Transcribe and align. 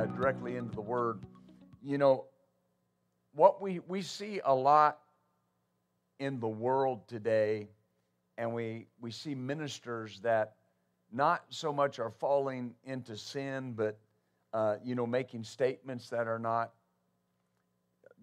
Uh, 0.00 0.06
directly 0.06 0.56
into 0.56 0.74
the 0.74 0.80
word, 0.80 1.18
you 1.82 1.98
know, 1.98 2.24
what 3.34 3.60
we, 3.60 3.80
we 3.86 4.00
see 4.00 4.40
a 4.44 4.54
lot 4.54 4.98
in 6.18 6.40
the 6.40 6.48
world 6.48 7.06
today, 7.06 7.68
and 8.38 8.54
we, 8.54 8.86
we 9.00 9.10
see 9.10 9.34
ministers 9.34 10.18
that 10.20 10.54
not 11.12 11.44
so 11.50 11.72
much 11.72 11.98
are 11.98 12.10
falling 12.10 12.74
into 12.84 13.14
sin, 13.14 13.74
but, 13.76 13.98
uh, 14.54 14.76
you 14.82 14.94
know, 14.94 15.06
making 15.06 15.44
statements 15.44 16.08
that 16.08 16.26
are 16.26 16.38
not 16.38 16.72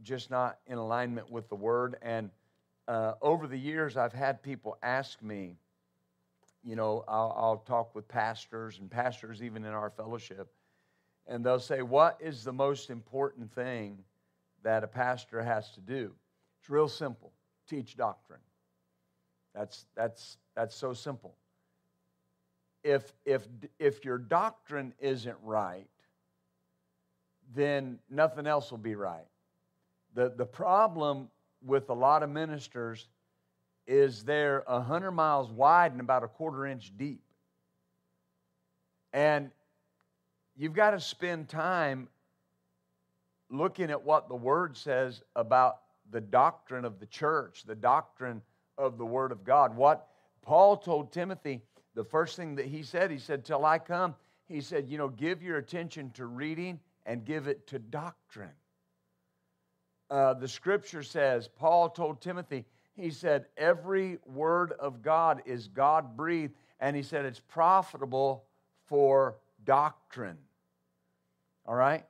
just 0.01 0.31
not 0.31 0.57
in 0.65 0.79
alignment 0.79 1.29
with 1.29 1.47
the 1.49 1.55
word. 1.55 1.97
And 2.01 2.31
uh, 2.87 3.13
over 3.21 3.45
the 3.45 3.57
years, 3.57 3.97
I've 3.97 4.13
had 4.13 4.41
people 4.41 4.77
ask 4.81 5.21
me, 5.21 5.57
you 6.63 6.75
know, 6.75 7.03
I'll, 7.07 7.35
I'll, 7.37 7.57
talk 7.57 7.93
with 7.93 8.07
pastors 8.07 8.79
and 8.79 8.89
pastors 8.89 9.43
even 9.43 9.63
in 9.63 9.71
our 9.71 9.89
fellowship, 9.89 10.51
and 11.27 11.45
they'll 11.45 11.59
say, 11.59 11.81
What 11.81 12.17
is 12.19 12.43
the 12.43 12.53
most 12.53 12.89
important 12.89 13.53
thing 13.53 14.03
that 14.63 14.83
a 14.83 14.87
pastor 14.87 15.43
has 15.43 15.71
to 15.71 15.81
do? 15.81 16.13
It's 16.59 16.69
real 16.69 16.87
simple 16.87 17.31
teach 17.67 17.97
doctrine. 17.97 18.39
That's, 19.53 19.85
that's, 19.95 20.37
that's 20.55 20.75
so 20.75 20.93
simple. 20.93 21.35
If, 22.83 23.11
if, 23.25 23.47
if 23.79 24.05
your 24.05 24.17
doctrine 24.17 24.93
isn't 24.99 25.35
right, 25.43 25.87
then 27.55 27.99
nothing 28.09 28.47
else 28.47 28.71
will 28.71 28.77
be 28.77 28.95
right. 28.95 29.27
The, 30.13 30.33
the 30.35 30.45
problem 30.45 31.29
with 31.65 31.89
a 31.89 31.93
lot 31.93 32.23
of 32.23 32.29
ministers 32.29 33.07
is 33.87 34.23
they're 34.23 34.63
100 34.67 35.11
miles 35.11 35.49
wide 35.51 35.91
and 35.91 36.01
about 36.01 36.23
a 36.23 36.27
quarter 36.27 36.65
inch 36.65 36.91
deep. 36.97 37.21
And 39.11 39.51
you've 40.57 40.73
got 40.73 40.91
to 40.91 40.99
spend 40.99 41.47
time 41.47 42.07
looking 43.49 43.91
at 43.91 44.03
what 44.03 44.27
the 44.27 44.35
Word 44.35 44.75
says 44.75 45.21
about 45.35 45.79
the 46.09 46.21
doctrine 46.21 46.83
of 46.83 46.99
the 46.99 47.05
church, 47.05 47.63
the 47.65 47.75
doctrine 47.75 48.41
of 48.77 48.97
the 48.97 49.05
Word 49.05 49.31
of 49.31 49.43
God. 49.43 49.75
What 49.75 50.07
Paul 50.41 50.77
told 50.77 51.11
Timothy, 51.11 51.61
the 51.93 52.03
first 52.03 52.35
thing 52.35 52.55
that 52.55 52.65
he 52.65 52.83
said, 52.83 53.11
he 53.11 53.19
said, 53.19 53.45
Till 53.45 53.65
I 53.65 53.79
come, 53.79 54.15
he 54.47 54.61
said, 54.61 54.89
you 54.89 54.97
know, 54.97 55.09
give 55.09 55.41
your 55.41 55.57
attention 55.57 56.11
to 56.11 56.25
reading 56.25 56.79
and 57.05 57.25
give 57.25 57.47
it 57.47 57.67
to 57.67 57.79
doctrine. 57.79 58.51
Uh, 60.09 60.33
the 60.33 60.47
scripture 60.47 61.03
says, 61.03 61.49
Paul 61.49 61.89
told 61.89 62.21
Timothy, 62.21 62.65
he 62.95 63.11
said, 63.11 63.45
every 63.57 64.17
word 64.25 64.71
of 64.73 65.01
God 65.01 65.43
is 65.45 65.67
God 65.67 66.15
breathed, 66.15 66.53
and 66.79 66.95
he 66.95 67.03
said 67.03 67.25
it's 67.25 67.41
profitable 67.41 68.45
for 68.85 69.35
doctrine. 69.65 70.37
All 71.67 71.75
right? 71.75 72.05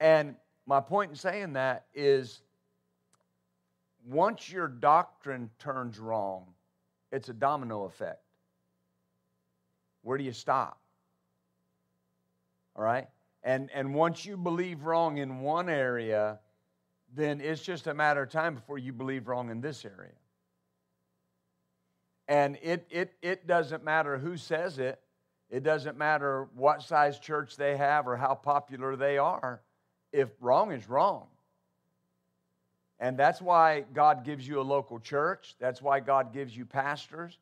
And 0.00 0.36
my 0.66 0.80
point 0.80 1.10
in 1.10 1.16
saying 1.16 1.52
that 1.54 1.86
is 1.94 2.42
once 4.04 4.50
your 4.50 4.68
doctrine 4.68 5.50
turns 5.58 5.98
wrong, 5.98 6.46
it's 7.12 7.28
a 7.28 7.32
domino 7.32 7.84
effect. 7.84 8.22
Where 10.02 10.18
do 10.18 10.24
you 10.24 10.32
stop? 10.32 10.78
All 12.74 12.84
right? 12.84 13.08
And, 13.42 13.70
and 13.72 13.94
once 13.94 14.24
you 14.24 14.36
believe 14.36 14.84
wrong 14.84 15.18
in 15.18 15.40
one 15.40 15.68
area, 15.68 16.40
then 17.14 17.40
it's 17.40 17.62
just 17.62 17.86
a 17.86 17.94
matter 17.94 18.22
of 18.22 18.30
time 18.30 18.54
before 18.54 18.78
you 18.78 18.92
believe 18.92 19.28
wrong 19.28 19.50
in 19.50 19.60
this 19.60 19.84
area. 19.84 20.12
And 22.28 22.58
it, 22.60 22.86
it, 22.90 23.14
it 23.22 23.46
doesn't 23.46 23.84
matter 23.84 24.18
who 24.18 24.36
says 24.36 24.78
it, 24.78 25.00
it 25.50 25.62
doesn't 25.62 25.96
matter 25.96 26.48
what 26.54 26.82
size 26.82 27.18
church 27.18 27.56
they 27.56 27.76
have 27.76 28.08
or 28.08 28.16
how 28.16 28.34
popular 28.34 28.96
they 28.96 29.18
are. 29.18 29.60
If 30.12 30.30
wrong 30.40 30.72
is 30.72 30.88
wrong. 30.88 31.26
And 32.98 33.18
that's 33.18 33.42
why 33.42 33.84
God 33.92 34.24
gives 34.24 34.46
you 34.48 34.60
a 34.60 34.62
local 34.62 34.98
church. 34.98 35.54
That's 35.60 35.82
why 35.82 36.00
God 36.00 36.32
gives 36.32 36.56
you 36.56 36.64
pastors, 36.64 37.38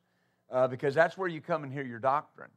uh, 0.51 0.67
because 0.67 0.93
that's 0.93 1.17
where 1.17 1.29
you 1.29 1.39
come 1.41 1.63
and 1.63 1.71
hear 1.71 1.85
your 1.85 1.99
doctrine. 1.99 2.49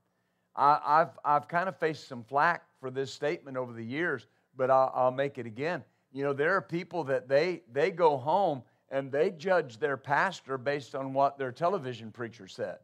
I, 0.57 0.99
have 0.99 1.19
I've 1.25 1.47
kind 1.47 1.69
of 1.69 1.77
faced 1.77 2.09
some 2.09 2.25
flack 2.25 2.65
for 2.81 2.91
this 2.91 3.13
statement 3.13 3.57
over 3.57 3.73
the 3.73 3.85
years, 3.85 4.27
but 4.57 4.71
I'll, 4.71 4.93
I'll 4.93 5.11
make 5.13 5.39
it 5.39 5.47
again. 5.47 5.85
You 6.13 6.25
know, 6.25 6.33
there 6.33 6.57
are 6.57 6.63
people 6.63 7.05
that 7.05 7.29
they, 7.29 7.63
they 7.73 7.93
go 7.93 8.17
home 8.17 8.65
and 8.91 9.13
they 9.13 9.31
judge 9.31 9.79
their 9.79 9.97
pastor 9.97 10.59
based 10.59 10.97
on 10.97 11.13
what 11.13 11.39
their 11.39 11.53
television 11.53 12.11
preacher 12.11 12.49
said. 12.49 12.79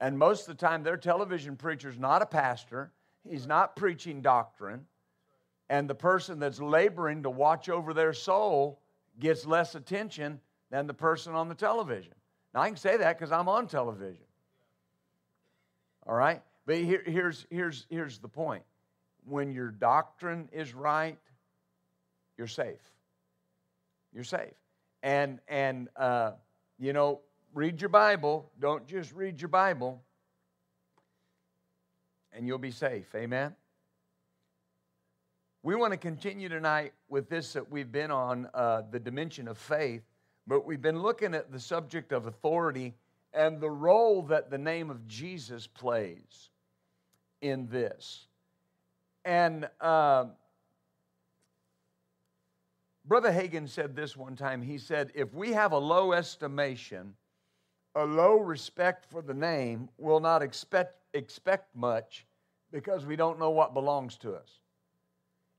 And 0.00 0.18
most 0.18 0.42
of 0.42 0.58
the 0.58 0.66
time, 0.66 0.82
their 0.82 0.96
television 0.96 1.56
preacher's 1.56 1.98
not 1.98 2.22
a 2.22 2.26
pastor, 2.26 2.92
he's 3.28 3.46
not 3.46 3.76
preaching 3.76 4.20
doctrine. 4.20 4.86
And 5.68 5.90
the 5.90 5.94
person 5.94 6.38
that's 6.38 6.60
laboring 6.60 7.24
to 7.24 7.30
watch 7.30 7.68
over 7.68 7.92
their 7.92 8.12
soul 8.12 8.80
gets 9.18 9.44
less 9.44 9.74
attention 9.74 10.40
than 10.70 10.86
the 10.86 10.94
person 10.94 11.34
on 11.34 11.48
the 11.48 11.54
television. 11.54 12.12
Now, 12.54 12.60
I 12.60 12.68
can 12.68 12.76
say 12.76 12.96
that 12.98 13.18
because 13.18 13.32
I'm 13.32 13.48
on 13.48 13.66
television. 13.66 14.24
All 16.06 16.14
right? 16.14 16.40
But 16.66 16.76
here, 16.76 17.02
here's, 17.04 17.46
here's, 17.50 17.86
here's 17.90 18.18
the 18.18 18.28
point 18.28 18.62
when 19.24 19.52
your 19.52 19.70
doctrine 19.70 20.48
is 20.52 20.72
right, 20.72 21.18
you're 22.38 22.46
safe. 22.46 22.80
You're 24.12 24.24
safe. 24.24 24.54
And, 25.02 25.40
and 25.48 25.88
uh, 25.96 26.32
you 26.78 26.92
know, 26.92 27.20
read 27.56 27.80
your 27.80 27.88
Bible. 27.88 28.52
Don't 28.60 28.86
just 28.86 29.14
read 29.14 29.40
your 29.40 29.48
Bible, 29.48 30.02
and 32.32 32.46
you'll 32.46 32.58
be 32.58 32.70
safe. 32.70 33.06
Amen. 33.14 33.56
We 35.62 35.74
want 35.74 35.92
to 35.94 35.96
continue 35.96 36.50
tonight 36.50 36.92
with 37.08 37.30
this 37.30 37.54
that 37.54 37.72
we've 37.72 37.90
been 37.90 38.10
on 38.10 38.46
uh, 38.52 38.82
the 38.90 39.00
dimension 39.00 39.48
of 39.48 39.56
faith, 39.56 40.02
but 40.46 40.66
we've 40.66 40.82
been 40.82 41.00
looking 41.00 41.34
at 41.34 41.50
the 41.50 41.58
subject 41.58 42.12
of 42.12 42.26
authority 42.26 42.94
and 43.32 43.58
the 43.58 43.70
role 43.70 44.20
that 44.24 44.50
the 44.50 44.58
name 44.58 44.90
of 44.90 45.08
Jesus 45.08 45.66
plays 45.66 46.50
in 47.40 47.68
this. 47.68 48.26
And 49.24 49.66
uh, 49.80 50.26
Brother 53.06 53.32
Hagin 53.32 53.66
said 53.66 53.96
this 53.96 54.14
one 54.14 54.36
time. 54.36 54.60
He 54.60 54.76
said, 54.76 55.10
If 55.14 55.32
we 55.32 55.54
have 55.54 55.72
a 55.72 55.78
low 55.78 56.12
estimation 56.12 57.14
a 57.96 58.04
low 58.04 58.36
respect 58.36 59.06
for 59.10 59.22
the 59.22 59.34
name 59.34 59.88
will 59.96 60.20
not 60.20 60.42
expect, 60.42 60.96
expect 61.14 61.74
much 61.74 62.26
because 62.70 63.06
we 63.06 63.16
don't 63.16 63.38
know 63.38 63.50
what 63.50 63.72
belongs 63.72 64.18
to 64.18 64.34
us. 64.34 64.60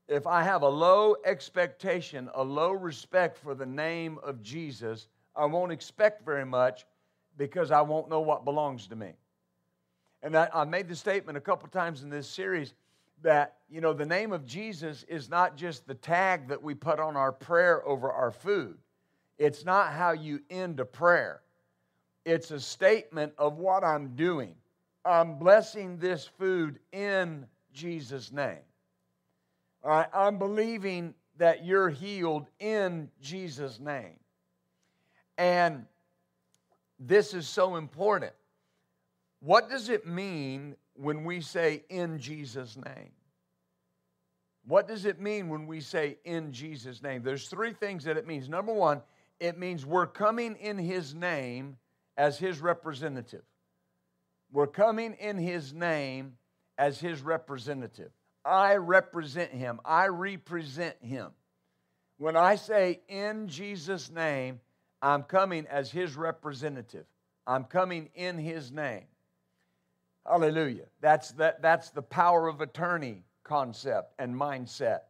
If 0.06 0.26
I 0.26 0.44
have 0.44 0.62
a 0.62 0.68
low 0.68 1.16
expectation, 1.24 2.30
a 2.34 2.42
low 2.42 2.70
respect 2.70 3.36
for 3.36 3.56
the 3.56 3.66
name 3.66 4.18
of 4.22 4.40
Jesus, 4.40 5.08
I 5.34 5.46
won't 5.46 5.72
expect 5.72 6.24
very 6.24 6.46
much 6.46 6.86
because 7.36 7.72
I 7.72 7.80
won't 7.80 8.08
know 8.08 8.20
what 8.20 8.44
belongs 8.44 8.86
to 8.86 8.96
me. 8.96 9.12
And 10.22 10.36
I, 10.36 10.48
I 10.54 10.64
made 10.64 10.88
the 10.88 10.96
statement 10.96 11.36
a 11.36 11.40
couple 11.40 11.68
times 11.68 12.04
in 12.04 12.08
this 12.08 12.28
series 12.28 12.72
that, 13.22 13.56
you 13.68 13.80
know, 13.80 13.92
the 13.92 14.06
name 14.06 14.32
of 14.32 14.46
Jesus 14.46 15.04
is 15.08 15.28
not 15.28 15.56
just 15.56 15.88
the 15.88 15.94
tag 15.94 16.48
that 16.48 16.62
we 16.62 16.74
put 16.74 17.00
on 17.00 17.16
our 17.16 17.32
prayer 17.32 17.84
over 17.86 18.12
our 18.12 18.30
food, 18.30 18.78
it's 19.38 19.64
not 19.64 19.92
how 19.92 20.12
you 20.12 20.40
end 20.50 20.78
a 20.78 20.84
prayer 20.84 21.42
it's 22.24 22.50
a 22.50 22.60
statement 22.60 23.32
of 23.38 23.58
what 23.58 23.84
I'm 23.84 24.14
doing. 24.14 24.54
I'm 25.04 25.38
blessing 25.38 25.98
this 25.98 26.28
food 26.38 26.78
in 26.92 27.46
Jesus' 27.72 28.32
name. 28.32 28.58
All 29.82 29.90
right, 29.90 30.08
I'm 30.12 30.38
believing 30.38 31.14
that 31.38 31.64
you're 31.64 31.88
healed 31.88 32.46
in 32.58 33.08
Jesus' 33.22 33.80
name. 33.80 34.18
And 35.38 35.86
this 36.98 37.32
is 37.32 37.48
so 37.48 37.76
important. 37.76 38.32
What 39.40 39.70
does 39.70 39.88
it 39.88 40.06
mean 40.06 40.74
when 40.94 41.24
we 41.24 41.40
say 41.40 41.84
in 41.88 42.18
Jesus' 42.18 42.76
name? 42.76 43.12
What 44.66 44.88
does 44.88 45.06
it 45.06 45.20
mean 45.20 45.48
when 45.48 45.66
we 45.66 45.80
say 45.80 46.18
in 46.24 46.52
Jesus' 46.52 47.02
name? 47.02 47.22
There's 47.22 47.48
three 47.48 47.72
things 47.72 48.04
that 48.04 48.16
it 48.16 48.26
means. 48.26 48.48
Number 48.48 48.72
one, 48.72 49.00
it 49.40 49.58
means 49.58 49.86
we're 49.86 50.06
coming 50.06 50.56
in 50.56 50.76
His 50.76 51.14
name 51.14 51.76
as 52.18 52.36
his 52.36 52.60
representative. 52.60 53.44
We're 54.50 54.66
coming 54.66 55.14
in 55.14 55.38
his 55.38 55.72
name 55.72 56.34
as 56.76 56.98
his 56.98 57.22
representative. 57.22 58.10
I 58.44 58.76
represent 58.76 59.52
him, 59.52 59.80
I 59.84 60.08
represent 60.08 60.96
him. 61.00 61.30
When 62.18 62.36
I 62.36 62.56
say 62.56 63.00
in 63.08 63.46
Jesus' 63.48 64.10
name, 64.10 64.60
I'm 65.00 65.22
coming 65.22 65.66
as 65.68 65.92
his 65.92 66.16
representative. 66.16 67.06
I'm 67.46 67.64
coming 67.64 68.10
in 68.14 68.36
his 68.36 68.72
name. 68.72 69.04
Hallelujah. 70.26 70.86
That's, 71.00 71.30
that, 71.32 71.62
that's 71.62 71.90
the 71.90 72.02
power 72.02 72.48
of 72.48 72.60
attorney 72.60 73.22
concept 73.44 74.14
and 74.18 74.34
mindset. 74.34 75.00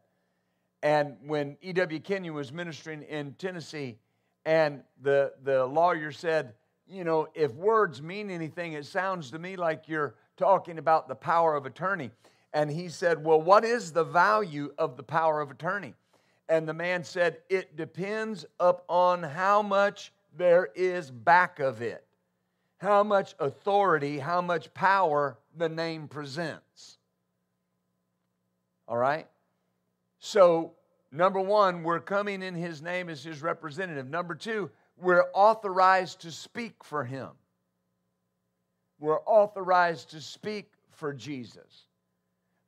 And 0.83 1.17
when 1.25 1.57
E.W. 1.61 1.99
Kenyon 1.99 2.35
was 2.35 2.53
ministering 2.53 3.01
in 3.01 3.33
Tennessee, 3.33 3.97
and 4.45 4.83
the, 5.01 5.33
the 5.43 5.65
lawyer 5.65 6.11
said, 6.11 6.53
You 6.89 7.03
know, 7.03 7.27
if 7.35 7.53
words 7.53 8.01
mean 8.01 8.31
anything, 8.31 8.73
it 8.73 8.85
sounds 8.85 9.29
to 9.31 9.39
me 9.39 9.55
like 9.55 9.87
you're 9.87 10.15
talking 10.37 10.79
about 10.79 11.07
the 11.07 11.15
power 11.15 11.55
of 11.55 11.67
attorney. 11.67 12.09
And 12.51 12.71
he 12.71 12.89
said, 12.89 13.23
Well, 13.23 13.41
what 13.41 13.63
is 13.63 13.91
the 13.91 14.03
value 14.03 14.73
of 14.77 14.97
the 14.97 15.03
power 15.03 15.39
of 15.39 15.51
attorney? 15.51 15.93
And 16.47 16.67
the 16.67 16.73
man 16.73 17.03
said, 17.03 17.37
It 17.47 17.75
depends 17.75 18.45
upon 18.59 19.21
how 19.21 19.61
much 19.61 20.11
there 20.35 20.69
is 20.73 21.11
back 21.11 21.59
of 21.59 21.83
it, 21.83 22.03
how 22.77 23.03
much 23.03 23.35
authority, 23.39 24.17
how 24.17 24.41
much 24.41 24.73
power 24.73 25.37
the 25.55 25.69
name 25.69 26.07
presents. 26.07 26.97
All 28.87 28.97
right? 28.97 29.27
So, 30.17 30.73
number 31.11 31.39
one, 31.39 31.83
we're 31.83 31.99
coming 31.99 32.41
in 32.41 32.55
his 32.55 32.81
name 32.81 33.09
as 33.09 33.23
his 33.23 33.43
representative. 33.43 34.09
Number 34.09 34.33
two, 34.33 34.71
we're 35.01 35.25
authorized 35.33 36.21
to 36.21 36.31
speak 36.31 36.83
for 36.83 37.03
him. 37.03 37.29
We're 38.99 39.21
authorized 39.25 40.11
to 40.11 40.21
speak 40.21 40.71
for 40.91 41.13
Jesus. 41.13 41.85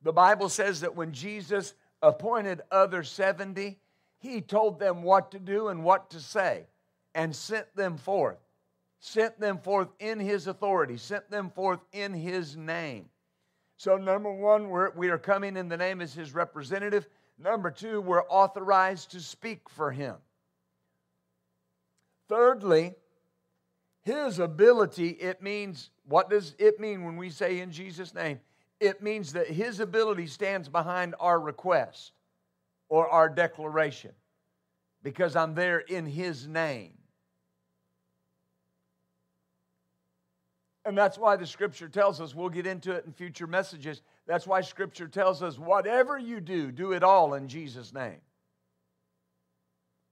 The 0.02 0.12
Bible 0.12 0.48
says 0.48 0.80
that 0.80 0.96
when 0.96 1.12
Jesus 1.12 1.74
appointed 2.00 2.62
other 2.70 3.04
70, 3.04 3.78
he 4.18 4.40
told 4.40 4.78
them 4.78 5.02
what 5.02 5.30
to 5.32 5.38
do 5.38 5.68
and 5.68 5.84
what 5.84 6.10
to 6.10 6.20
say 6.20 6.66
and 7.14 7.34
sent 7.34 7.74
them 7.76 7.96
forth. 7.96 8.38
Sent 9.00 9.38
them 9.40 9.58
forth 9.58 9.88
in 9.98 10.20
his 10.20 10.46
authority, 10.46 10.96
sent 10.96 11.28
them 11.28 11.50
forth 11.50 11.80
in 11.92 12.14
his 12.14 12.56
name. 12.56 13.06
So, 13.76 13.96
number 13.96 14.32
one, 14.32 14.68
we're, 14.68 14.90
we 14.90 15.10
are 15.10 15.18
coming 15.18 15.56
in 15.56 15.68
the 15.68 15.76
name 15.76 16.00
as 16.00 16.14
his 16.14 16.32
representative. 16.32 17.08
Number 17.36 17.72
two, 17.72 18.00
we're 18.00 18.22
authorized 18.28 19.10
to 19.10 19.20
speak 19.20 19.68
for 19.68 19.90
him. 19.90 20.14
Thirdly, 22.32 22.94
his 24.04 24.38
ability, 24.38 25.08
it 25.10 25.42
means, 25.42 25.90
what 26.06 26.30
does 26.30 26.54
it 26.58 26.80
mean 26.80 27.04
when 27.04 27.18
we 27.18 27.28
say 27.28 27.60
in 27.60 27.70
Jesus' 27.70 28.14
name? 28.14 28.40
It 28.80 29.02
means 29.02 29.34
that 29.34 29.48
his 29.48 29.80
ability 29.80 30.28
stands 30.28 30.66
behind 30.66 31.14
our 31.20 31.38
request 31.38 32.12
or 32.88 33.06
our 33.06 33.28
declaration 33.28 34.12
because 35.02 35.36
I'm 35.36 35.54
there 35.54 35.80
in 35.80 36.06
his 36.06 36.46
name. 36.48 36.94
And 40.86 40.96
that's 40.96 41.18
why 41.18 41.36
the 41.36 41.46
scripture 41.46 41.90
tells 41.90 42.18
us, 42.18 42.34
we'll 42.34 42.48
get 42.48 42.66
into 42.66 42.92
it 42.92 43.04
in 43.04 43.12
future 43.12 43.46
messages. 43.46 44.00
That's 44.26 44.46
why 44.46 44.62
scripture 44.62 45.06
tells 45.06 45.42
us, 45.42 45.58
whatever 45.58 46.16
you 46.16 46.40
do, 46.40 46.72
do 46.72 46.92
it 46.92 47.02
all 47.02 47.34
in 47.34 47.46
Jesus' 47.46 47.92
name. 47.92 48.22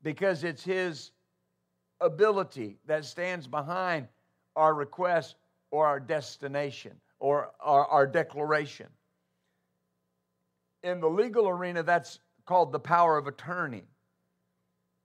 Because 0.02 0.44
it's 0.44 0.62
his 0.62 1.12
ability 2.00 2.78
that 2.86 3.04
stands 3.04 3.46
behind 3.46 4.08
our 4.56 4.74
request 4.74 5.36
or 5.70 5.86
our 5.86 6.00
destination 6.00 6.92
or 7.18 7.50
our, 7.60 7.86
our 7.86 8.06
declaration. 8.06 8.86
In 10.82 11.00
the 11.00 11.08
legal 11.08 11.48
arena, 11.48 11.82
that's 11.82 12.20
called 12.46 12.72
the 12.72 12.80
power 12.80 13.18
of 13.18 13.26
attorney. 13.26 13.84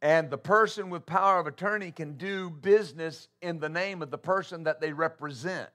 And 0.02 0.30
the 0.30 0.38
person 0.38 0.90
with 0.90 1.06
power 1.06 1.40
of 1.40 1.48
attorney 1.48 1.92
can 1.92 2.14
do 2.14 2.50
business 2.50 3.28
in 3.42 3.60
the 3.60 3.70
name 3.70 4.02
of 4.02 4.12
the 4.12 4.18
person 4.18 4.64
that 4.64 4.80
they 4.80 4.94
represent 4.94 5.70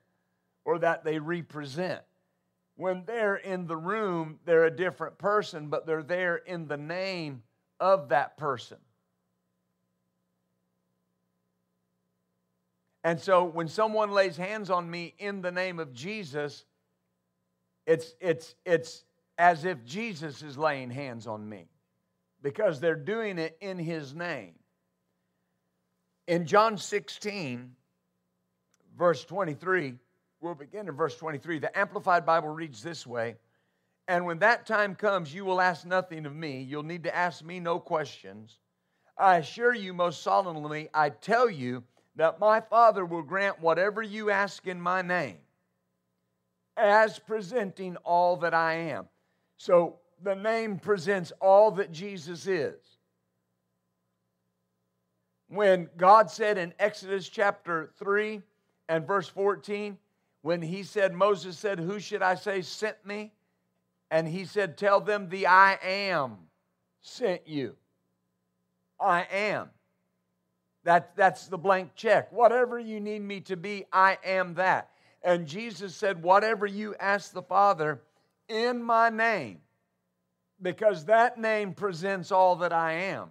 or 0.65 0.79
that 0.79 1.03
they 1.03 1.19
represent. 1.19 2.01
When 2.75 3.03
they're 3.05 3.35
in 3.35 3.67
the 3.67 3.77
room, 3.77 4.39
they're 4.45 4.65
a 4.65 4.75
different 4.75 5.17
person, 5.17 5.67
but 5.67 5.85
they're 5.85 6.03
there 6.03 6.37
in 6.37 6.67
the 6.67 6.77
name 6.77 7.43
of 7.79 8.09
that 8.09 8.37
person. 8.37 8.77
And 13.03 13.19
so 13.19 13.43
when 13.43 13.67
someone 13.67 14.11
lays 14.11 14.37
hands 14.37 14.69
on 14.69 14.89
me 14.89 15.15
in 15.17 15.41
the 15.41 15.51
name 15.51 15.79
of 15.79 15.93
Jesus, 15.93 16.65
it's, 17.87 18.13
it's, 18.19 18.55
it's 18.65 19.03
as 19.37 19.65
if 19.65 19.83
Jesus 19.85 20.43
is 20.43 20.57
laying 20.57 20.91
hands 20.91 21.25
on 21.25 21.47
me 21.47 21.65
because 22.43 22.79
they're 22.79 22.95
doing 22.95 23.39
it 23.39 23.57
in 23.59 23.79
his 23.79 24.13
name. 24.13 24.53
In 26.27 26.45
John 26.45 26.77
16, 26.77 27.71
verse 28.97 29.25
23, 29.25 29.95
we'll 30.39 30.55
begin 30.55 30.87
in 30.87 30.95
verse 30.95 31.15
23. 31.17 31.59
The 31.59 31.77
Amplified 31.77 32.25
Bible 32.25 32.49
reads 32.49 32.83
this 32.83 33.07
way 33.07 33.35
And 34.07 34.25
when 34.25 34.39
that 34.39 34.67
time 34.67 34.93
comes, 34.93 35.33
you 35.33 35.43
will 35.43 35.59
ask 35.59 35.85
nothing 35.85 36.27
of 36.27 36.35
me. 36.35 36.61
You'll 36.61 36.83
need 36.83 37.03
to 37.03 37.15
ask 37.15 37.43
me 37.43 37.59
no 37.59 37.79
questions. 37.79 38.59
I 39.17 39.37
assure 39.37 39.73
you 39.73 39.93
most 39.93 40.21
solemnly, 40.21 40.89
I 40.93 41.09
tell 41.09 41.49
you 41.49 41.83
that 42.21 42.39
my 42.39 42.61
Father 42.61 43.03
will 43.03 43.23
grant 43.23 43.59
whatever 43.59 43.99
you 43.99 44.29
ask 44.29 44.67
in 44.67 44.79
my 44.79 45.01
name 45.01 45.39
as 46.77 47.17
presenting 47.17 47.95
all 48.03 48.37
that 48.37 48.53
I 48.53 48.73
am. 48.75 49.07
So 49.57 49.95
the 50.21 50.35
name 50.35 50.77
presents 50.77 51.33
all 51.41 51.71
that 51.71 51.91
Jesus 51.91 52.45
is. 52.45 52.77
When 55.47 55.89
God 55.97 56.29
said 56.29 56.59
in 56.59 56.75
Exodus 56.77 57.27
chapter 57.27 57.89
3 57.97 58.43
and 58.87 59.07
verse 59.07 59.27
14, 59.27 59.97
when 60.43 60.61
he 60.61 60.83
said, 60.83 61.15
Moses 61.15 61.57
said, 61.57 61.79
Who 61.79 61.99
should 61.99 62.21
I 62.21 62.35
say 62.35 62.61
sent 62.61 63.03
me? 63.03 63.31
And 64.11 64.27
he 64.27 64.45
said, 64.45 64.77
Tell 64.77 65.01
them 65.01 65.27
the 65.27 65.47
I 65.47 65.79
am 65.83 66.37
sent 67.01 67.47
you. 67.47 67.77
I 68.99 69.25
am. 69.31 69.71
That, 70.83 71.15
that's 71.15 71.47
the 71.47 71.57
blank 71.57 71.95
check. 71.95 72.31
Whatever 72.31 72.79
you 72.79 72.99
need 72.99 73.21
me 73.21 73.41
to 73.41 73.55
be, 73.55 73.85
I 73.93 74.17
am 74.23 74.55
that. 74.55 74.89
And 75.23 75.45
Jesus 75.45 75.95
said, 75.95 76.23
Whatever 76.23 76.65
you 76.65 76.95
ask 76.99 77.31
the 77.31 77.43
Father 77.43 78.01
in 78.47 78.81
my 78.81 79.09
name, 79.09 79.59
because 80.61 81.05
that 81.05 81.37
name 81.37 81.73
presents 81.73 82.31
all 82.31 82.57
that 82.57 82.73
I 82.73 82.93
am. 82.93 83.29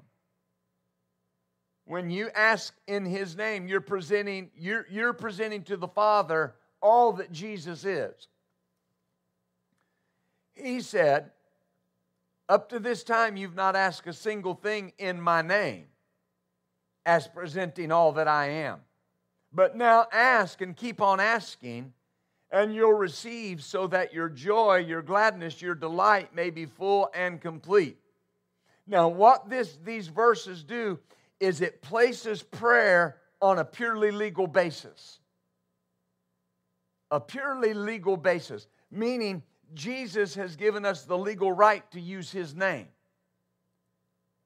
When 1.87 2.09
you 2.09 2.31
ask 2.37 2.73
in 2.87 3.05
his 3.05 3.37
name, 3.37 3.67
you're 3.67 3.81
presenting, 3.81 4.51
you're, 4.57 4.87
you're 4.89 5.13
presenting 5.13 5.65
to 5.65 5.77
the 5.77 5.89
Father 5.89 6.55
all 6.81 7.15
that 7.15 7.33
Jesus 7.33 7.85
is. 7.85 8.29
He 10.55 10.81
said, 10.81 11.33
Up 12.49 12.69
to 12.69 12.79
this 12.79 13.03
time, 13.03 13.37
you've 13.37 13.57
not 13.57 13.75
asked 13.75 14.07
a 14.07 14.13
single 14.13 14.55
thing 14.55 14.93
in 14.99 15.21
my 15.21 15.43
name 15.43 15.87
as 17.07 17.29
presenting 17.29 17.93
all 17.93 18.13
that 18.13 18.29
I 18.29 18.49
am. 18.49 18.81
But 19.53 19.77
now 19.77 20.07
ask 20.13 20.61
and 20.61 20.77
keep 20.77 21.01
on 21.01 21.21
asking 21.21 21.93
and 22.53 22.75
you'll 22.75 22.93
receive 22.93 23.63
so 23.63 23.87
that 23.87 24.13
your 24.13 24.29
joy, 24.29 24.79
your 24.79 25.03
gladness, 25.03 25.63
your 25.63 25.75
delight 25.75 26.35
may 26.35 26.51
be 26.51 26.67
full 26.67 27.09
and 27.15 27.41
complete. 27.41 27.99
Now, 28.87 29.09
what 29.09 29.49
this, 29.49 29.79
these 29.85 30.09
verses 30.09 30.65
do 30.65 30.99
is 31.39 31.61
it 31.61 31.81
places 31.81 32.43
prayer 32.43 33.19
on 33.41 33.59
a 33.59 33.65
purely 33.65 34.11
legal 34.11 34.47
basis. 34.47 35.21
A 37.13 37.21
purely 37.21 37.73
legal 37.73 38.17
basis, 38.17 38.67
meaning 38.91 39.43
Jesus 39.75 40.35
has 40.35 40.57
given 40.57 40.85
us 40.85 41.05
the 41.05 41.17
legal 41.19 41.53
right 41.53 41.89
to 41.93 42.01
use 42.01 42.31
his 42.33 42.55
name. 42.55 42.89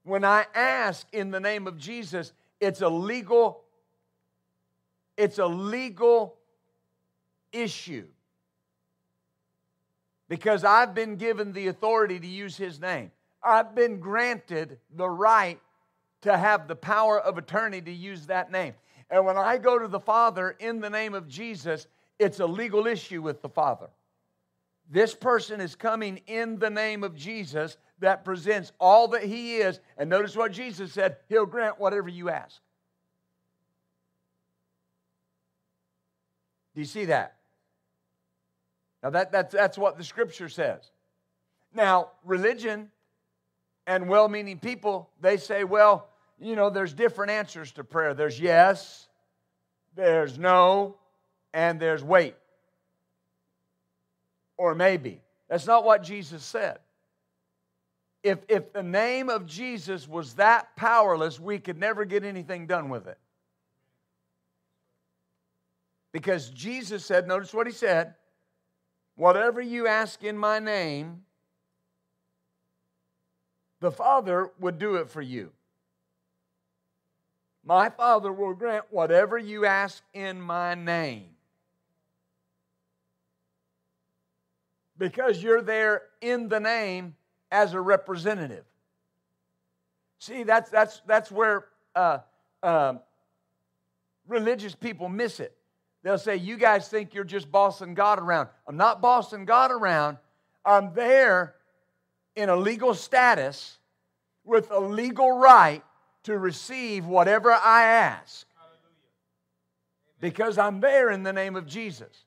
When 0.03 0.25
I 0.25 0.45
ask 0.55 1.07
in 1.13 1.31
the 1.31 1.41
name 1.41 1.67
of 1.67 1.79
Jesus, 1.79 2.35
it's 2.61 2.81
a 2.81 2.89
legal 2.89 3.65
it's 5.17 5.39
a 5.39 5.47
legal 5.47 6.37
issue. 7.53 8.07
Because 10.29 10.65
I've 10.65 10.95
been 10.95 11.17
given 11.17 11.53
the 11.53 11.69
authority 11.69 12.19
to 12.19 12.27
use 12.27 12.57
his 12.57 12.81
name. 12.81 13.13
I've 13.43 13.75
been 13.75 14.01
granted 14.01 14.79
the 14.97 15.09
right 15.09 15.61
to 16.23 16.37
have 16.37 16.67
the 16.67 16.77
power 16.77 17.21
of 17.21 17.37
attorney 17.37 17.81
to 17.83 17.93
use 17.93 18.27
that 18.27 18.51
name. 18.51 18.75
And 19.11 19.27
when 19.27 19.37
I 19.37 19.59
go 19.59 19.79
to 19.79 19.87
the 19.87 20.01
Father 20.01 20.57
in 20.59 20.81
the 20.81 20.91
name 20.91 21.15
of 21.15 21.29
Jesus, 21.29 21.87
it's 22.19 22.41
a 22.41 22.47
legal 22.47 22.87
issue 22.87 23.21
with 23.21 23.43
the 23.43 23.49
Father. 23.49 23.89
This 24.91 25.15
person 25.15 25.61
is 25.61 25.75
coming 25.75 26.21
in 26.27 26.59
the 26.59 26.71
name 26.71 27.05
of 27.05 27.15
Jesus 27.15 27.77
that 28.05 28.25
presents 28.25 28.73
all 28.79 29.09
that 29.09 29.25
he 29.25 29.57
is. 29.57 29.81
And 29.99 30.09
notice 30.09 30.37
what 30.37 30.53
Jesus 30.53 30.93
said 30.93 31.17
He'll 31.29 31.47
grant 31.47 31.81
whatever 31.81 32.09
you 32.09 32.31
ask. 32.31 32.61
Do 36.75 36.81
you 36.81 36.87
see 36.87 37.07
that? 37.07 37.37
Now, 39.03 39.11
that, 39.11 39.33
that's, 39.33 39.53
that's 39.53 39.79
what 39.79 39.99
the 39.99 40.05
scripture 40.05 40.49
says. 40.49 40.91
Now, 41.75 42.11
religion 42.25 42.91
and 43.87 44.09
well 44.09 44.29
meaning 44.29 44.59
people, 44.59 45.11
they 45.21 45.37
say, 45.37 45.65
well, 45.65 46.09
you 46.41 46.57
know, 46.57 46.71
there's 46.71 46.93
different 46.93 47.31
answers 47.31 47.73
to 47.73 47.85
prayer. 47.85 48.15
There's 48.15 48.41
yes, 48.41 49.09
there's 49.95 50.39
no, 50.39 50.97
and 51.53 51.79
there's 51.79 52.03
wait. 52.03 52.35
Or 54.57 54.75
maybe. 54.75 55.21
That's 55.49 55.67
not 55.67 55.85
what 55.85 56.03
Jesus 56.03 56.43
said. 56.43 56.79
If, 58.25 58.39
if 58.49 58.73
the 58.73 58.83
name 58.83 59.29
of 59.29 59.45
Jesus 59.45 60.09
was 60.09 60.35
that 60.35 60.75
powerless, 60.77 61.39
we 61.39 61.59
could 61.59 61.79
never 61.79 62.07
get 62.07 62.25
anything 62.25 62.67
done 62.67 62.89
with 62.89 63.07
it. 63.07 63.19
Because 66.11 66.49
Jesus 66.49 67.05
said, 67.05 67.29
notice 67.29 67.53
what 67.53 67.67
he 67.67 67.73
said, 67.73 68.15
whatever 69.15 69.61
you 69.61 69.87
ask 69.87 70.25
in 70.25 70.39
my 70.39 70.59
name, 70.59 71.25
the 73.81 73.93
Father 73.93 74.51
would 74.59 74.79
do 74.79 74.95
it 74.95 75.11
for 75.11 75.21
you. 75.21 75.53
My 77.63 77.91
Father 77.91 78.33
will 78.33 78.55
grant 78.55 78.87
whatever 78.89 79.37
you 79.37 79.67
ask 79.67 80.03
in 80.15 80.41
my 80.41 80.75
name. 80.75 81.29
Because 84.97 85.43
you're 85.43 85.61
there 85.61 86.05
in 86.23 86.49
the 86.49 86.61
name 86.61 87.17
as 87.55 87.73
a 87.73 87.81
representative. 87.81 88.65
See, 90.19 90.43
that's, 90.43 90.71
that's, 90.71 91.01
that's 91.07 91.31
where 91.31 91.67
uh, 91.95 92.19
uh, 92.65 92.95
religious 94.27 94.75
people 94.75 95.09
miss 95.09 95.39
it. 95.39 95.57
They'll 96.03 96.19
say, 96.19 96.37
You 96.37 96.57
guys 96.57 96.89
think 96.89 97.15
you're 97.15 97.23
just 97.23 97.51
bossing 97.53 97.95
God 97.95 98.19
around. 98.19 98.49
I'm 98.67 98.77
not 98.77 99.01
bossing 99.01 99.45
God 99.45 99.71
around. 99.71 100.19
I'm 100.65 100.95
there 100.95 101.55
in 102.35 102.49
a 102.49 102.57
legal 102.57 102.93
status 102.93 103.79
with 104.45 104.73
a 104.73 104.81
legal 104.81 105.31
right 105.31 105.85
to 106.25 106.37
receive 106.37 107.07
whatever 107.07 107.53
I 107.53 107.85
ask. 107.85 108.47
Because 110.21 110.59
I'm 110.59 110.81
there 110.81 111.11
in 111.11 111.23
the 111.23 111.33
name 111.33 111.55
of 111.55 111.67
Jesus. 111.67 112.25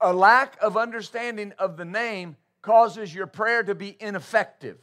A 0.00 0.12
lack 0.12 0.56
of 0.62 0.76
understanding 0.76 1.52
of 1.58 1.76
the 1.76 1.84
name 1.84 2.36
causes 2.64 3.14
your 3.14 3.26
prayer 3.26 3.62
to 3.62 3.74
be 3.74 3.94
ineffective. 4.00 4.78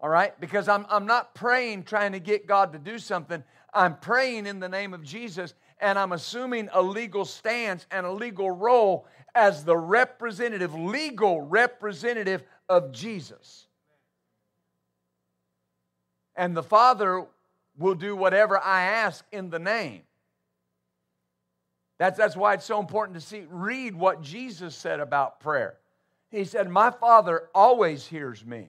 All 0.00 0.08
right? 0.08 0.38
Because 0.40 0.68
I'm, 0.68 0.84
I'm 0.90 1.06
not 1.06 1.34
praying 1.34 1.84
trying 1.84 2.12
to 2.12 2.18
get 2.18 2.46
God 2.46 2.72
to 2.72 2.78
do 2.78 2.98
something. 2.98 3.42
I'm 3.72 3.96
praying 3.96 4.46
in 4.46 4.58
the 4.58 4.68
name 4.68 4.92
of 4.92 5.02
Jesus 5.02 5.54
and 5.80 5.98
I'm 5.98 6.12
assuming 6.12 6.68
a 6.72 6.82
legal 6.82 7.24
stance 7.24 7.86
and 7.90 8.04
a 8.04 8.12
legal 8.12 8.50
role 8.50 9.06
as 9.34 9.64
the 9.64 9.76
representative, 9.76 10.74
legal 10.74 11.40
representative 11.40 12.42
of 12.68 12.92
Jesus. 12.92 13.66
And 16.36 16.56
the 16.56 16.62
Father 16.62 17.26
will 17.78 17.94
do 17.94 18.16
whatever 18.16 18.58
I 18.58 18.82
ask 18.82 19.24
in 19.30 19.50
the 19.50 19.58
name. 19.58 20.02
That's, 21.98 22.18
that's 22.18 22.36
why 22.36 22.54
it's 22.54 22.64
so 22.64 22.80
important 22.80 23.18
to 23.18 23.24
see, 23.24 23.44
read 23.48 23.94
what 23.94 24.22
Jesus 24.22 24.74
said 24.74 25.00
about 25.00 25.40
prayer. 25.40 25.76
He 26.30 26.44
said, 26.44 26.68
My 26.68 26.90
Father 26.90 27.48
always 27.54 28.06
hears 28.06 28.44
me. 28.44 28.68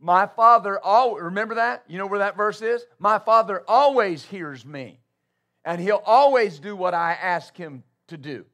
My 0.00 0.26
Father 0.26 0.78
always, 0.78 1.24
remember 1.24 1.56
that? 1.56 1.84
You 1.88 1.98
know 1.98 2.06
where 2.06 2.20
that 2.20 2.36
verse 2.36 2.62
is? 2.62 2.84
My 2.98 3.18
Father 3.18 3.62
always 3.68 4.24
hears 4.24 4.64
me, 4.64 4.98
and 5.64 5.80
He'll 5.80 6.02
always 6.04 6.58
do 6.58 6.74
what 6.74 6.94
I 6.94 7.12
ask 7.12 7.56
Him 7.56 7.82
to 8.08 8.16
do. 8.16 8.44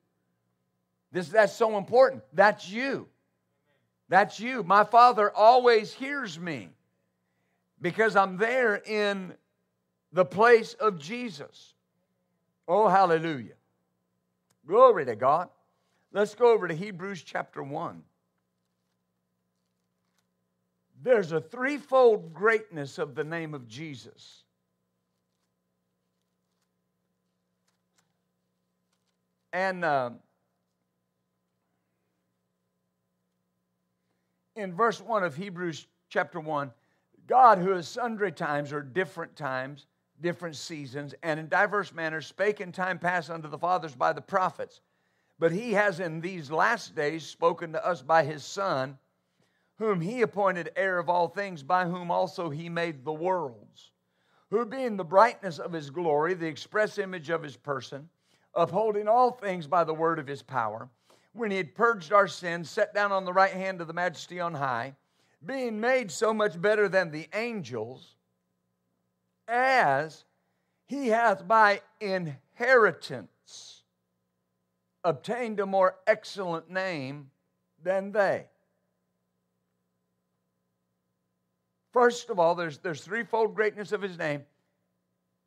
This, 1.13 1.29
that's 1.29 1.55
so 1.55 1.77
important. 1.77 2.23
That's 2.33 2.69
you. 2.69 3.07
That's 4.09 4.41
you. 4.41 4.63
My 4.63 4.85
Father 4.85 5.31
always 5.31 5.93
hears 5.93 6.39
me 6.39 6.71
because 7.81 8.17
I'm 8.17 8.37
there 8.39 8.77
in 8.77 9.35
the 10.13 10.25
place 10.25 10.75
of 10.75 10.99
Jesus. 10.99 11.75
Oh, 12.67 12.89
hallelujah. 12.89 13.55
Glory 14.67 15.05
to 15.07 15.17
God. 15.17 15.49
Let's 16.13 16.35
go 16.35 16.53
over 16.53 16.69
to 16.69 16.75
Hebrews 16.75 17.23
chapter 17.23 17.63
1. 17.63 18.03
There's 21.03 21.33
a 21.33 21.41
threefold 21.41 22.33
greatness 22.33 22.99
of 22.99 23.15
the 23.15 23.25
name 23.25 23.55
of 23.55 23.67
Jesus. 23.67 24.45
And 29.53 29.85
uh, 29.85 30.11
in 34.55 34.75
verse 34.75 35.01
1 35.01 35.25
of 35.25 35.35
Hebrews 35.35 35.87
chapter 36.09 36.41
1, 36.41 36.71
God, 37.27 37.59
who 37.59 37.73
is 37.73 37.89
sundry 37.89 38.33
times 38.33 38.73
or 38.73 38.81
different 38.81 39.37
times, 39.37 39.87
different 40.23 40.57
seasons, 40.57 41.15
and 41.23 41.39
in 41.39 41.49
diverse 41.49 41.93
manners 41.93 42.27
spake 42.27 42.61
in 42.61 42.73
time 42.73 42.99
past 42.99 43.29
unto 43.29 43.49
the 43.49 43.59
fathers 43.59 43.95
by 43.95 44.13
the 44.13 44.23
prophets. 44.23 44.81
But 45.39 45.53
he 45.53 45.73
has 45.73 46.01
in 46.01 46.21
these 46.21 46.51
last 46.51 46.95
days 46.95 47.27
spoken 47.27 47.73
to 47.73 47.85
us 47.85 48.01
by 48.01 48.25
his 48.25 48.45
Son, 48.45 48.99
whom 49.77 50.01
he 50.01 50.23
appointed 50.23 50.73
heir 50.77 50.99
of 50.99 51.09
all 51.09 51.29
things, 51.29 51.63
by 51.63 51.85
whom 51.85 52.11
also 52.11 52.49
he 52.49 52.69
made 52.69 53.05
the 53.05 53.13
worlds, 53.13 53.91
who 54.51 54.65
being 54.65 54.97
the 54.97 55.05
brightness 55.05 55.59
of 55.59 55.73
his 55.73 55.91
glory, 55.91 56.35
the 56.35 56.47
express 56.47 56.99
image 56.99 57.29
of 57.29 57.43
his 57.43 57.57
person, 57.57 58.09
upholding 58.55 59.09
all 59.09 59.33
things 59.33 59.67
by 59.67 59.83
the 59.83 59.95
word 59.95 60.19
of 60.19 60.27
his 60.27 60.43
power, 60.43 60.89
when 61.33 61.51
he 61.51 61.57
had 61.57 61.75
purged 61.75 62.13
our 62.13 62.29
sins, 62.29 62.71
sat 62.71 62.95
down 62.95 63.11
on 63.11 63.25
the 63.25 63.33
right 63.33 63.53
hand 63.53 63.81
of 63.81 63.87
the 63.87 63.93
majesty 63.93 64.39
on 64.39 64.55
high, 64.55 64.95
being 65.45 65.81
made 65.81 66.11
so 66.11 66.33
much 66.33 66.61
better 66.61 66.89
than 66.89 67.11
the 67.11 67.29
angels, 67.35 68.15
as 69.49 70.25
he 70.87 71.09
hath 71.09 71.47
by 71.47 71.81
inheritance 72.01 73.83
obtained 75.05 75.61
a 75.61 75.67
more 75.67 75.97
excellent 76.07 76.71
name 76.71 77.31
than 77.83 78.13
they. 78.13 78.47
First 81.93 82.31
of 82.31 82.39
all, 82.39 82.55
there's, 82.55 82.79
there's 82.79 83.03
threefold 83.03 83.55
greatness 83.55 83.93
of 83.93 84.01
his 84.01 84.17
name. 84.17 84.43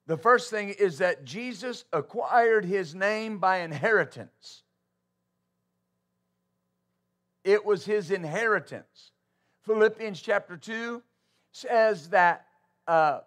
The 0.08 0.18
first 0.18 0.52
thing 0.52 0.70
is 0.70 1.00
that 1.00 1.25
Jesus 1.25 1.86
acquired 1.92 2.66
his 2.66 2.94
name 2.94 3.40
by 3.40 3.60
inheritance. 3.60 4.64
It 7.44 7.66
was 7.66 7.86
his 7.86 8.12
inheritance. 8.12 9.12
Philippians 9.64 10.22
chapter 10.22 10.58
2 10.58 11.02
says 11.52 12.10
that 12.10 12.46
uh, 12.88 13.22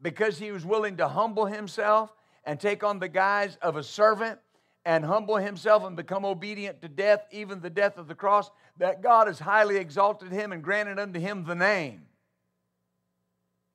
because 0.00 0.38
he 0.38 0.52
was 0.52 0.64
willing 0.64 0.96
to 0.96 1.08
humble 1.08 1.46
himself 1.46 2.12
and 2.44 2.58
take 2.58 2.84
on 2.84 2.98
the 2.98 3.08
guise 3.08 3.56
of 3.62 3.76
a 3.76 3.82
servant 3.82 4.38
and 4.84 5.04
humble 5.04 5.36
himself 5.36 5.84
and 5.84 5.96
become 5.96 6.24
obedient 6.24 6.80
to 6.82 6.88
death, 6.88 7.26
even 7.30 7.60
the 7.60 7.70
death 7.70 7.98
of 7.98 8.08
the 8.08 8.14
cross, 8.14 8.50
that 8.78 9.02
God 9.02 9.26
has 9.26 9.38
highly 9.38 9.76
exalted 9.76 10.32
him 10.32 10.52
and 10.52 10.62
granted 10.62 10.98
unto 10.98 11.20
him 11.20 11.44
the 11.44 11.54
name 11.54 12.02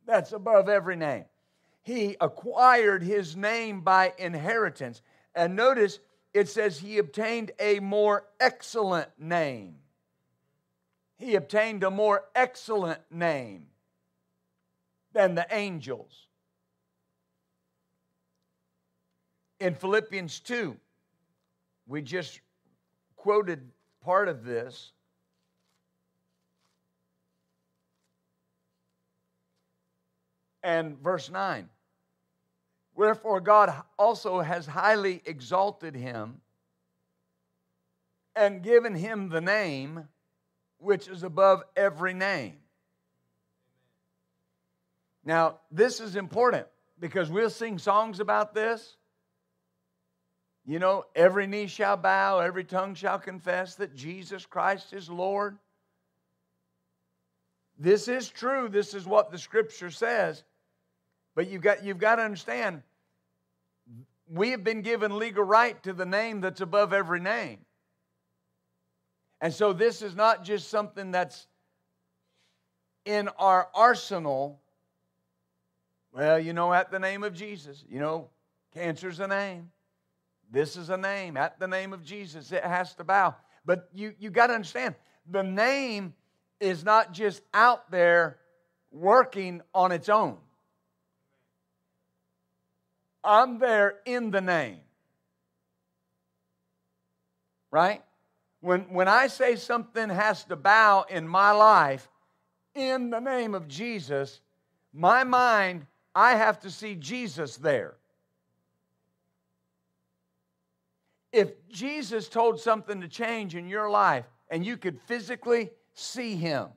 that's 0.05 0.33
above 0.33 0.67
every 0.67 0.97
name. 0.97 1.23
He 1.81 2.17
acquired 2.19 3.03
his 3.03 3.37
name 3.37 3.81
by 3.81 4.13
inheritance. 4.17 5.01
And 5.33 5.55
notice 5.55 5.99
it 6.33 6.49
says 6.49 6.77
he 6.77 6.97
obtained 6.97 7.51
a 7.57 7.79
more 7.79 8.25
excellent 8.39 9.09
name 9.17 9.75
he 11.23 11.35
obtained 11.35 11.83
a 11.83 11.91
more 11.91 12.25
excellent 12.35 12.99
name 13.09 13.67
than 15.13 15.36
the 15.36 15.46
angels. 15.51 16.27
In 19.60 19.75
Philippians 19.75 20.39
2, 20.41 20.75
we 21.88 22.01
just 22.01 22.41
quoted 23.15 23.72
part 24.03 24.27
of 24.27 24.43
this. 24.43 24.91
And 30.63 30.98
verse 31.00 31.29
9 31.29 31.70
Wherefore 32.96 33.41
God 33.41 33.74
also 33.98 34.41
has 34.41 34.65
highly 34.65 35.22
exalted 35.25 35.96
him 35.96 36.41
and 38.36 38.62
given 38.62 38.96
him 38.96 39.29
the 39.29 39.41
name 39.41 40.08
which 40.77 41.08
is 41.08 41.24
above 41.24 41.63
every 41.75 42.13
name. 42.13 42.62
Now, 45.25 45.59
this 45.71 45.99
is 45.99 46.15
important 46.15 46.67
because 46.99 47.29
we'll 47.29 47.49
sing 47.49 47.77
songs 47.77 48.19
about 48.19 48.53
this. 48.53 48.97
You 50.65 50.79
know, 50.79 51.05
every 51.15 51.47
knee 51.47 51.67
shall 51.67 51.97
bow, 51.97 52.39
every 52.39 52.63
tongue 52.63 52.95
shall 52.95 53.19
confess 53.19 53.75
that 53.75 53.95
Jesus 53.95 54.45
Christ 54.45 54.93
is 54.93 55.09
Lord. 55.09 55.57
This 57.77 58.07
is 58.07 58.29
true. 58.29 58.69
This 58.69 58.93
is 58.93 59.05
what 59.05 59.31
the 59.31 59.37
scripture 59.37 59.91
says. 59.91 60.43
But 61.35 61.49
you've 61.49 61.61
got, 61.61 61.83
you've 61.83 61.97
got 61.97 62.15
to 62.15 62.21
understand 62.21 62.83
we 64.27 64.51
have 64.51 64.63
been 64.63 64.81
given 64.81 65.17
legal 65.17 65.43
right 65.43 65.81
to 65.83 65.93
the 65.93 66.05
name 66.05 66.41
that's 66.41 66.61
above 66.61 66.93
every 66.93 67.19
name. 67.19 67.59
And 69.41 69.53
so 69.53 69.73
this 69.73 70.01
is 70.01 70.15
not 70.15 70.43
just 70.43 70.69
something 70.69 71.11
that's 71.11 71.47
in 73.05 73.27
our 73.37 73.67
arsenal. 73.75 74.61
Well, 76.13 76.39
you 76.39 76.53
know, 76.53 76.72
at 76.72 76.91
the 76.91 77.00
name 77.00 77.24
of 77.24 77.34
Jesus, 77.34 77.84
you 77.89 78.00
know, 78.00 78.29
cancer's 78.74 79.20
a 79.20 79.27
name. 79.27 79.72
This 80.51 80.77
is 80.77 80.89
a 80.89 80.98
name. 80.98 81.36
At 81.36 81.60
the 81.60 81.67
name 81.67 81.91
of 81.91 82.03
Jesus, 82.03 82.51
it 82.51 82.63
has 82.63 82.93
to 82.96 83.03
bow. 83.03 83.36
But 83.65 83.89
you, 83.96 84.13
you 84.20 84.29
got 84.29 84.48
to 84.48 84.53
understand, 84.53 84.93
the 85.29 85.41
name 85.41 86.13
is 86.60 86.84
not 86.84 87.13
just 87.13 87.41
out 87.51 87.89
there 87.89 88.38
working 88.91 89.62
on 89.74 89.91
its 89.91 90.08
own. 90.08 90.38
I'm 93.24 93.58
there 93.58 93.96
in 94.05 94.29
the 94.29 94.41
name. 94.41 94.82
Right? 97.72 98.03
When, 98.62 98.82
when 98.93 99.08
I 99.08 99.27
say 99.27 99.55
something 99.55 100.10
has 100.10 100.43
to 100.46 100.55
bow 100.55 101.05
in 101.10 101.27
my 101.27 101.51
life 101.51 102.08
in 102.75 103.10
the 103.10 103.20
name 103.20 103.55
of 103.55 103.67
Jesus, 103.67 104.41
my 104.93 105.24
mind, 105.24 105.88
I 106.15 106.36
have 106.36 106.60
to 106.62 106.70
see 106.70 106.96
Jesus 106.96 107.58
there. 107.58 107.96
If 111.32 111.51
Jesus 111.67 112.29
told 112.29 112.60
something 112.60 113.01
to 113.01 113.08
change 113.08 113.55
in 113.55 113.67
your 113.67 113.89
life 113.89 114.25
and 114.50 114.63
you 114.63 114.77
could 114.77 115.00
physically 115.08 115.72
see 115.93 116.36
him, 116.36 116.67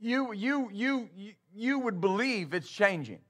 you, 0.00 0.32
you, 0.32 0.68
you, 0.72 1.08
you 1.54 1.78
would 1.78 2.00
believe 2.00 2.54
it's 2.54 2.68
changing 2.68 3.20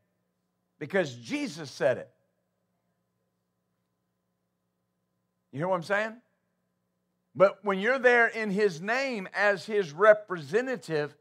because 0.79 1.15
Jesus 1.17 1.71
said 1.71 1.99
it. 1.99 2.11
You 5.53 5.59
hear 5.59 5.69
what 5.69 5.77
I'm 5.77 5.83
saying? 5.83 6.17
But 7.35 7.59
when 7.65 7.79
you're 7.79 7.99
there 7.99 8.29
in 8.29 8.51
his 8.51 8.81
name 8.81 9.29
as 9.35 9.67
his 9.67 9.93
representative, 9.93 11.15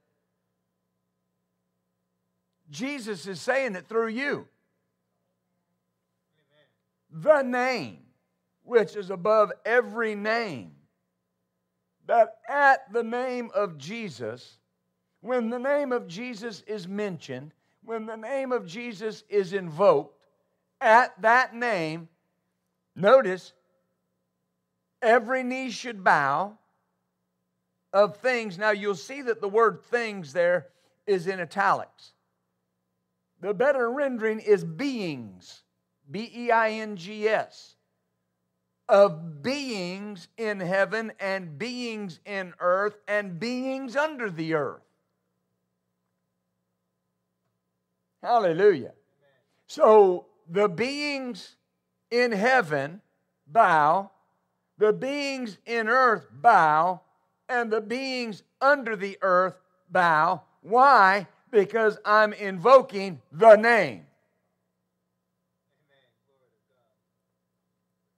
Jesus 2.69 3.27
is 3.27 3.41
saying 3.41 3.75
it 3.75 3.87
through 3.87 4.09
you. 4.09 4.47
The 7.11 7.41
name, 7.41 7.99
which 8.63 8.95
is 8.95 9.09
above 9.09 9.51
every 9.65 10.13
name, 10.15 10.71
that 12.05 12.37
at 12.47 12.91
the 12.93 13.03
name 13.03 13.49
of 13.55 13.77
Jesus, 13.77 14.57
when 15.21 15.49
the 15.49 15.59
name 15.59 15.91
of 15.91 16.07
Jesus 16.07 16.61
is 16.67 16.87
mentioned, 16.87 17.51
when 17.83 18.05
the 18.05 18.15
name 18.15 18.51
of 18.51 18.65
Jesus 18.65 19.23
is 19.29 19.53
invoked, 19.53 20.15
at 20.81 21.19
that 21.21 21.55
name, 21.55 22.07
notice, 22.95 23.53
every 25.01 25.43
knee 25.43 25.71
should 25.71 26.03
bow 26.03 26.57
of 27.91 28.17
things. 28.17 28.57
Now 28.57 28.71
you'll 28.71 28.95
see 28.95 29.21
that 29.23 29.41
the 29.41 29.49
word 29.49 29.81
things 29.85 30.31
there 30.31 30.67
is 31.07 31.27
in 31.27 31.39
italics. 31.39 32.13
The 33.41 33.53
better 33.53 33.89
rendering 33.89 34.39
is 34.39 34.63
beings, 34.63 35.63
B 36.09 36.29
E 36.35 36.51
I 36.51 36.71
N 36.71 36.97
G 36.97 37.27
S, 37.27 37.75
of 38.89 39.41
beings 39.41 40.27
in 40.37 40.59
heaven 40.59 41.13
and 41.19 41.57
beings 41.57 42.19
in 42.25 42.53
earth 42.59 42.97
and 43.07 43.39
beings 43.39 43.95
under 43.95 44.29
the 44.29 44.55
earth. 44.55 44.81
Hallelujah. 48.21 48.93
So 49.67 50.25
the 50.49 50.67
beings 50.67 51.55
in 52.11 52.31
heaven 52.31 53.01
bow, 53.47 54.11
the 54.77 54.91
beings 54.91 55.57
in 55.65 55.87
earth 55.87 56.27
bow, 56.31 57.01
and 57.47 57.71
the 57.71 57.81
beings 57.81 58.43
under 58.59 58.95
the 58.95 59.17
earth 59.21 59.55
bow. 59.89 60.41
Why? 60.61 61.27
Because 61.51 61.97
I'm 62.05 62.33
invoking 62.33 63.21
the 63.31 63.55
name. 63.55 64.05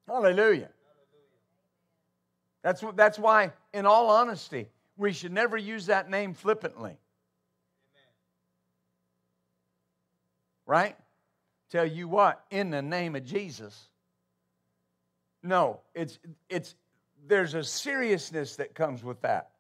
Hallelujah. 0.07 0.69
That's, 2.63 2.83
that's 2.95 3.17
why, 3.17 3.51
in 3.73 3.85
all 3.85 4.09
honesty, 4.09 4.67
we 4.97 5.13
should 5.13 5.31
never 5.31 5.57
use 5.57 5.85
that 5.85 6.09
name 6.09 6.33
flippantly. 6.33 6.97
right? 10.71 10.95
Tell 11.69 11.85
you 11.85 12.07
what, 12.07 12.45
in 12.49 12.69
the 12.69 12.81
name 12.81 13.17
of 13.17 13.25
Jesus. 13.25 13.89
No, 15.43 15.81
it's 15.93 16.17
it's 16.49 16.75
there's 17.27 17.55
a 17.55 17.63
seriousness 17.63 18.55
that 18.55 18.73
comes 18.73 19.03
with 19.03 19.19
that. 19.21 19.50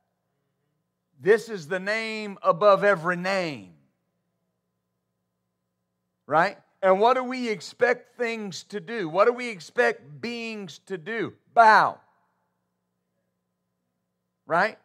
This 1.21 1.49
is 1.49 1.67
the 1.67 1.79
name 1.79 2.39
above 2.41 2.83
every 2.83 3.15
name. 3.15 3.73
Right? 6.25 6.57
And 6.81 6.99
what 6.99 7.13
do 7.13 7.23
we 7.23 7.47
expect 7.47 8.17
things 8.17 8.63
to 8.65 8.79
do? 8.79 9.07
What 9.07 9.25
do 9.25 9.33
we 9.33 9.49
expect 9.49 10.19
beings 10.19 10.79
to 10.87 10.97
do? 10.97 11.33
Bow. 11.53 11.99
Right? 14.47 14.79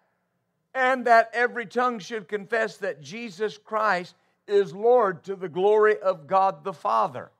And 0.74 1.06
that 1.06 1.30
every 1.32 1.64
tongue 1.64 2.00
should 2.00 2.28
confess 2.28 2.76
that 2.78 3.00
Jesus 3.00 3.56
Christ 3.56 4.14
is 4.46 4.74
Lord 4.74 5.24
to 5.24 5.36
the 5.36 5.48
glory 5.48 5.98
of 5.98 6.26
God 6.26 6.64
the 6.64 6.74
Father. 6.74 7.30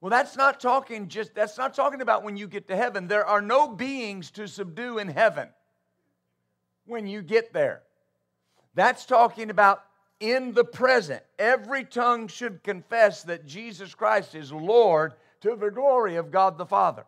Well, 0.00 0.10
that's 0.10 0.36
not 0.36 0.58
talking 0.58 1.06
just, 1.06 1.32
that's 1.32 1.56
not 1.56 1.74
talking 1.74 2.00
about 2.00 2.24
when 2.24 2.36
you 2.36 2.48
get 2.48 2.66
to 2.68 2.76
heaven. 2.76 3.06
There 3.06 3.24
are 3.24 3.40
no 3.40 3.68
beings 3.68 4.32
to 4.32 4.48
subdue 4.48 4.98
in 4.98 5.06
heaven 5.06 5.48
when 6.86 7.06
you 7.06 7.22
get 7.22 7.52
there. 7.52 7.82
That's 8.74 9.04
talking 9.04 9.50
about 9.50 9.84
in 10.20 10.52
the 10.52 10.64
present. 10.64 11.22
Every 11.38 11.84
tongue 11.84 12.28
should 12.28 12.62
confess 12.62 13.22
that 13.24 13.46
Jesus 13.46 13.94
Christ 13.94 14.34
is 14.34 14.52
Lord 14.52 15.14
to 15.40 15.56
the 15.56 15.70
glory 15.70 16.16
of 16.16 16.30
God 16.30 16.56
the 16.56 16.66
Father. 16.66 17.04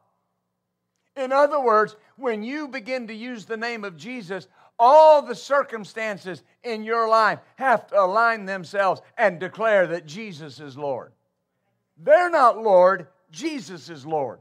In 1.16 1.32
other 1.32 1.60
words, 1.60 1.94
when 2.16 2.42
you 2.42 2.66
begin 2.66 3.06
to 3.06 3.14
use 3.14 3.44
the 3.44 3.56
name 3.56 3.84
of 3.84 3.96
Jesus, 3.96 4.48
all 4.78 5.22
the 5.22 5.34
circumstances 5.34 6.42
in 6.64 6.82
your 6.82 7.08
life 7.08 7.38
have 7.56 7.86
to 7.88 8.00
align 8.00 8.44
themselves 8.44 9.00
and 9.16 9.38
declare 9.38 9.86
that 9.86 10.06
Jesus 10.06 10.58
is 10.58 10.76
Lord. 10.76 11.12
They're 11.96 12.30
not 12.30 12.60
Lord, 12.60 13.06
Jesus 13.30 13.88
is 13.88 14.04
Lord. 14.04 14.40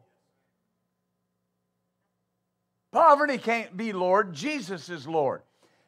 Poverty 2.91 3.37
can't 3.37 3.75
be 3.77 3.93
Lord, 3.93 4.33
Jesus 4.33 4.89
is 4.89 5.07
Lord. 5.07 5.43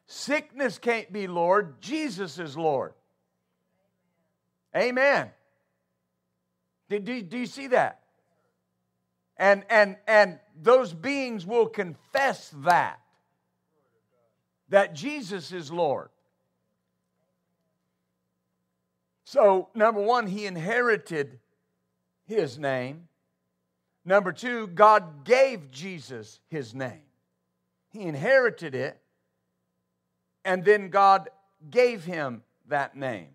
Sickness 0.07 0.77
can't 0.77 1.11
be 1.11 1.27
Lord, 1.27 1.81
Jesus 1.81 2.39
is 2.39 2.57
Lord. 2.57 2.93
Amen. 4.75 5.31
Do, 6.89 6.99
do, 6.99 7.21
do 7.21 7.37
you 7.37 7.45
see 7.45 7.67
that? 7.67 8.01
And, 9.37 9.63
and, 9.69 9.97
and 10.07 10.39
those 10.61 10.93
beings 10.93 11.45
will 11.45 11.67
confess 11.67 12.53
that 12.63 12.99
that 14.69 14.95
Jesus 14.95 15.51
is 15.51 15.71
Lord. 15.71 16.09
So, 19.25 19.69
number 19.73 20.01
one, 20.01 20.27
he 20.27 20.45
inherited 20.45 21.39
his 22.25 22.57
name. 22.57 23.07
Number 24.03 24.31
two, 24.31 24.67
God 24.67 25.25
gave 25.25 25.71
Jesus 25.71 26.39
his 26.47 26.73
name. 26.73 27.01
He 27.89 28.01
inherited 28.01 28.75
it, 28.75 28.99
and 30.45 30.63
then 30.63 30.89
God 30.89 31.29
gave 31.69 32.05
him 32.05 32.43
that 32.67 32.95
name. 32.95 33.29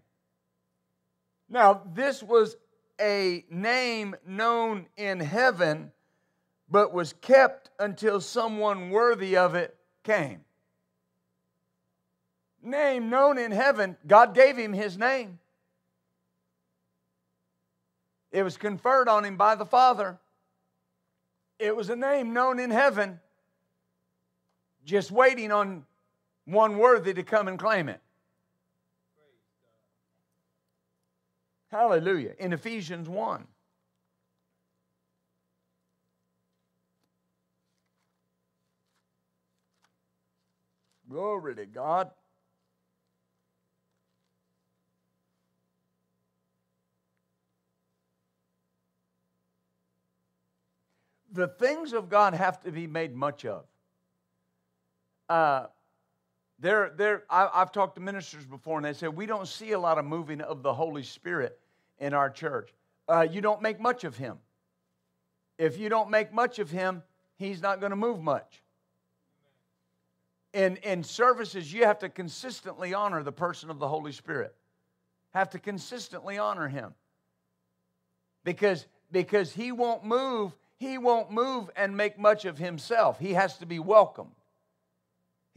Now, 1.51 1.83
this 1.92 2.23
was 2.23 2.57
a 2.99 3.44
name 3.51 4.14
known 4.27 4.87
in 4.96 5.20
heaven, 5.20 5.92
but 6.70 6.94
was 6.94 7.12
kept 7.12 7.68
until 7.79 8.20
someone 8.20 8.88
worthy 8.88 9.37
of 9.37 9.55
it 9.55 9.77
came 10.05 10.44
name 12.62 13.11
known 13.11 13.38
in 13.38 13.51
heaven, 13.51 13.96
God 14.07 14.35
gave 14.35 14.57
him 14.57 14.73
his 14.73 14.99
name. 14.99 15.38
It 18.33 18.42
was 18.42 18.57
conferred 18.57 19.09
on 19.09 19.25
him 19.25 19.37
by 19.37 19.55
the 19.55 19.66
Father. 19.66 20.18
It 21.59 21.75
was 21.75 21.90
a 21.90 21.96
name 21.96 22.33
known 22.33 22.59
in 22.59 22.70
heaven, 22.70 23.20
just 24.85 25.11
waiting 25.11 25.53
on 25.53 25.85
one 26.44 26.79
worthy 26.79 27.14
to 27.14 27.22
come 27.22 27.48
and 27.48 27.59
claim 27.59 27.88
it. 27.88 28.00
Hallelujah. 31.70 32.33
In 32.38 32.53
Ephesians 32.53 33.09
1. 33.09 33.46
Glory 41.09 41.55
to 41.57 41.66
God. 41.66 42.11
the 51.33 51.48
things 51.48 51.92
of 51.92 52.09
God 52.09 52.35
have 52.35 52.61
to 52.62 52.72
be 52.72 52.87
made 52.87 53.14
much 53.14 53.44
of. 53.44 53.64
Uh, 55.29 55.66
there, 56.61 56.92
there, 56.96 57.25
I, 57.31 57.49
have 57.55 57.73
talked 57.73 57.96
to 57.96 58.01
ministers 58.01 58.44
before, 58.44 58.79
and 58.79 58.85
they 58.85 58.92
said 58.92 59.16
we 59.16 59.27
don't 59.27 59.49
see 59.49 59.73
a 59.73 59.79
lot 59.79 59.99
of 59.99 60.05
moving 60.05 60.40
of 60.40 60.62
the 60.62 60.73
Holy 60.73 61.03
Spirit 61.03 61.59
in 61.99 62.14
our 62.14 62.31
church. 62.31 62.73
Uh, 63.09 63.27
you 63.31 63.40
don't 63.40 63.62
make 63.62 63.81
much 63.81 64.05
of 64.05 64.16
Him. 64.16 64.38
If 65.59 65.79
you 65.79 65.88
don't 65.88 66.11
make 66.11 66.33
much 66.33 66.59
of 66.59 66.70
Him, 66.70 67.03
He's 67.37 67.62
not 67.62 67.81
going 67.81 67.90
to 67.90 67.96
move 67.96 68.20
much. 68.20 68.62
In, 70.53 70.77
in 70.79 71.03
services, 71.03 71.73
you 71.73 71.85
have 71.85 72.01
to 72.01 72.09
consistently 72.09 72.92
honor 72.92 73.23
the 73.23 73.33
person 73.33 73.70
of 73.70 73.79
the 73.79 73.88
Holy 73.88 74.12
Spirit. 74.12 74.55
Have 75.33 75.51
to 75.51 75.59
consistently 75.59 76.38
honor 76.38 76.68
Him 76.68 76.94
because 78.44 78.87
because 79.12 79.53
He 79.53 79.73
won't 79.73 80.05
move 80.05 80.55
he 80.81 80.96
won't 80.96 81.31
move 81.31 81.70
and 81.77 81.94
make 81.94 82.18
much 82.18 82.46
of 82.46 82.57
himself. 82.57 83.18
He 83.20 83.35
has 83.35 83.59
to 83.59 83.66
be 83.66 83.79
welcomed, 83.79 84.35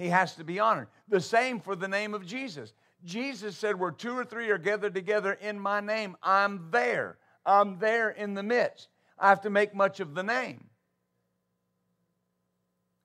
he 0.04 0.10
has 0.10 0.36
to 0.36 0.44
be 0.44 0.60
honored. 0.60 0.88
The 1.08 1.22
same 1.22 1.60
for 1.60 1.76
the 1.76 1.88
name 1.88 2.14
of 2.14 2.26
Jesus. 2.26 2.74
Jesus 3.04 3.58
said, 3.58 3.80
Where 3.80 3.92
two 3.92 4.18
or 4.18 4.26
three 4.26 4.50
are 4.50 4.58
gathered 4.58 4.94
together 4.94 5.34
in 5.34 5.60
my 5.60 5.80
name, 5.80 6.16
I'm 6.22 6.70
there. 6.72 7.18
I'm 7.46 7.80
there 7.80 8.10
in 8.10 8.34
the 8.34 8.44
midst. 8.44 8.90
I 9.18 9.30
have 9.30 9.42
to 9.42 9.50
make 9.50 9.74
much 9.74 10.00
of 10.00 10.14
the 10.14 10.24
name. 10.24 10.66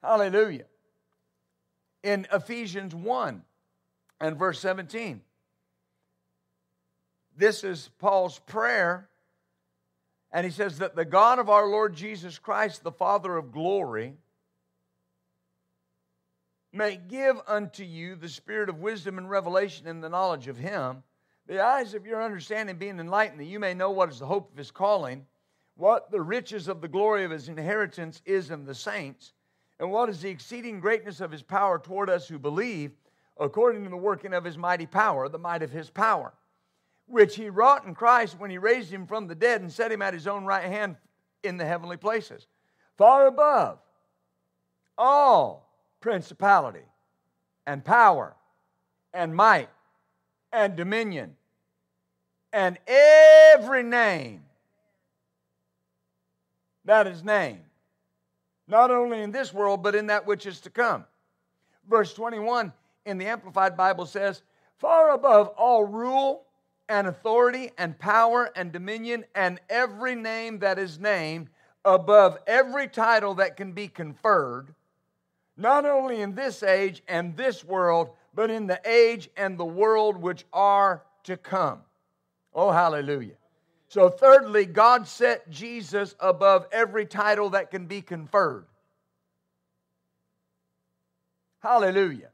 Hallelujah. 0.03 0.67
In 2.03 2.27
Ephesians 2.33 2.95
1 2.95 3.43
and 4.21 4.37
verse 4.37 4.61
17, 4.61 5.21
this 7.37 7.65
is 7.65 7.91
Paul's 7.99 8.39
prayer 8.41 9.09
and 10.31 10.45
he 10.45 10.53
says 10.53 10.79
that 10.79 10.95
the 10.95 11.05
God 11.05 11.39
of 11.39 11.49
our 11.49 11.67
Lord 11.67 11.95
Jesus 11.95 12.39
Christ, 12.39 12.83
the 12.83 12.93
Father 12.93 13.37
of 13.37 13.51
glory, 13.51 14.15
may 16.73 16.97
give 16.97 17.37
unto 17.47 17.83
you 17.83 18.15
the 18.15 18.29
spirit 18.29 18.69
of 18.69 18.81
wisdom 18.81 19.19
and 19.19 19.31
revelation 19.31 19.87
in 19.87 20.01
the 20.01 20.09
knowledge 20.09 20.49
of 20.49 20.57
him, 20.57 21.03
the 21.47 21.63
eyes 21.63 21.95
of 21.95 22.07
your 22.07 22.23
understanding 22.23 22.77
being 22.77 22.99
enlightened, 22.99 23.41
that 23.41 23.45
you 23.45 23.59
may 23.59 23.75
know 23.75 23.91
what 23.91 24.11
is 24.11 24.19
the 24.19 24.27
hope 24.27 24.53
of 24.53 24.59
his 24.59 24.71
calling, 24.71 25.27
what 25.77 26.11
the 26.11 26.21
riches 26.21 26.69
of 26.69 26.81
the 26.81 26.89
glory 26.89 27.25
of 27.25 27.31
his 27.31 27.49
inheritance 27.49 28.21
is 28.27 28.51
in 28.51 28.65
the 28.65 28.75
saints, 28.75 29.33
and 29.81 29.91
what 29.91 30.09
is 30.09 30.21
the 30.21 30.29
exceeding 30.29 30.81
greatness 30.81 31.21
of 31.21 31.31
his 31.31 31.43
power 31.43 31.79
toward 31.79 32.11
us 32.11 32.29
who 32.29 32.39
believe, 32.39 32.93
according 33.39 33.85
to 33.85 33.91
the 33.91 33.97
working 33.97 34.35
of 34.35 34.45
his 34.45 34.59
mighty 34.59 34.87
power, 34.87 35.29
the 35.29 35.39
might 35.39 35.63
of 35.63 35.71
his 35.71 35.89
power 35.89 36.33
which 37.09 37.37
he 37.37 37.51
wrought 37.51 37.87
in 37.87 37.95
Christ 37.95 38.39
when 38.39 38.51
he 38.51 38.59
raised 38.59 38.93
him 38.93 39.07
from 39.07 39.27
the 39.27 39.35
dead 39.35 39.63
and 39.63 39.73
set 39.73 39.91
him 39.91 40.03
at 40.03 40.15
his 40.15 40.27
own 40.27 40.45
right 40.45 40.65
hand 40.65 40.97
in 41.43 41.57
the 41.57 41.65
heavenly 41.65 41.97
places, 41.97 42.47
far 42.97 43.27
above 43.27 43.79
all 44.97 45.68
principality 46.01 46.85
and 47.67 47.85
power 47.85 48.35
and 49.13 49.35
might 49.35 49.69
and 50.53 50.77
dominion 50.77 51.37
and 52.53 52.79
every 52.87 53.83
name 53.83 54.43
that 56.85 57.07
is 57.07 57.23
named, 57.23 57.61
not 58.67 58.91
only 58.91 59.21
in 59.21 59.31
this 59.31 59.53
world, 59.53 59.83
but 59.83 59.95
in 59.95 60.07
that 60.07 60.27
which 60.27 60.47
is 60.47 60.61
to 60.61 60.71
come. 60.71 61.05
Verse 61.89 62.15
21 62.15 62.73
in 63.05 63.19
the 63.19 63.27
Amplified 63.27 63.77
Bible 63.77 64.07
says, 64.07 64.43
far 64.79 65.11
above 65.11 65.49
all 65.49 65.85
rule 65.85 66.45
and 66.89 67.07
authority 67.07 67.73
and 67.77 67.99
power 67.99 68.51
and 68.57 68.73
dominion 68.73 69.25
and 69.35 69.61
every 69.69 70.15
name 70.15 70.59
that 70.61 70.79
is 70.79 70.99
named 70.99 71.51
above 71.85 72.39
every 72.47 72.89
title 72.89 73.35
that 73.35 73.57
can 73.57 73.73
be 73.73 73.89
conferred, 73.89 74.75
not 75.59 75.85
only 75.85 76.21
in 76.21 76.35
this 76.35 76.63
age 76.63 77.03
and 77.09 77.37
this 77.37 77.65
world, 77.65 78.11
but 78.33 78.51
in 78.51 78.69
the 78.69 78.81
age 78.89 79.29
and 79.37 79.59
the 79.59 79.65
world 79.65 80.17
which 80.17 80.47
are 80.53 81.03
to 81.25 81.37
come. 81.37 81.81
Oh, 82.55 82.71
hallelujah. 82.71 83.35
So, 83.89 84.09
thirdly, 84.09 84.67
God 84.67 85.09
set 85.09 85.51
Jesus 85.51 86.15
above 86.21 86.67
every 86.71 87.07
title 87.07 87.51
that 87.51 87.71
can 87.71 87.87
be 87.87 88.03
conferred. 88.03 88.67
Hallelujah. 91.61 92.29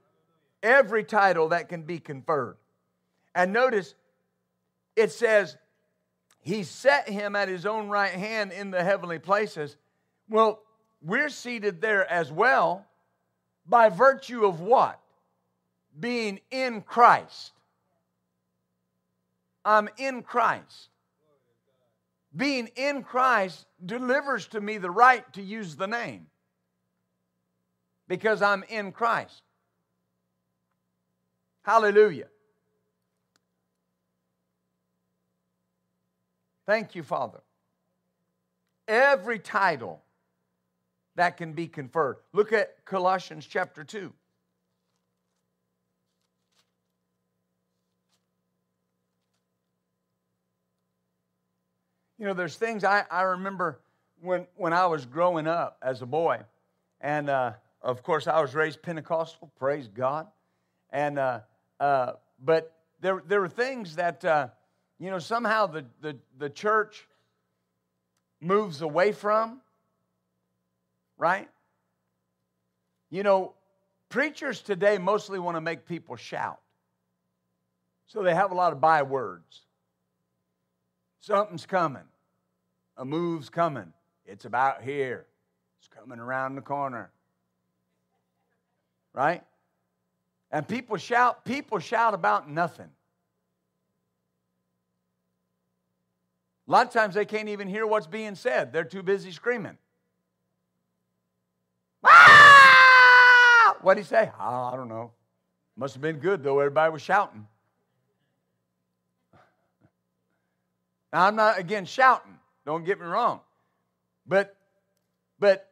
Every 0.62 1.04
title 1.04 1.48
that 1.48 1.68
can 1.68 1.82
be 1.82 1.98
conferred. 1.98 2.56
And 3.34 3.52
notice, 3.52 3.94
it 4.96 5.12
says, 5.12 5.56
He 6.40 6.62
set 6.62 7.08
him 7.08 7.36
at 7.36 7.48
his 7.48 7.64
own 7.64 7.88
right 7.88 8.12
hand 8.12 8.52
in 8.52 8.70
the 8.70 8.84
heavenly 8.84 9.18
places. 9.18 9.76
Well, 10.28 10.60
we're 11.00 11.30
seated 11.30 11.80
there 11.80 12.10
as 12.10 12.30
well 12.30 12.86
by 13.66 13.88
virtue 13.88 14.44
of 14.44 14.60
what? 14.60 15.00
Being 15.98 16.40
in 16.50 16.82
Christ. 16.82 17.52
I'm 19.64 19.88
in 19.96 20.22
Christ. 20.22 20.88
Being 22.36 22.68
in 22.76 23.02
Christ 23.02 23.64
delivers 23.84 24.48
to 24.48 24.60
me 24.60 24.78
the 24.78 24.90
right 24.90 25.30
to 25.34 25.42
use 25.42 25.76
the 25.76 25.86
name 25.86 26.26
because 28.08 28.42
I'm 28.42 28.64
in 28.68 28.92
Christ. 28.92 29.42
Hallelujah. 31.62 32.26
Thank 36.66 36.94
you, 36.94 37.02
Father. 37.02 37.40
Every 38.86 39.38
title 39.38 40.03
that 41.16 41.36
can 41.36 41.52
be 41.52 41.68
conferred. 41.68 42.16
Look 42.32 42.52
at 42.52 42.84
Colossians 42.84 43.46
chapter 43.46 43.84
2. 43.84 44.12
You 52.18 52.26
know, 52.26 52.34
there's 52.34 52.56
things 52.56 52.84
I, 52.84 53.04
I 53.10 53.22
remember 53.22 53.80
when, 54.20 54.46
when 54.56 54.72
I 54.72 54.86
was 54.86 55.04
growing 55.04 55.46
up 55.46 55.78
as 55.82 56.00
a 56.00 56.06
boy. 56.06 56.40
And 57.00 57.28
uh, 57.28 57.52
of 57.82 58.02
course, 58.02 58.26
I 58.26 58.40
was 58.40 58.54
raised 58.54 58.82
Pentecostal, 58.82 59.50
praise 59.58 59.88
God. 59.88 60.28
And, 60.90 61.18
uh, 61.18 61.40
uh, 61.80 62.12
but 62.42 62.72
there, 63.00 63.22
there 63.26 63.40
were 63.40 63.48
things 63.48 63.96
that 63.96 64.24
uh, 64.24 64.48
you 64.98 65.10
know, 65.10 65.18
somehow 65.18 65.66
the, 65.66 65.84
the, 66.00 66.16
the 66.38 66.50
church 66.50 67.06
moves 68.40 68.80
away 68.80 69.12
from, 69.12 69.60
right? 71.16 71.48
You 73.10 73.22
know, 73.22 73.54
preachers 74.08 74.60
today 74.60 74.98
mostly 74.98 75.38
want 75.38 75.56
to 75.56 75.60
make 75.60 75.86
people 75.86 76.16
shout. 76.16 76.60
So 78.06 78.22
they 78.22 78.34
have 78.34 78.50
a 78.50 78.54
lot 78.54 78.72
of 78.72 78.80
bywords. 78.80 79.62
Something's 81.20 81.66
coming. 81.66 82.02
A 82.96 83.04
move's 83.04 83.48
coming. 83.48 83.92
It's 84.26 84.44
about 84.44 84.82
here. 84.82 85.26
It's 85.78 85.88
coming 85.88 86.18
around 86.18 86.54
the 86.54 86.60
corner. 86.60 87.10
Right? 89.12 89.42
And 90.50 90.66
people 90.66 90.96
shout, 90.96 91.44
people 91.44 91.78
shout 91.78 92.14
about 92.14 92.48
nothing. 92.48 92.90
A 96.66 96.70
lot 96.70 96.86
of 96.86 96.92
times 96.92 97.14
they 97.14 97.24
can't 97.24 97.48
even 97.48 97.68
hear 97.68 97.86
what's 97.86 98.06
being 98.06 98.34
said, 98.34 98.72
they're 98.72 98.84
too 98.84 99.02
busy 99.02 99.32
screaming. 99.32 99.76
What'd 103.84 104.02
he 104.02 104.08
say? 104.08 104.30
Oh, 104.40 104.70
I 104.72 104.76
don't 104.76 104.88
know. 104.88 105.12
Must 105.76 105.94
have 105.94 106.02
been 106.02 106.18
good, 106.18 106.42
though. 106.42 106.58
Everybody 106.58 106.92
was 106.92 107.02
shouting. 107.02 107.46
Now, 111.12 111.26
I'm 111.26 111.36
not, 111.36 111.58
again, 111.58 111.84
shouting. 111.84 112.36
Don't 112.66 112.84
get 112.84 112.98
me 112.98 113.06
wrong. 113.06 113.40
But, 114.26 114.56
but 115.38 115.70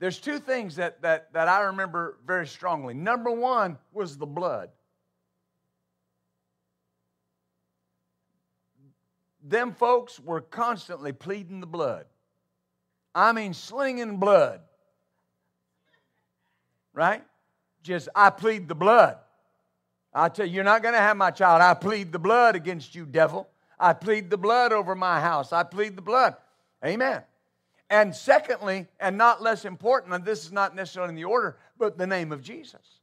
there's 0.00 0.18
two 0.18 0.38
things 0.38 0.76
that, 0.76 1.02
that, 1.02 1.32
that 1.34 1.48
I 1.48 1.60
remember 1.62 2.18
very 2.26 2.46
strongly. 2.46 2.94
Number 2.94 3.30
one 3.30 3.78
was 3.92 4.16
the 4.16 4.26
blood. 4.26 4.70
them 9.48 9.72
folks 9.72 10.20
were 10.20 10.40
constantly 10.40 11.12
pleading 11.12 11.60
the 11.60 11.66
blood. 11.66 12.06
I 13.14 13.32
mean, 13.32 13.54
slinging 13.54 14.18
blood. 14.18 14.60
Right? 16.98 17.22
Just, 17.84 18.08
I 18.12 18.30
plead 18.30 18.66
the 18.66 18.74
blood. 18.74 19.18
I 20.12 20.28
tell 20.30 20.44
you, 20.44 20.54
you're 20.54 20.64
not 20.64 20.82
going 20.82 20.94
to 20.94 21.00
have 21.00 21.16
my 21.16 21.30
child. 21.30 21.62
I 21.62 21.74
plead 21.74 22.10
the 22.10 22.18
blood 22.18 22.56
against 22.56 22.92
you, 22.96 23.06
devil. 23.06 23.46
I 23.78 23.92
plead 23.92 24.30
the 24.30 24.36
blood 24.36 24.72
over 24.72 24.96
my 24.96 25.20
house. 25.20 25.52
I 25.52 25.62
plead 25.62 25.94
the 25.94 26.02
blood. 26.02 26.34
Amen. 26.84 27.22
And 27.88 28.12
secondly, 28.12 28.88
and 28.98 29.16
not 29.16 29.40
less 29.40 29.64
important, 29.64 30.12
and 30.12 30.24
this 30.24 30.44
is 30.44 30.50
not 30.50 30.74
necessarily 30.74 31.10
in 31.10 31.14
the 31.14 31.22
order, 31.22 31.56
but 31.78 31.98
the 31.98 32.06
name 32.08 32.32
of 32.32 32.42
Jesus. 32.42 32.98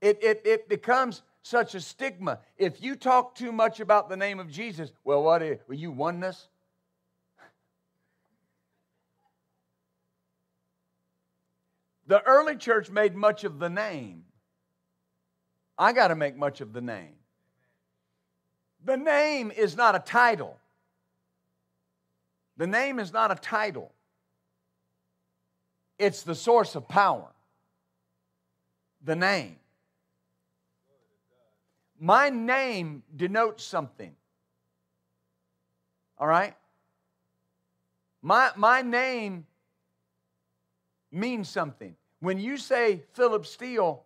It, 0.00 0.24
it, 0.24 0.40
it 0.46 0.66
becomes 0.66 1.20
such 1.42 1.74
a 1.74 1.80
stigma. 1.82 2.38
If 2.56 2.82
you 2.82 2.96
talk 2.96 3.34
too 3.34 3.52
much 3.52 3.80
about 3.80 4.08
the 4.08 4.16
name 4.16 4.40
of 4.40 4.50
Jesus, 4.50 4.94
well, 5.04 5.22
what 5.22 5.42
is, 5.42 5.58
were 5.68 5.74
you 5.74 5.90
oneness? 5.90 6.48
The 12.06 12.22
early 12.22 12.56
church 12.56 12.90
made 12.90 13.14
much 13.14 13.44
of 13.44 13.58
the 13.58 13.68
name. 13.68 14.24
I 15.78 15.92
got 15.92 16.08
to 16.08 16.14
make 16.14 16.36
much 16.36 16.60
of 16.60 16.72
the 16.72 16.80
name. 16.80 17.14
The 18.84 18.96
name 18.96 19.50
is 19.50 19.76
not 19.76 19.94
a 19.94 19.98
title. 19.98 20.56
The 22.56 22.66
name 22.66 22.98
is 22.98 23.12
not 23.12 23.30
a 23.30 23.34
title, 23.34 23.92
it's 25.98 26.22
the 26.22 26.34
source 26.34 26.74
of 26.74 26.88
power. 26.88 27.28
The 29.04 29.16
name. 29.16 29.56
My 32.00 32.28
name 32.28 33.02
denotes 33.14 33.62
something. 33.64 34.14
All 36.18 36.26
right? 36.26 36.54
My, 38.20 38.50
my 38.56 38.82
name 38.82 39.46
means 41.16 41.48
something. 41.48 41.96
When 42.20 42.38
you 42.38 42.56
say 42.56 43.02
Philip 43.14 43.46
Steele, 43.46 44.04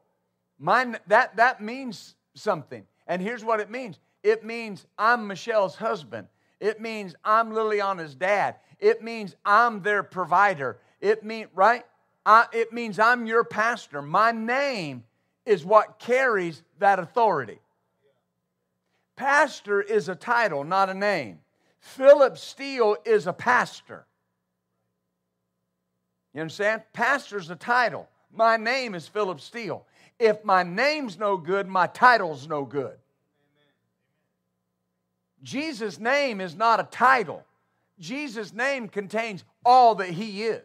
my, 0.59 0.99
that, 1.09 1.37
that 1.37 1.61
means 1.61 2.15
something. 2.35 2.87
And 3.07 3.21
here's 3.21 3.45
what 3.45 3.61
it 3.61 3.71
means 3.71 3.99
it 4.23 4.45
means 4.45 4.87
I'm 4.99 5.27
Michelle's 5.27 5.75
husband. 5.75 6.29
It 6.61 6.81
means 6.81 7.15
I'm 7.25 7.51
Liliana's 7.51 8.15
dad. 8.15 8.57
It 8.79 9.03
means 9.03 9.35
I'm 9.45 9.83
their 9.83 10.03
provider. 10.03 10.79
It 11.01 11.25
means, 11.25 11.49
right? 11.55 11.85
I, 12.27 12.47
it 12.53 12.73
means 12.73 12.99
I'm 12.99 13.27
your 13.27 13.45
pastor. 13.45 14.03
My 14.03 14.31
name 14.31 15.05
is 15.47 15.65
what 15.65 15.99
carries 15.99 16.63
that 16.79 16.99
authority. 16.99 17.59
Pastor 19.17 19.81
is 19.81 20.09
a 20.09 20.15
title, 20.15 20.65
not 20.65 20.91
a 20.91 20.95
name. 20.95 21.41
Philip 21.81 22.37
Steele 22.37 22.97
is 23.05 23.27
a 23.27 23.33
pastor. 23.33 24.07
You 26.35 26.43
understand? 26.43 26.83
Pastor's 26.93 27.51
a 27.51 27.57
title. 27.57 28.09
My 28.33 28.57
name 28.57 28.95
is 28.95 29.09
Philip 29.09 29.41
Steele. 29.41 29.85
If 30.19 30.45
my 30.45 30.63
name's 30.63 31.19
no 31.19 31.37
good, 31.37 31.67
my 31.67 31.87
title's 31.87 32.47
no 32.47 32.65
good. 32.65 32.97
Jesus' 35.43 35.99
name 35.99 36.41
is 36.41 36.55
not 36.55 36.81
a 36.81 36.85
title. 36.85 37.45
Jesus' 37.99 38.53
name 38.53 38.89
contains 38.89 39.45
all 39.65 39.97
that 39.97 40.11
he 40.11 40.45
is. 40.45 40.63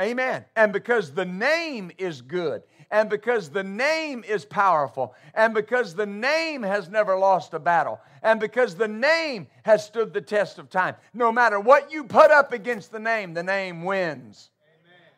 Amen. 0.00 0.44
And 0.56 0.72
because 0.72 1.12
the 1.12 1.24
name 1.24 1.90
is 1.98 2.22
good, 2.22 2.62
and 2.90 3.08
because 3.08 3.50
the 3.50 3.62
name 3.62 4.24
is 4.26 4.44
powerful, 4.44 5.14
and 5.34 5.54
because 5.54 5.94
the 5.94 6.06
name 6.06 6.62
has 6.62 6.88
never 6.88 7.16
lost 7.16 7.54
a 7.54 7.58
battle, 7.58 8.00
and 8.22 8.40
because 8.40 8.74
the 8.74 8.88
name 8.88 9.46
has 9.62 9.84
stood 9.84 10.12
the 10.12 10.20
test 10.20 10.58
of 10.58 10.68
time, 10.68 10.96
no 11.14 11.30
matter 11.30 11.60
what 11.60 11.92
you 11.92 12.04
put 12.04 12.30
up 12.30 12.52
against 12.52 12.90
the 12.90 12.98
name, 12.98 13.34
the 13.34 13.42
name 13.42 13.84
wins. 13.84 14.50
Amen. 14.82 15.12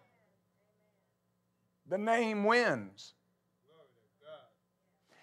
The 1.88 1.98
name 1.98 2.44
wins. 2.44 3.14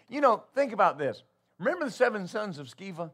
You 0.10 0.22
know, 0.22 0.44
think 0.56 0.74
about 0.74 0.98
this. 0.98 1.22
Remember 1.60 1.86
the 1.86 1.92
seven 1.92 2.28
sons 2.28 2.58
of 2.58 2.68
Sceva? 2.68 3.12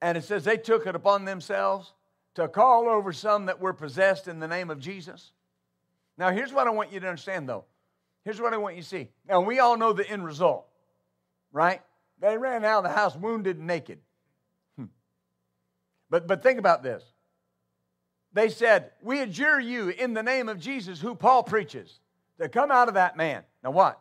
And 0.00 0.16
it 0.16 0.24
says 0.24 0.44
they 0.44 0.56
took 0.56 0.86
it 0.86 0.94
upon 0.94 1.24
themselves 1.24 1.94
to 2.34 2.46
call 2.46 2.88
over 2.88 3.12
some 3.12 3.46
that 3.46 3.60
were 3.60 3.72
possessed 3.72 4.28
in 4.28 4.38
the 4.38 4.46
name 4.46 4.70
of 4.70 4.78
Jesus. 4.78 5.32
Now, 6.18 6.30
here's 6.30 6.52
what 6.52 6.66
I 6.66 6.70
want 6.70 6.92
you 6.92 7.00
to 7.00 7.08
understand, 7.08 7.48
though. 7.48 7.64
Here's 8.24 8.40
what 8.40 8.54
I 8.54 8.56
want 8.56 8.76
you 8.76 8.82
to 8.82 8.88
see. 8.88 9.08
Now, 9.28 9.40
we 9.40 9.58
all 9.58 9.76
know 9.76 9.92
the 9.92 10.08
end 10.08 10.24
result, 10.24 10.66
right? 11.52 11.80
They 12.20 12.36
ran 12.38 12.64
out 12.64 12.78
of 12.78 12.90
the 12.90 12.96
house 12.96 13.14
wounded 13.14 13.58
and 13.58 13.66
naked. 13.66 13.98
Hmm. 14.76 14.86
But, 16.10 16.26
but 16.26 16.42
think 16.42 16.58
about 16.58 16.82
this. 16.82 17.04
They 18.32 18.48
said, 18.48 18.90
We 19.02 19.20
adjure 19.20 19.60
you 19.60 19.90
in 19.90 20.14
the 20.14 20.22
name 20.22 20.48
of 20.48 20.58
Jesus, 20.58 21.00
who 21.00 21.14
Paul 21.14 21.42
preaches, 21.42 22.00
to 22.40 22.48
come 22.48 22.70
out 22.70 22.88
of 22.88 22.94
that 22.94 23.16
man. 23.16 23.44
Now, 23.62 23.70
watch. 23.70 23.98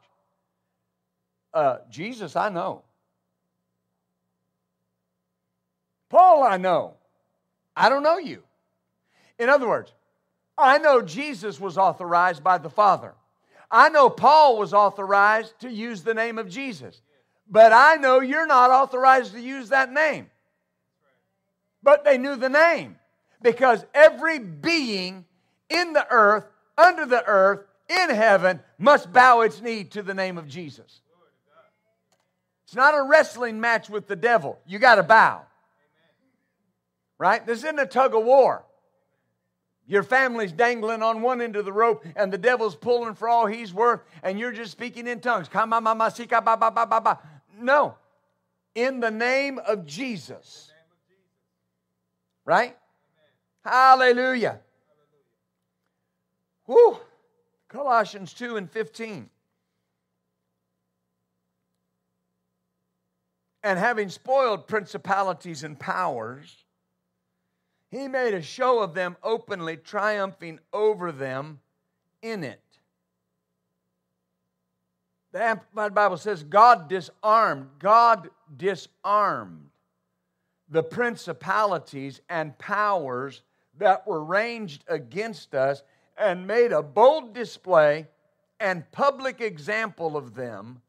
Uh, 1.54 1.78
Jesus, 1.90 2.36
I 2.36 2.50
know. 2.50 2.84
Paul, 6.10 6.44
I 6.44 6.58
know. 6.58 6.96
I 7.76 7.90
don't 7.90 8.04
know 8.04 8.18
you. 8.18 8.44
In 9.38 9.50
other 9.50 9.68
words, 9.68 9.94
I 10.58 10.78
know 10.78 11.02
Jesus 11.02 11.60
was 11.60 11.78
authorized 11.78 12.44
by 12.44 12.58
the 12.58 12.70
Father. 12.70 13.14
I 13.70 13.90
know 13.90 14.10
Paul 14.10 14.58
was 14.58 14.74
authorized 14.74 15.60
to 15.60 15.70
use 15.70 16.04
the 16.04 16.14
name 16.14 16.38
of 16.38 16.50
Jesus. 16.50 17.02
But 17.50 17.74
I 17.74 17.96
know 17.96 18.22
you're 18.22 18.48
not 18.48 18.72
authorized 18.72 19.34
to 19.34 19.42
use 19.42 19.70
that 19.70 19.92
name. 19.92 20.30
But 21.84 22.04
they 22.04 22.18
knew 22.18 22.36
the 22.36 22.50
name 22.50 22.96
because 23.42 23.86
every 23.94 24.40
being 24.40 25.26
in 25.70 25.94
the 25.94 26.08
earth, 26.10 26.46
under 26.78 27.06
the 27.06 27.24
earth, 27.26 27.66
in 27.88 28.10
heaven 28.10 28.60
must 28.80 29.14
bow 29.14 29.42
its 29.42 29.62
knee 29.62 29.84
to 29.84 30.02
the 30.02 30.14
name 30.14 30.38
of 30.38 30.48
Jesus. 30.48 31.02
It's 32.66 32.76
not 32.76 32.96
a 32.96 33.04
wrestling 33.04 33.60
match 33.60 33.90
with 33.90 34.08
the 34.08 34.16
devil. 34.16 34.58
You 34.66 34.80
got 34.80 34.96
to 34.96 35.04
bow. 35.04 35.44
Right? 37.20 37.46
This 37.46 37.60
isn't 37.60 37.80
a 37.80 37.86
tug 37.86 38.16
of 38.16 38.24
war. 38.24 38.66
Your 39.88 40.04
family's 40.04 40.52
dangling 40.52 41.04
on 41.04 41.22
one 41.22 41.42
end 41.42 41.56
of 41.56 41.66
the 41.66 41.74
rope 41.74 42.04
and 42.16 42.34
the 42.34 42.38
devil's 42.38 42.76
pulling 42.76 43.14
for 43.14 43.30
all 43.30 43.46
he's 43.46 43.74
worth 43.74 44.02
and 44.24 44.40
you're 44.40 44.52
just 44.52 44.72
speaking 44.72 45.08
in 45.08 45.20
tongues. 45.20 45.48
No. 47.60 47.96
In 48.74 49.00
the 49.00 49.12
name 49.12 49.60
of 49.60 49.86
Jesus. 49.86 50.72
Right? 52.46 52.76
Hallelujah. 53.64 54.60
Whew. 56.66 56.98
Colossians 57.70 58.34
2 58.34 58.58
and 58.58 58.70
15. 58.70 59.30
And 63.64 63.80
having 63.80 64.10
spoiled 64.10 64.68
principalities 64.68 65.64
and 65.64 65.80
powers, 65.80 66.65
he 67.96 68.10
made 68.10 68.34
a 68.34 68.42
show 68.42 68.82
of 68.82 68.94
them 68.94 69.16
openly, 69.24 69.78
triumphing 69.78 70.60
over 70.74 71.14
them 71.14 71.62
in 72.22 72.44
it. 72.44 72.60
The 75.32 75.42
Amplified 75.42 75.96
Bible 75.96 76.18
says 76.18 76.44
God 76.44 76.90
disarmed, 76.90 77.70
God 77.80 78.30
disarmed 78.58 79.70
the 80.70 80.84
principalities 80.84 82.20
and 82.30 82.58
powers 82.58 83.44
that 83.78 84.06
were 84.06 84.24
ranged 84.24 84.84
against 84.88 85.56
us 85.56 85.82
and 86.18 86.48
made 86.48 86.72
a 86.72 86.84
bold 86.84 87.34
display 87.34 88.08
and 88.60 88.90
public 88.92 89.40
example 89.40 90.18
of 90.18 90.36
them 90.36 90.82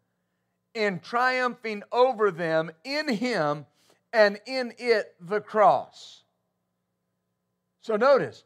in 0.74 1.00
triumphing 1.00 1.82
over 1.92 2.30
them 2.30 2.70
in 2.84 3.08
Him 3.08 3.66
and 4.12 4.40
in 4.46 4.72
it 4.78 5.14
the 5.20 5.40
cross. 5.40 6.24
So 7.86 7.94
notice, 7.94 8.42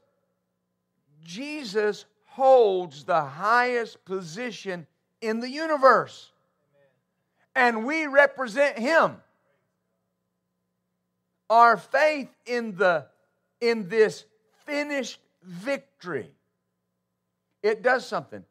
Jesus 1.25 2.05
holds 2.27 3.05
the 3.05 3.23
highest 3.23 4.05
position 4.05 4.87
in 5.23 5.41
the 5.41 5.49
universe. 5.49 6.31
And 7.55 7.87
we 7.87 8.07
represent 8.07 8.79
him. 8.79 9.17
Our 11.49 11.79
faith 11.79 12.29
in 12.45 12.77
the 12.77 13.07
in 13.63 13.89
this 13.89 14.27
finished 14.67 15.21
victory 15.43 16.31
it 17.63 17.83
does 17.83 18.07
something. 18.07 18.45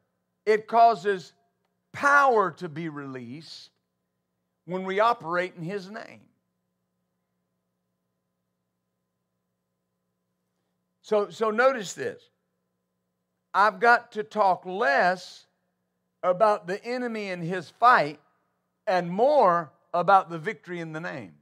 It 0.48 0.66
causes 0.66 1.34
power 1.92 2.50
to 2.58 2.68
be 2.68 2.90
released 2.90 3.70
when 4.66 4.86
we 4.86 5.00
operate 5.00 5.54
in 5.56 5.62
his 5.62 5.92
name. 5.92 6.29
So, 11.10 11.32
so 11.32 11.50
notice 11.50 11.96
this. 11.96 12.22
I've 13.52 13.80
got 13.80 14.12
to 14.12 14.22
talk 14.22 14.64
less 14.68 15.48
about 16.22 16.68
the 16.68 16.86
enemy 16.86 17.32
and 17.32 17.42
his 17.42 17.68
fight 17.68 18.20
and 18.86 19.10
more 19.10 19.72
about 19.92 20.30
the 20.30 20.38
victory 20.38 20.80
in 20.80 20.94
the 20.94 21.00
name. 21.00 21.34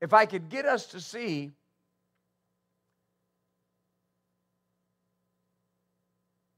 If 0.00 0.12
I 0.12 0.26
could 0.26 0.48
get 0.48 0.66
us 0.66 0.86
to 0.86 1.00
see 1.00 1.52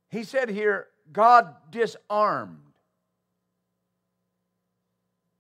he 0.09 0.25
said 0.25 0.49
here, 0.49 0.87
God 1.12 1.55
disarmed 1.71 2.73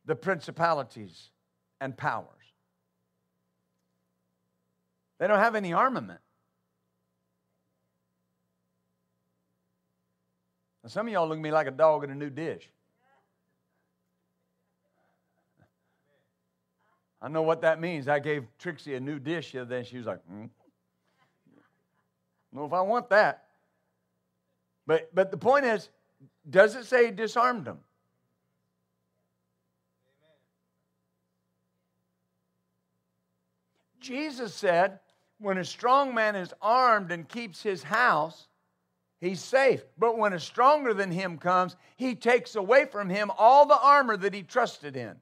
the 0.04 0.14
principalities 0.14 1.30
and 1.80 1.96
powers. 1.96 2.35
They 5.18 5.26
don't 5.26 5.38
have 5.38 5.54
any 5.54 5.72
armament. 5.72 6.20
Now, 10.82 10.90
some 10.90 11.06
of 11.06 11.12
y'all 11.12 11.26
look 11.26 11.38
at 11.38 11.42
me 11.42 11.50
like 11.50 11.66
a 11.66 11.72
dog 11.72 12.04
in 12.04 12.10
a 12.10 12.14
new 12.14 12.30
dish. 12.30 12.68
I 17.20 17.28
know 17.28 17.42
what 17.42 17.62
that 17.62 17.80
means. 17.80 18.08
I 18.08 18.18
gave 18.18 18.44
Trixie 18.58 18.94
a 18.94 19.00
new 19.00 19.18
dish 19.18 19.52
the 19.52 19.62
other 19.62 19.78
day, 19.78 19.88
she 19.88 19.96
was 19.96 20.06
like, 20.06 20.20
mm. 20.30 20.48
know 22.52 22.66
if 22.66 22.72
I 22.72 22.82
want 22.82 23.08
that. 23.10 23.44
But, 24.86 25.12
but 25.14 25.30
the 25.30 25.36
point 25.36 25.64
is, 25.64 25.88
does 26.48 26.76
it 26.76 26.84
say 26.84 27.06
he 27.06 27.10
disarmed 27.10 27.64
them? 27.64 27.78
Jesus 33.98 34.54
said, 34.54 35.00
when 35.38 35.58
a 35.58 35.64
strong 35.64 36.14
man 36.14 36.36
is 36.36 36.52
armed 36.62 37.12
and 37.12 37.28
keeps 37.28 37.62
his 37.62 37.82
house, 37.82 38.48
he's 39.20 39.40
safe. 39.40 39.82
But 39.98 40.18
when 40.18 40.32
a 40.32 40.40
stronger 40.40 40.94
than 40.94 41.10
him 41.10 41.38
comes, 41.38 41.76
he 41.96 42.14
takes 42.14 42.56
away 42.56 42.86
from 42.86 43.10
him 43.10 43.30
all 43.36 43.66
the 43.66 43.78
armor 43.78 44.16
that 44.16 44.34
he 44.34 44.42
trusted 44.42 44.96
in. 44.96 45.16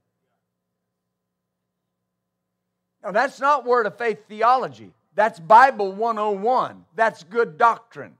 Now, 3.02 3.10
that's 3.10 3.40
not 3.40 3.66
word 3.66 3.86
of 3.86 3.98
faith 3.98 4.26
theology. 4.28 4.92
That's 5.14 5.38
Bible 5.38 5.92
101. 5.92 6.84
That's 6.94 7.22
good 7.24 7.58
doctrine. 7.58 8.16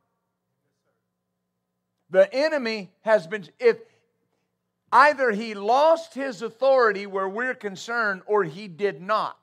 The 2.11 2.33
enemy 2.33 2.93
has 3.01 3.27
been, 3.27 3.49
if 3.59 3.79
either 4.93 5.31
he 5.31 5.55
lost 5.55 6.15
his 6.15 6.43
authority 6.43 7.07
where 7.07 7.29
we're 7.29 7.55
concerned 7.55 8.23
or 8.27 8.45
he 8.45 8.69
did 8.69 9.01
not. 9.01 9.39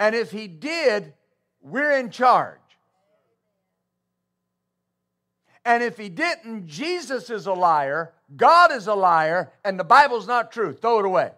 And 0.00 0.14
if 0.14 0.30
he 0.30 0.48
did, 0.48 1.12
we're 1.60 1.92
in 1.92 2.10
charge. 2.10 2.56
And 5.62 5.82
if 5.82 5.98
he 5.98 6.08
didn't, 6.08 6.66
Jesus 6.66 7.28
is 7.28 7.46
a 7.46 7.52
liar, 7.52 8.14
God 8.34 8.72
is 8.72 8.86
a 8.86 8.94
liar, 8.94 9.52
and 9.62 9.78
the 9.78 9.84
Bible's 9.84 10.26
not 10.26 10.52
true. 10.52 10.72
Throw 10.72 11.00
it 11.00 11.04
away. 11.04 11.32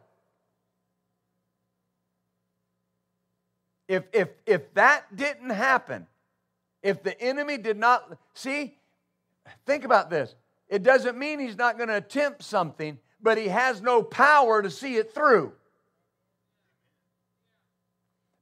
If, 3.88 4.04
if, 4.12 4.28
if 4.46 4.72
that 4.74 5.14
didn't 5.14 5.50
happen, 5.50 6.06
if 6.84 7.02
the 7.02 7.20
enemy 7.20 7.58
did 7.58 7.76
not, 7.76 8.16
see, 8.32 8.78
think 9.66 9.84
about 9.84 10.08
this. 10.08 10.36
It 10.68 10.84
doesn't 10.84 11.18
mean 11.18 11.40
he's 11.40 11.58
not 11.58 11.78
going 11.78 11.88
to 11.88 11.96
attempt 11.96 12.44
something, 12.44 12.96
but 13.20 13.38
he 13.38 13.48
has 13.48 13.82
no 13.82 14.04
power 14.04 14.62
to 14.62 14.70
see 14.70 14.94
it 14.94 15.12
through 15.12 15.52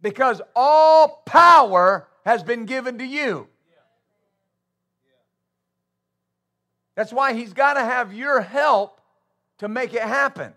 because 0.03 0.41
all 0.55 1.23
power 1.27 2.09
has 2.25 2.43
been 2.43 2.67
given 2.67 2.99
to 2.99 3.05
you. 3.05 3.49
That's 6.95 7.13
why 7.13 7.33
he's 7.33 7.53
got 7.53 7.75
to 7.75 7.81
have 7.81 8.13
your 8.13 8.41
help 8.41 9.01
to 9.59 9.69
make 9.69 9.95
it 9.95 10.03
happen. 10.03 10.53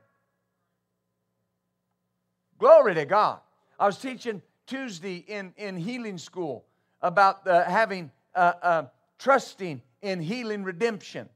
Glory 2.58 2.96
to 2.96 3.06
God. 3.06 3.40
I 3.80 3.86
was 3.86 3.98
teaching 3.98 4.42
Tuesday 4.68 5.18
in, 5.28 5.54
in 5.58 5.78
healing 5.78 6.18
school 6.18 6.66
about 7.02 7.44
the, 7.44 7.64
having 7.64 8.12
uh, 8.36 8.54
uh, 8.62 8.84
trusting 9.20 9.82
in 10.02 10.22
healing 10.22 10.64
redemption. 10.64 11.30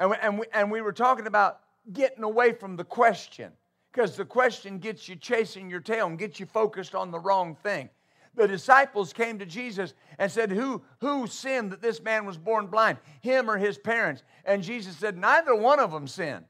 And 0.00 0.10
we, 0.10 0.16
and, 0.20 0.38
we, 0.38 0.46
and 0.52 0.70
we 0.70 0.80
were 0.80 0.92
talking 0.92 1.26
about 1.26 1.60
getting 1.92 2.22
away 2.22 2.52
from 2.52 2.76
the 2.76 2.84
question 2.84 3.52
because 3.96 4.14
the 4.14 4.24
question 4.26 4.78
gets 4.78 5.08
you 5.08 5.16
chasing 5.16 5.70
your 5.70 5.80
tail 5.80 6.06
and 6.06 6.18
gets 6.18 6.38
you 6.38 6.44
focused 6.44 6.94
on 6.94 7.10
the 7.10 7.18
wrong 7.18 7.56
thing. 7.62 7.88
The 8.34 8.46
disciples 8.46 9.14
came 9.14 9.38
to 9.38 9.46
Jesus 9.46 9.94
and 10.18 10.30
said, 10.30 10.52
Who, 10.52 10.82
who 11.00 11.26
sinned 11.26 11.72
that 11.72 11.80
this 11.80 12.02
man 12.02 12.26
was 12.26 12.36
born 12.36 12.66
blind, 12.66 12.98
him 13.22 13.50
or 13.50 13.56
his 13.56 13.78
parents? 13.78 14.22
And 14.44 14.62
Jesus 14.62 14.98
said, 14.98 15.16
Neither 15.16 15.54
one 15.54 15.80
of 15.80 15.92
them 15.92 16.06
sinned. 16.06 16.44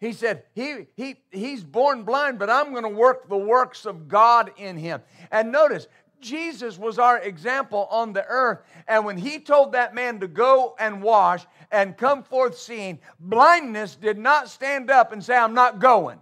He 0.00 0.12
said, 0.14 0.44
he, 0.54 0.86
he, 0.96 1.16
He's 1.30 1.62
born 1.62 2.04
blind, 2.04 2.38
but 2.38 2.48
I'm 2.48 2.70
going 2.70 2.84
to 2.84 2.88
work 2.88 3.28
the 3.28 3.36
works 3.36 3.84
of 3.84 4.08
God 4.08 4.52
in 4.56 4.78
him. 4.78 5.02
And 5.30 5.52
notice, 5.52 5.88
Jesus 6.20 6.78
was 6.78 6.98
our 6.98 7.18
example 7.18 7.86
on 7.90 8.14
the 8.14 8.24
earth. 8.24 8.60
And 8.86 9.04
when 9.04 9.18
he 9.18 9.40
told 9.40 9.72
that 9.72 9.94
man 9.94 10.20
to 10.20 10.28
go 10.28 10.74
and 10.78 11.02
wash 11.02 11.44
and 11.70 11.98
come 11.98 12.22
forth 12.22 12.56
seeing, 12.56 12.98
blindness 13.20 13.94
did 13.94 14.16
not 14.16 14.48
stand 14.48 14.90
up 14.90 15.12
and 15.12 15.22
say, 15.22 15.36
I'm 15.36 15.54
not 15.54 15.80
going 15.80 16.20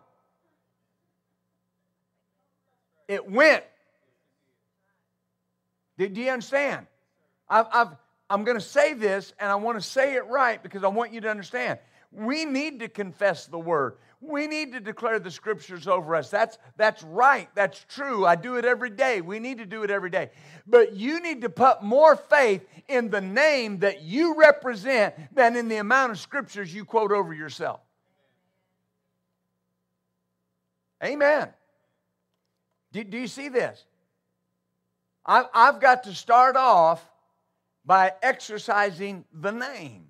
it 3.09 3.31
went. 3.31 3.65
Do, 5.99 6.09
do 6.09 6.21
you 6.21 6.31
understand? 6.31 6.87
I've, 7.49 7.67
I've, 7.73 7.89
I'm 8.29 8.45
going 8.45 8.59
to 8.59 8.65
say 8.65 8.93
this, 8.95 9.33
and 9.39 9.51
I 9.51 9.55
want 9.55 9.81
to 9.81 9.87
say 9.87 10.15
it 10.15 10.27
right 10.27 10.63
because 10.63 10.85
I 10.85 10.89
want 10.89 11.13
you 11.13 11.21
to 11.23 11.31
understand. 11.31 11.79
We 12.13 12.45
need 12.45 12.81
to 12.81 12.89
confess 12.89 13.47
the 13.47 13.59
word. 13.59 13.97
We 14.21 14.47
need 14.47 14.73
to 14.73 14.81
declare 14.81 15.19
the 15.19 15.31
scriptures 15.31 15.87
over 15.87 16.15
us. 16.17 16.31
That's, 16.31 16.59
that's 16.77 17.03
right. 17.03 17.49
That's 17.55 17.85
true. 17.89 18.25
I 18.25 18.35
do 18.35 18.57
it 18.57 18.65
every 18.65 18.91
day. 18.91 19.21
We 19.21 19.39
need 19.39 19.59
to 19.59 19.67
do 19.67 19.83
it 19.83 19.91
every 19.91 20.11
day. 20.11 20.31
But 20.67 20.95
you 20.95 21.21
need 21.21 21.43
to 21.43 21.51
put 21.51 21.83
more 21.83 22.17
faith 22.17 22.67
in 22.89 23.11
the 23.11 23.21
name 23.21 23.81
that 23.81 24.03
you 24.03 24.37
represent 24.37 25.15
than 25.35 25.55
in 25.55 25.69
the 25.69 25.77
amount 25.77 26.13
of 26.13 26.19
scriptures 26.19 26.75
you 26.75 26.85
quote 26.85 27.13
over 27.13 27.35
yourself. 27.35 27.81
Amen. 31.05 31.49
Do, 32.97 33.05
do 33.05 33.19
you 33.19 33.27
see 33.27 33.51
this? 33.51 33.85
I, 35.27 35.45
I've 35.53 35.81
got 35.81 36.05
to 36.05 36.15
start 36.15 36.57
off 36.57 37.07
by 37.85 38.13
exercising 38.23 39.27
the 39.35 39.51
name. 39.51 40.07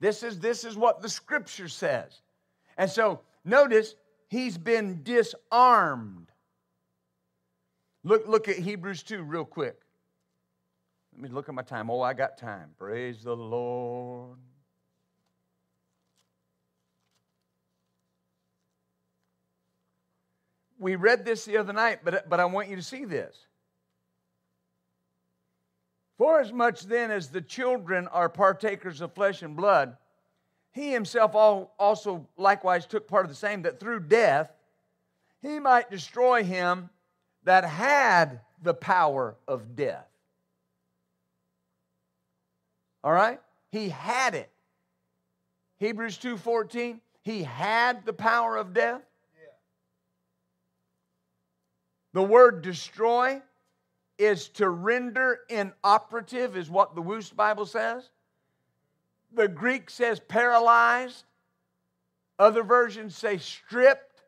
This 0.00 0.22
is, 0.22 0.38
this 0.38 0.64
is 0.64 0.74
what 0.74 1.02
the 1.02 1.08
scripture 1.10 1.68
says. 1.68 2.22
And 2.78 2.90
so 2.90 3.20
notice 3.44 3.94
he's 4.28 4.56
been 4.56 5.02
disarmed. 5.02 6.28
Look, 8.04 8.26
look 8.26 8.48
at 8.48 8.56
Hebrews 8.56 9.02
2 9.02 9.22
real 9.22 9.44
quick. 9.44 9.76
Let 11.12 11.22
me 11.22 11.28
look 11.28 11.50
at 11.50 11.54
my 11.54 11.62
time. 11.62 11.90
Oh, 11.90 12.00
I 12.00 12.14
got 12.14 12.38
time. 12.38 12.70
Praise 12.78 13.22
the 13.22 13.36
Lord. 13.36 14.38
We 20.82 20.96
read 20.96 21.24
this 21.24 21.44
the 21.44 21.56
other 21.56 21.72
night, 21.72 22.00
but, 22.04 22.28
but 22.28 22.40
I 22.40 22.44
want 22.44 22.68
you 22.68 22.76
to 22.76 22.82
see 22.82 23.04
this. 23.04 23.46
For 26.18 26.40
as 26.40 26.52
much 26.52 26.82
then 26.82 27.10
as 27.10 27.28
the 27.28 27.40
children 27.40 28.08
are 28.08 28.28
partakers 28.28 29.00
of 29.00 29.14
flesh 29.14 29.42
and 29.42 29.56
blood, 29.56 29.96
he 30.72 30.92
himself 30.92 31.34
also 31.34 32.26
likewise 32.36 32.86
took 32.86 33.08
part 33.08 33.24
of 33.24 33.30
the 33.30 33.36
same, 33.36 33.62
that 33.62 33.80
through 33.80 34.00
death 34.00 34.50
he 35.40 35.58
might 35.58 35.90
destroy 35.90 36.42
him 36.42 36.90
that 37.44 37.64
had 37.64 38.40
the 38.62 38.74
power 38.74 39.36
of 39.48 39.74
death. 39.74 40.06
All 43.04 43.12
right? 43.12 43.40
He 43.70 43.88
had 43.88 44.34
it. 44.34 44.50
Hebrews 45.78 46.18
2:14, 46.18 47.00
he 47.22 47.42
had 47.42 48.04
the 48.04 48.12
power 48.12 48.56
of 48.56 48.72
death. 48.72 49.02
The 52.12 52.22
word 52.22 52.62
destroy 52.62 53.40
is 54.18 54.48
to 54.50 54.68
render 54.68 55.40
inoperative, 55.48 56.56
is 56.56 56.70
what 56.70 56.94
the 56.94 57.02
Wuest 57.02 57.34
Bible 57.34 57.66
says. 57.66 58.10
The 59.34 59.48
Greek 59.48 59.88
says 59.88 60.20
paralyzed. 60.20 61.24
Other 62.38 62.62
versions 62.62 63.16
say 63.16 63.38
stripped. 63.38 64.22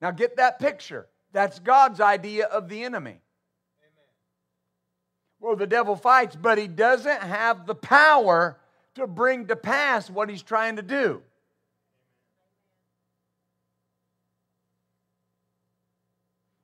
Now 0.00 0.10
get 0.10 0.36
that 0.36 0.58
picture. 0.58 1.06
That's 1.32 1.58
God's 1.58 2.00
idea 2.00 2.46
of 2.46 2.68
the 2.68 2.84
enemy. 2.84 3.10
Amen. 3.10 3.20
Well, 5.40 5.56
the 5.56 5.66
devil 5.66 5.96
fights, 5.96 6.36
but 6.36 6.58
he 6.58 6.68
doesn't 6.68 7.22
have 7.22 7.66
the 7.66 7.74
power 7.74 8.58
to 8.94 9.06
bring 9.06 9.46
to 9.46 9.56
pass 9.56 10.10
what 10.10 10.28
he's 10.28 10.42
trying 10.42 10.76
to 10.76 10.82
do. 10.82 11.22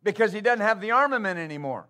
Because 0.04 0.32
he 0.32 0.40
doesn't 0.40 0.64
have 0.64 0.80
the 0.80 0.92
armament 0.92 1.38
anymore. 1.38 1.86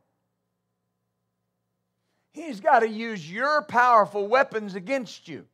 He's 2.32 2.60
got 2.60 2.80
to 2.80 2.88
use 2.88 3.30
your 3.30 3.62
powerful 3.62 4.26
weapons 4.26 4.74
against 4.74 5.28
you. 5.28 5.44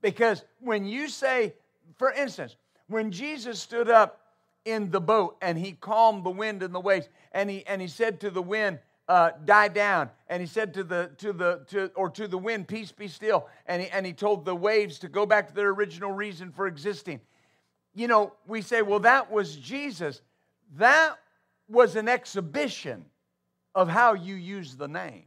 Because 0.00 0.44
when 0.60 0.84
you 0.84 1.08
say, 1.08 1.54
for 1.96 2.12
instance, 2.12 2.56
when 2.88 3.10
Jesus 3.10 3.60
stood 3.60 3.88
up 3.88 4.20
in 4.64 4.90
the 4.90 5.00
boat 5.00 5.36
and 5.40 5.56
he 5.56 5.72
calmed 5.72 6.24
the 6.24 6.30
wind 6.30 6.62
and 6.62 6.74
the 6.74 6.80
waves, 6.80 7.08
and 7.32 7.48
he, 7.48 7.64
and 7.66 7.80
he 7.80 7.88
said 7.88 8.20
to 8.20 8.30
the 8.30 8.42
wind, 8.42 8.78
uh, 9.08 9.30
die 9.44 9.68
down. 9.68 10.10
And 10.28 10.40
he 10.40 10.46
said 10.46 10.74
to 10.74 10.84
the 10.84 11.10
to 11.18 11.32
the 11.32 11.64
to 11.68 11.90
or 11.94 12.08
to 12.10 12.28
the 12.28 12.38
wind, 12.38 12.68
peace 12.68 12.92
be 12.92 13.08
still. 13.08 13.48
And 13.66 13.82
he 13.82 13.88
and 13.88 14.06
he 14.06 14.12
told 14.12 14.44
the 14.44 14.54
waves 14.54 15.00
to 15.00 15.08
go 15.08 15.26
back 15.26 15.48
to 15.48 15.54
their 15.54 15.70
original 15.70 16.12
reason 16.12 16.52
for 16.52 16.66
existing. 16.66 17.20
You 17.94 18.08
know, 18.08 18.32
we 18.46 18.62
say, 18.62 18.80
well, 18.80 19.00
that 19.00 19.30
was 19.30 19.56
Jesus. 19.56 20.22
That 20.76 21.16
was 21.68 21.96
an 21.96 22.08
exhibition 22.08 23.04
of 23.74 23.88
how 23.88 24.14
you 24.14 24.34
use 24.34 24.76
the 24.76 24.88
name. 24.88 25.24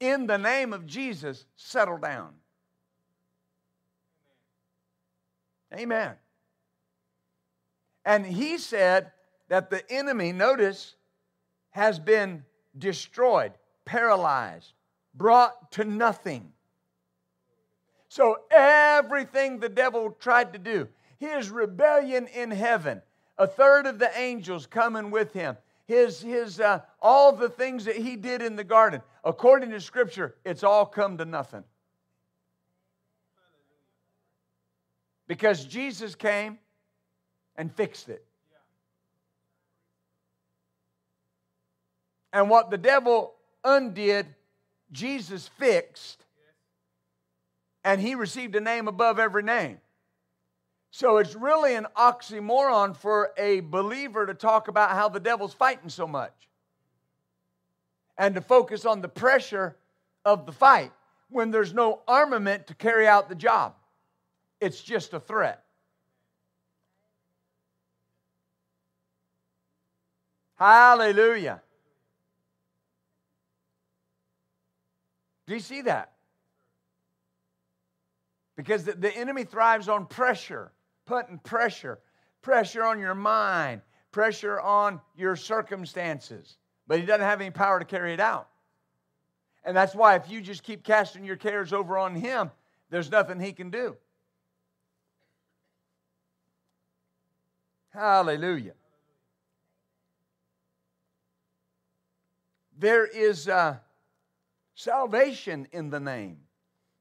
in 0.00 0.26
the 0.26 0.38
name 0.38 0.72
of 0.72 0.86
Jesus, 0.86 1.44
settle 1.56 1.98
down. 1.98 2.34
Amen. 5.74 6.14
And 8.04 8.24
he 8.24 8.58
said 8.58 9.12
that 9.48 9.70
the 9.70 9.82
enemy, 9.90 10.32
notice, 10.32 10.94
has 11.70 11.98
been 11.98 12.44
destroyed, 12.76 13.52
paralyzed, 13.84 14.72
brought 15.14 15.72
to 15.72 15.84
nothing. 15.84 16.52
So 18.08 18.38
everything 18.50 19.58
the 19.58 19.68
devil 19.68 20.16
tried 20.18 20.54
to 20.54 20.58
do, 20.58 20.88
his 21.18 21.50
rebellion 21.50 22.26
in 22.28 22.50
heaven, 22.50 23.02
a 23.36 23.46
third 23.46 23.86
of 23.86 23.98
the 23.98 24.16
angels 24.18 24.66
coming 24.66 25.10
with 25.10 25.32
him, 25.32 25.56
his, 25.86 26.20
his, 26.20 26.60
uh, 26.60 26.80
all 27.00 27.32
the 27.32 27.48
things 27.48 27.84
that 27.86 27.96
he 27.96 28.16
did 28.16 28.42
in 28.42 28.56
the 28.56 28.64
garden, 28.64 29.02
according 29.24 29.70
to 29.70 29.80
Scripture, 29.80 30.36
it's 30.44 30.62
all 30.62 30.86
come 30.86 31.18
to 31.18 31.24
nothing. 31.24 31.64
Because 35.26 35.64
Jesus 35.64 36.14
came 36.14 36.58
and 37.56 37.74
fixed 37.74 38.08
it. 38.08 38.24
And 42.32 42.48
what 42.50 42.70
the 42.70 42.78
devil 42.78 43.34
undid, 43.64 44.26
Jesus 44.92 45.48
fixed, 45.48 46.24
and 47.84 48.00
he 48.00 48.14
received 48.14 48.54
a 48.54 48.60
name 48.60 48.88
above 48.88 49.18
every 49.18 49.42
name. 49.42 49.78
So 50.90 51.18
it's 51.18 51.34
really 51.34 51.74
an 51.74 51.86
oxymoron 51.96 52.96
for 52.96 53.32
a 53.36 53.60
believer 53.60 54.26
to 54.26 54.34
talk 54.34 54.68
about 54.68 54.90
how 54.90 55.08
the 55.08 55.20
devil's 55.20 55.52
fighting 55.52 55.90
so 55.90 56.06
much 56.06 56.48
and 58.16 58.34
to 58.34 58.40
focus 58.40 58.84
on 58.84 59.00
the 59.00 59.08
pressure 59.08 59.76
of 60.24 60.46
the 60.46 60.52
fight 60.52 60.92
when 61.30 61.50
there's 61.50 61.74
no 61.74 62.00
armament 62.08 62.66
to 62.68 62.74
carry 62.74 63.06
out 63.06 63.28
the 63.28 63.34
job. 63.34 63.74
It's 64.60 64.80
just 64.80 65.12
a 65.12 65.20
threat. 65.20 65.62
Hallelujah. 70.56 71.62
Do 75.46 75.54
you 75.54 75.60
see 75.60 75.82
that? 75.82 76.12
Because 78.56 78.84
the, 78.84 79.16
enemy 79.16 79.44
thrives 79.44 79.88
on 79.88 80.06
pressure, 80.06 80.72
putting 81.08 81.38
pressure, 81.38 81.98
pressure 82.42 82.84
on 82.84 83.00
your 83.00 83.14
mind, 83.14 83.80
pressure 84.12 84.60
on 84.60 85.00
your 85.16 85.34
circumstances. 85.34 86.58
But 86.86 87.00
he 87.00 87.06
doesn't 87.06 87.26
have 87.26 87.40
any 87.40 87.50
power 87.50 87.78
to 87.78 87.84
carry 87.84 88.12
it 88.12 88.20
out. 88.20 88.48
And 89.64 89.76
that's 89.76 89.94
why 89.94 90.16
if 90.16 90.30
you 90.30 90.40
just 90.40 90.62
keep 90.62 90.84
casting 90.84 91.24
your 91.24 91.36
cares 91.36 91.72
over 91.72 91.98
on 91.98 92.14
him, 92.14 92.50
there's 92.90 93.10
nothing 93.10 93.40
he 93.40 93.52
can 93.52 93.70
do. 93.70 93.96
Hallelujah. 97.88 98.74
There 102.78 103.06
is 103.06 103.48
uh, 103.48 103.78
salvation 104.74 105.66
in 105.72 105.90
the 105.90 106.00
name. 106.00 106.38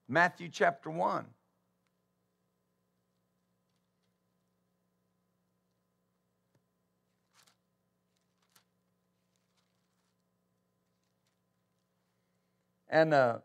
Matthew 0.07 0.49
chapter 0.49 0.89
1. 0.89 1.25
And 12.89 13.13
uh, 13.13 13.39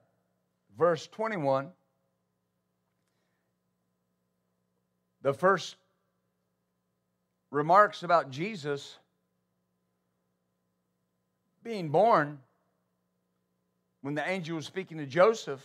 verse 0.78 1.06
21, 1.08 1.68
the 5.22 5.32
first 5.32 5.76
remarks 7.50 8.02
about 8.02 8.30
Jesus 8.30 8.98
being 11.62 11.88
born 11.88 12.38
when 14.02 14.14
the 14.14 14.28
angel 14.28 14.56
was 14.56 14.66
speaking 14.66 14.98
to 14.98 15.06
Joseph, 15.06 15.64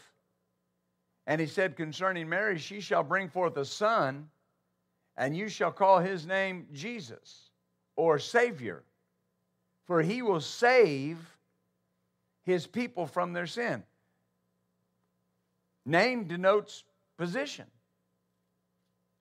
and 1.26 1.42
he 1.42 1.48
said 1.48 1.76
concerning 1.76 2.30
Mary, 2.30 2.58
She 2.58 2.80
shall 2.80 3.04
bring 3.04 3.30
forth 3.30 3.58
a 3.58 3.66
son, 3.66 4.30
and 5.18 5.36
you 5.36 5.50
shall 5.50 5.72
call 5.72 6.00
his 6.00 6.26
name 6.26 6.68
Jesus 6.72 7.50
or 7.96 8.20
Savior, 8.20 8.84
for 9.86 10.02
he 10.02 10.22
will 10.22 10.40
save 10.40 11.18
his 12.48 12.66
people 12.66 13.06
from 13.06 13.34
their 13.34 13.46
sin. 13.46 13.84
Name 15.86 16.28
denotes 16.28 16.86
position. 17.18 17.66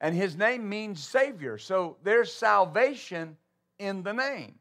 And 0.00 0.14
his 0.14 0.36
name 0.36 0.68
means 0.68 1.02
Savior. 1.02 1.58
So 1.58 1.96
there's 2.04 2.32
salvation 2.32 3.36
in 3.80 4.04
the 4.04 4.12
name. 4.12 4.54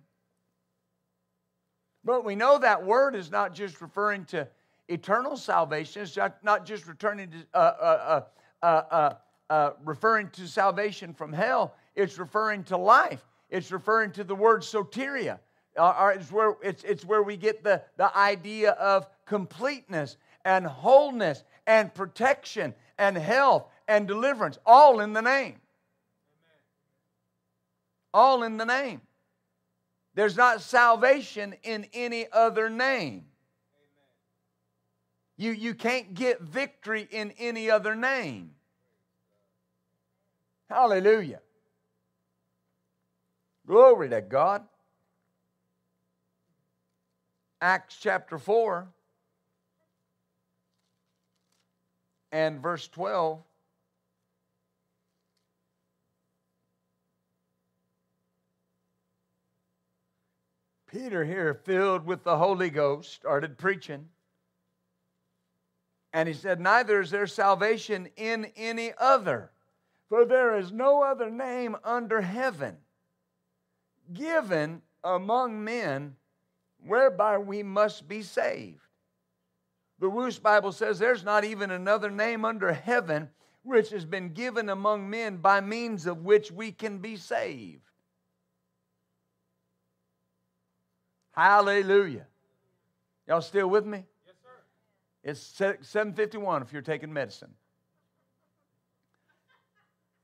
But 2.04 2.26
we 2.26 2.36
know 2.36 2.58
that 2.58 2.84
word 2.84 3.16
is 3.16 3.30
not 3.30 3.54
just 3.54 3.82
referring 3.82 4.26
to 4.26 4.48
eternal 4.88 5.38
salvation, 5.38 6.02
it's 6.02 6.18
not 6.42 6.66
just 6.66 6.88
returning 6.88 7.30
to, 7.30 7.38
uh 7.54 7.58
uh 7.58 8.24
uh, 8.64 8.66
uh, 8.66 8.84
uh, 8.92 9.14
uh, 9.52 9.72
referring 9.84 10.30
to 10.32 10.48
salvation 10.48 11.14
from 11.14 11.32
hell, 11.32 11.76
it's 11.96 12.18
referring 12.18 12.64
to 12.64 12.78
life. 12.78 13.24
It's 13.52 13.72
referring 13.72 14.12
to 14.14 14.24
the 14.24 14.36
word 14.36 14.62
soteria. 14.62 15.40
Uh, 15.78 15.84
uh, 15.84 16.12
it's, 16.16 16.32
where, 16.32 16.56
it's, 16.64 16.84
it's 16.84 17.04
where 17.04 17.22
we 17.22 17.36
get 17.38 17.64
the, 17.64 17.82
the 17.98 18.16
idea 18.18 18.72
of 18.72 19.08
completeness 19.26 20.18
and 20.46 20.66
wholeness 20.66 21.44
and 21.68 21.94
protection 21.94 22.74
and 22.98 23.18
health 23.18 23.66
and 23.88 24.08
deliverance, 24.08 24.58
all 24.66 25.00
in 25.00 25.14
the 25.14 25.22
name. 25.22 25.56
All 28.14 28.44
in 28.44 28.58
the 28.58 28.66
name. 28.66 29.02
There's 30.14 30.38
not 30.38 30.62
salvation 30.62 31.56
in 31.64 31.88
any 31.94 32.28
other 32.32 32.70
name. 32.70 33.26
You, 35.38 35.52
you 35.52 35.74
can't 35.74 36.14
get 36.14 36.42
victory 36.42 37.06
in 37.12 37.34
any 37.38 37.70
other 37.70 37.94
name. 37.94 38.52
Hallelujah. 40.70 41.42
Glory 43.68 44.10
to 44.10 44.22
God. 44.22 44.64
Acts 47.62 47.98
chapter 48.00 48.38
4 48.38 48.88
and 52.32 52.62
verse 52.62 52.88
12. 52.90 53.42
Peter, 60.92 61.26
here, 61.26 61.54
filled 61.54 62.06
with 62.06 62.24
the 62.24 62.38
Holy 62.38 62.70
Ghost, 62.70 63.14
started 63.14 63.58
preaching. 63.58 64.08
And 66.14 66.30
he 66.30 66.34
said, 66.34 66.62
Neither 66.62 67.02
is 67.02 67.12
there 67.12 67.28
salvation 67.28 68.08
in 68.16 68.46
any 68.56 68.94
other, 68.98 69.52
for 70.08 70.24
there 70.24 70.58
is 70.58 70.72
no 70.72 71.04
other 71.04 71.30
name 71.30 71.76
under 71.84 72.22
heaven 72.22 72.78
given 74.14 74.82
among 75.04 75.64
men 75.64 76.16
whereby 76.86 77.38
we 77.38 77.64
must 77.64 78.08
be 78.08 78.22
saved. 78.22 78.80
The 80.00 80.10
Wuest 80.10 80.42
Bible 80.42 80.72
says 80.72 81.00
there's 81.00 81.24
not 81.24 81.44
even 81.44 81.72
another 81.72 82.12
name 82.12 82.46
under 82.46 82.74
heaven 82.74 83.30
which 83.64 83.90
has 83.90 84.06
been 84.06 84.30
given 84.30 84.70
among 84.70 85.10
men 85.10 85.38
by 85.38 85.62
means 85.62 86.06
of 86.06 86.24
which 86.24 86.52
we 86.52 86.72
can 86.72 87.00
be 87.00 87.16
saved. 87.16 87.82
Hallelujah. 91.32 92.28
Y'all 93.28 93.42
still 93.42 93.68
with 93.68 93.86
me? 93.86 94.04
Yes, 95.24 95.42
sir. 95.42 95.78
It's 95.78 95.88
751 95.90 96.62
if 96.62 96.72
you're 96.72 96.82
taking 96.82 97.12
medicine. 97.12 97.54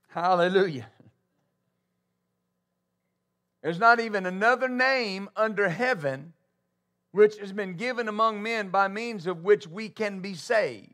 Hallelujah. 0.09 0.87
There's 3.61 3.79
not 3.79 3.99
even 3.99 4.25
another 4.25 4.67
name 4.67 5.29
under 5.35 5.69
heaven 5.69 6.33
which 7.11 7.37
has 7.37 7.51
been 7.51 7.75
given 7.75 8.07
among 8.07 8.41
men 8.41 8.69
by 8.69 8.87
means 8.87 9.27
of 9.27 9.43
which 9.43 9.67
we 9.67 9.89
can 9.89 10.19
be 10.19 10.33
saved. 10.33 10.87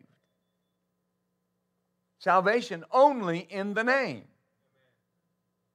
Salvation 2.19 2.83
only 2.91 3.39
in 3.39 3.73
the 3.73 3.83
name. 3.83 4.23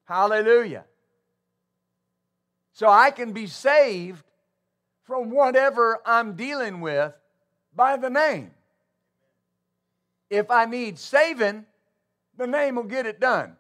Hallelujah. 0.05 0.85
So 2.73 2.89
I 2.89 3.11
can 3.11 3.33
be 3.33 3.47
saved 3.47 4.25
from 5.05 5.31
whatever 5.31 6.01
I'm 6.05 6.35
dealing 6.35 6.81
with 6.81 7.13
by 7.75 7.97
the 7.97 8.11
name. 8.11 8.51
If 10.29 10.51
I 10.51 10.65
need 10.65 10.99
saving, 10.99 11.67
the 12.37 12.47
name 12.47 12.77
will 12.77 12.85
get 12.85 13.07
it 13.07 13.21
done. 13.21 13.57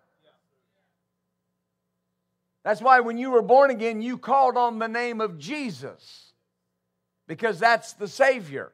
That's 2.64 2.80
why 2.80 3.01
when 3.01 3.18
you 3.18 3.30
were 3.30 3.43
born 3.43 3.70
again, 3.70 4.03
you 4.03 4.18
called 4.18 4.57
on 4.57 4.78
the 4.78 4.89
name 4.89 5.20
of 5.20 5.39
Jesus 5.39 6.32
because 7.33 7.59
that's 7.59 7.95
the 7.95 8.07
Savior. 8.07 8.72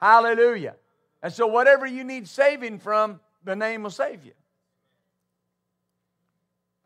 Hallelujah. 0.00 0.76
And 1.22 1.30
so, 1.30 1.46
whatever 1.46 1.84
you 1.84 2.04
need 2.04 2.26
saving 2.26 2.78
from, 2.78 3.20
the 3.44 3.54
name 3.54 3.82
will 3.82 3.90
save 3.90 4.24
you. 4.24 4.32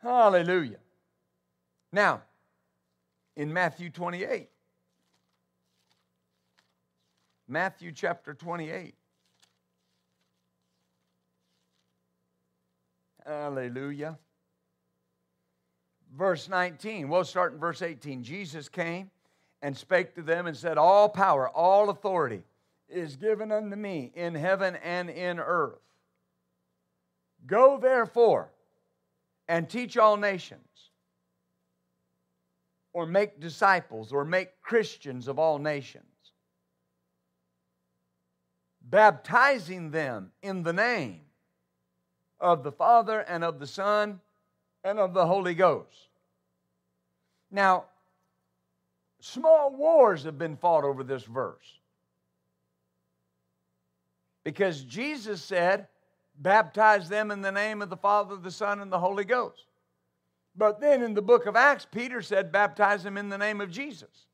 Hallelujah. 0.03 0.79
Now, 1.93 2.23
in 3.37 3.53
Matthew 3.53 3.91
28, 3.91 4.49
Matthew 7.47 7.93
chapter 7.93 8.35
28. 8.35 8.97
Hallelujah. 13.25 14.19
Verse 16.17 16.49
19. 16.49 17.09
We'll 17.09 17.23
start 17.23 17.53
in 17.53 17.61
verse 17.61 17.81
18. 17.81 18.25
Jesus 18.25 18.69
came 18.69 19.13
and 19.63 19.77
spake 19.77 20.15
to 20.15 20.23
them 20.23 20.47
and 20.47 20.57
said, 20.57 20.79
All 20.79 21.09
power, 21.09 21.49
all 21.49 21.91
authority 21.91 22.43
is 22.89 23.17
given 23.17 23.53
unto 23.53 23.77
me 23.77 24.13
in 24.15 24.35
heaven 24.35 24.77
and 24.77 25.11
in 25.11 25.39
earth. 25.39 25.79
Go 27.47 27.79
therefore 27.79 28.51
and 29.49 29.69
teach 29.69 29.97
all 29.97 30.17
nations, 30.17 30.61
or 32.93 33.07
make 33.07 33.41
disciples, 33.41 34.13
or 34.13 34.25
make 34.25 34.61
Christians 34.61 35.29
of 35.29 35.39
all 35.39 35.59
nations, 35.59 36.05
baptizing 38.83 39.91
them 39.91 40.33
in 40.43 40.63
the 40.63 40.73
name 40.73 41.21
of 42.41 42.63
the 42.63 42.73
Father 42.73 43.21
and 43.21 43.43
of 43.43 43.59
the 43.59 43.67
Son 43.67 44.21
and 44.85 44.99
of 44.99 45.15
the 45.15 45.27
Holy 45.27 45.55
Ghost. 45.55 46.09
Now, 47.51 47.85
small 49.21 49.75
wars 49.75 50.25
have 50.25 50.39
been 50.39 50.57
fought 50.57 50.85
over 50.85 51.03
this 51.03 51.25
verse. 51.25 51.79
Because 54.45 54.83
Jesus 54.83 55.43
said, 55.43 55.89
baptize 56.39 57.09
them 57.09 57.31
in 57.31 57.43
the 57.43 57.53
name 57.53 57.83
of 57.83 57.91
the 57.91 57.97
Father, 57.97 58.37
the 58.37 58.51
Son, 58.51 58.81
and 58.81 58.91
the 58.91 58.99
Holy 58.99 59.25
Ghost. 59.25 59.67
But 60.57 60.81
then 60.81 61.03
in 61.03 61.15
the 61.15 61.23
book 61.23 61.47
of 61.47 61.57
Acts, 61.57 61.87
Peter 61.91 62.23
said, 62.23 62.51
baptize 62.51 63.03
them 63.03 63.17
in 63.17 63.29
the 63.29 63.39
name 63.39 63.61
of 63.61 63.71
Jesus. 63.71 64.27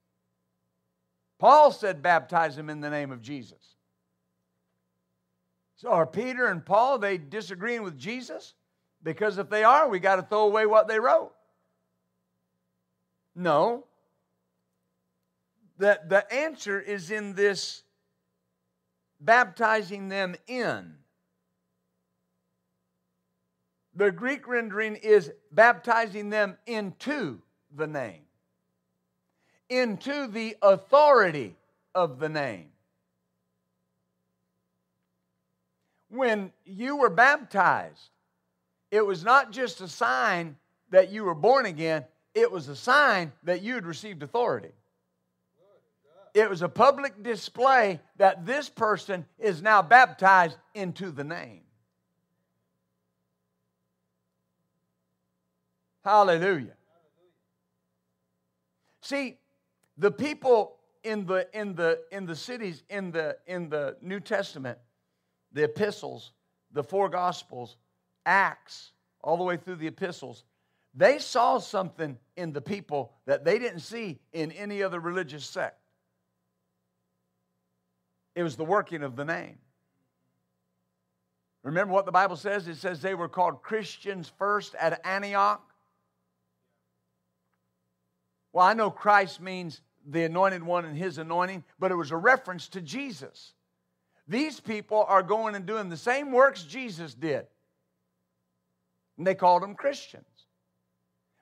Paul 1.39 1.73
said, 1.73 2.03
baptize 2.03 2.57
them 2.57 2.71
in 2.71 2.81
the 2.81 2.91
name 2.91 3.11
of 3.11 3.21
Jesus. 3.21 3.75
So 5.77 5.91
are 5.91 6.07
Peter 6.07 6.47
and 6.47 6.65
Paul, 6.65 6.99
they 6.99 7.19
disagreeing 7.19 7.83
with 7.83 7.99
Jesus? 7.99 8.55
Because 9.03 9.37
if 9.37 9.51
they 9.51 9.65
are, 9.65 9.89
we 9.89 9.99
got 9.99 10.17
to 10.17 10.23
throw 10.23 10.47
away 10.47 10.65
what 10.65 10.89
they 10.89 10.99
wrote. 10.99 11.33
No. 13.35 13.85
The, 15.77 16.01
the 16.07 16.33
answer 16.33 16.81
is 16.81 17.11
in 17.11 17.35
this 17.35 17.83
baptizing 19.21 20.09
them 20.09 20.37
in. 20.47 20.95
The 23.97 24.13
Greek 24.13 24.47
rendering 24.47 24.97
is 24.97 25.33
baptizing 25.53 26.31
them 26.31 26.57
into 26.67 27.41
the 27.75 27.87
name, 27.87 28.23
into 29.69 30.27
the 30.27 30.57
authority 30.63 31.57
of 31.95 32.19
the 32.19 32.29
name. 32.29 32.71
When 36.09 36.53
you 36.65 36.97
were 36.97 37.11
baptized, 37.11 38.11
it 38.91 39.05
was 39.05 39.25
not 39.25 39.51
just 39.51 39.81
a 39.81 39.89
sign 39.89 40.57
that 40.91 41.11
you 41.11 41.25
were 41.25 41.35
born 41.35 41.67
again, 41.67 42.05
it 42.35 42.51
was 42.51 42.69
a 42.69 42.77
sign 42.77 43.33
that 43.43 43.63
you 43.63 43.75
had 43.75 43.87
received 43.87 44.23
authority. 44.23 44.73
It 46.35 46.51
was 46.51 46.63
a 46.63 46.69
public 46.69 47.23
display 47.23 48.01
that 48.17 48.45
this 48.45 48.69
person 48.69 49.25
is 49.39 49.63
now 49.63 49.83
baptized 49.83 50.59
into 50.75 51.13
the 51.13 51.23
name. 51.23 51.61
Hallelujah. 56.05 56.75
See, 59.01 59.39
the 59.97 60.11
people 60.11 60.77
in 61.05 61.25
the 61.25 61.47
in 61.59 61.77
the 61.77 62.01
in 62.11 62.27
the 62.27 62.35
cities 62.35 62.83
in 62.91 63.13
the 63.13 63.37
in 63.47 63.69
the 63.69 63.97
New 64.03 64.19
Testament, 64.19 64.79
the 65.53 65.65
epistles, 65.65 66.33
the 66.73 66.83
four 66.83 67.09
gospels, 67.09 67.77
Acts, 68.27 68.91
all 69.23 69.37
the 69.37 69.45
way 69.45 69.57
through 69.57 69.77
the 69.77 69.87
epistles, 69.87 70.45
they 70.95 71.19
saw 71.19 71.59
something 71.59 72.19
in 72.37 72.53
the 72.53 72.61
people 72.61 73.13
that 73.27 73.45
they 73.45 73.59
didn't 73.59 73.81
see 73.81 74.19
in 74.33 74.51
any 74.53 74.83
other 74.83 74.99
religious 74.99 75.45
sect. 75.45 75.79
It 78.35 78.43
was 78.43 78.57
the 78.57 78.65
working 78.65 79.03
of 79.03 79.17
the 79.17 79.25
name. 79.25 79.59
Remember 81.63 81.95
what 81.95 82.05
the 82.05 82.13
Bible 82.13 82.37
says? 82.37 82.69
It 82.69 82.77
says 82.77 83.01
they 83.01 83.15
were 83.15 83.29
called 83.29 83.63
Christians 83.63 84.31
first 84.39 84.75
at 84.75 85.05
Antioch. 85.07 85.63
Well, 88.53 88.67
I 88.67 88.75
know 88.75 88.91
Christ 88.91 89.41
means 89.41 89.81
the 90.07 90.25
anointed 90.25 90.63
one 90.63 90.85
and 90.85 90.97
his 90.97 91.19
anointing, 91.19 91.65
but 91.79 91.91
it 91.91 91.97
was 91.97 92.11
a 92.11 92.17
reference 92.17 92.69
to 92.69 92.81
Jesus. 92.81 93.55
These 94.29 94.61
people 94.61 95.05
are 95.09 95.23
going 95.23 95.55
and 95.55 95.67
doing 95.67 95.89
the 95.89 95.97
same 95.97 96.33
works 96.33 96.63
Jesus 96.63 97.15
did. 97.15 97.47
And 99.17 99.27
they 99.27 99.35
called 99.35 99.63
them 99.63 99.75
Christians. 99.75 100.25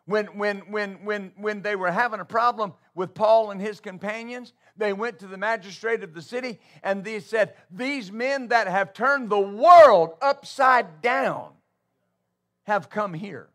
When, 0.04 0.26
when, 0.38 0.58
when, 0.70 1.04
when, 1.04 1.32
when 1.36 1.62
they 1.62 1.76
were 1.76 1.90
having 1.90 2.20
a 2.20 2.24
problem 2.24 2.74
with 2.94 3.14
Paul 3.14 3.50
and 3.50 3.60
his 3.60 3.80
companions, 3.80 4.52
they 4.76 4.92
went 4.92 5.18
to 5.20 5.26
the 5.26 5.38
magistrate 5.38 6.02
of 6.02 6.14
the 6.14 6.22
city 6.22 6.60
and 6.82 7.04
they 7.04 7.20
said, 7.20 7.54
These 7.70 8.12
men 8.12 8.48
that 8.48 8.68
have 8.68 8.92
turned 8.92 9.30
the 9.30 9.40
world 9.40 10.14
upside 10.20 11.00
down 11.00 11.52
have 12.64 12.90
come 12.90 13.14
here. 13.14 13.48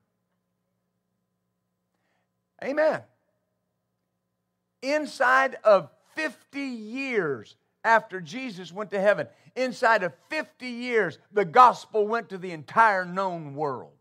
Amen 2.64 3.02
inside 4.82 5.58
of 5.64 5.90
50 6.16 6.60
years 6.60 7.56
after 7.84 8.20
Jesus 8.20 8.72
went 8.72 8.92
to 8.92 9.00
heaven, 9.00 9.28
inside 9.56 10.04
of 10.04 10.14
50 10.30 10.68
years, 10.68 11.20
the 11.32 11.46
gospel 11.46 12.08
went 12.08 12.30
to 12.30 12.38
the 12.38 12.52
entire 12.52 13.06
known 13.06 13.56
world. 13.56 13.94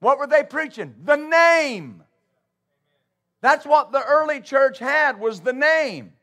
What 0.00 0.18
were 0.18 0.26
they 0.26 0.42
preaching? 0.42 0.94
The 1.04 1.16
name. 1.16 2.02
That's 3.42 3.66
what 3.66 3.92
the 3.92 4.02
early 4.02 4.40
church 4.40 4.78
had 4.78 5.20
was 5.20 5.40
the 5.40 5.52
name. 5.52 6.14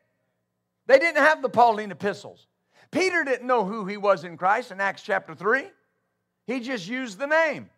They 0.86 0.98
didn't 0.98 1.22
have 1.22 1.42
the 1.42 1.48
Pauline 1.48 1.92
epistles. 1.92 2.46
Peter 2.90 3.22
didn't 3.22 3.46
know 3.46 3.64
who 3.64 3.84
he 3.84 3.96
was 3.96 4.24
in 4.24 4.36
Christ 4.36 4.72
in 4.72 4.80
Acts 4.80 5.02
chapter 5.02 5.34
3. 5.34 5.64
He 6.46 6.58
just 6.58 6.88
used 6.88 7.18
the 7.18 7.28
name. 7.28 7.70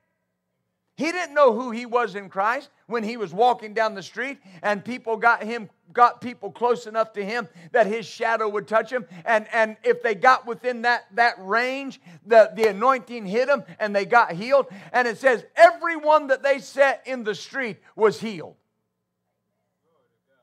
He 0.97 1.11
didn't 1.11 1.35
know 1.35 1.53
who 1.53 1.71
he 1.71 1.87
was 1.87 2.15
in 2.15 2.29
Christ 2.29 2.71
when 2.87 3.03
he 3.03 3.17
was 3.17 3.35
walking 3.35 3.75
down 3.75 3.95
the 3.95 4.03
street 4.03 4.39
and 4.63 4.85
people 4.85 5.17
got 5.17 5.43
him 5.43 5.69
got 5.93 6.21
people 6.21 6.51
close 6.51 6.87
enough 6.87 7.13
to 7.13 7.25
him 7.25 7.49
that 7.73 7.87
his 7.87 8.07
shadow 8.07 8.49
would 8.49 8.67
touch 8.69 8.91
him 8.91 9.05
and 9.27 9.47
and 9.53 9.77
if 9.83 10.03
they 10.03 10.15
got 10.15 10.47
within 10.47 10.83
that 10.83 11.05
that 11.15 11.35
range 11.39 12.01
the 12.27 12.51
the 12.55 12.67
anointing 12.67 13.27
hit 13.27 13.47
them 13.47 13.65
and 13.79 13.95
they 13.95 14.05
got 14.05 14.33
healed 14.33 14.67
and 14.93 15.09
it 15.09 15.19
says 15.19 15.45
everyone 15.57 16.29
that 16.29 16.43
they 16.43 16.59
set 16.59 17.03
in 17.07 17.25
the 17.25 17.35
street 17.35 17.79
was 17.97 18.21
healed 18.21 18.55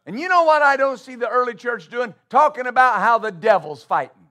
and 0.09 0.19
you 0.19 0.27
know 0.27 0.41
what 0.41 0.63
I 0.63 0.75
don't 0.75 0.99
see 0.99 1.13
the 1.13 1.29
early 1.29 1.53
church 1.53 1.87
doing? 1.87 2.15
Talking 2.31 2.65
about 2.65 2.99
how 2.99 3.19
the 3.19 3.31
devil's 3.31 3.83
fighting. 3.83 4.27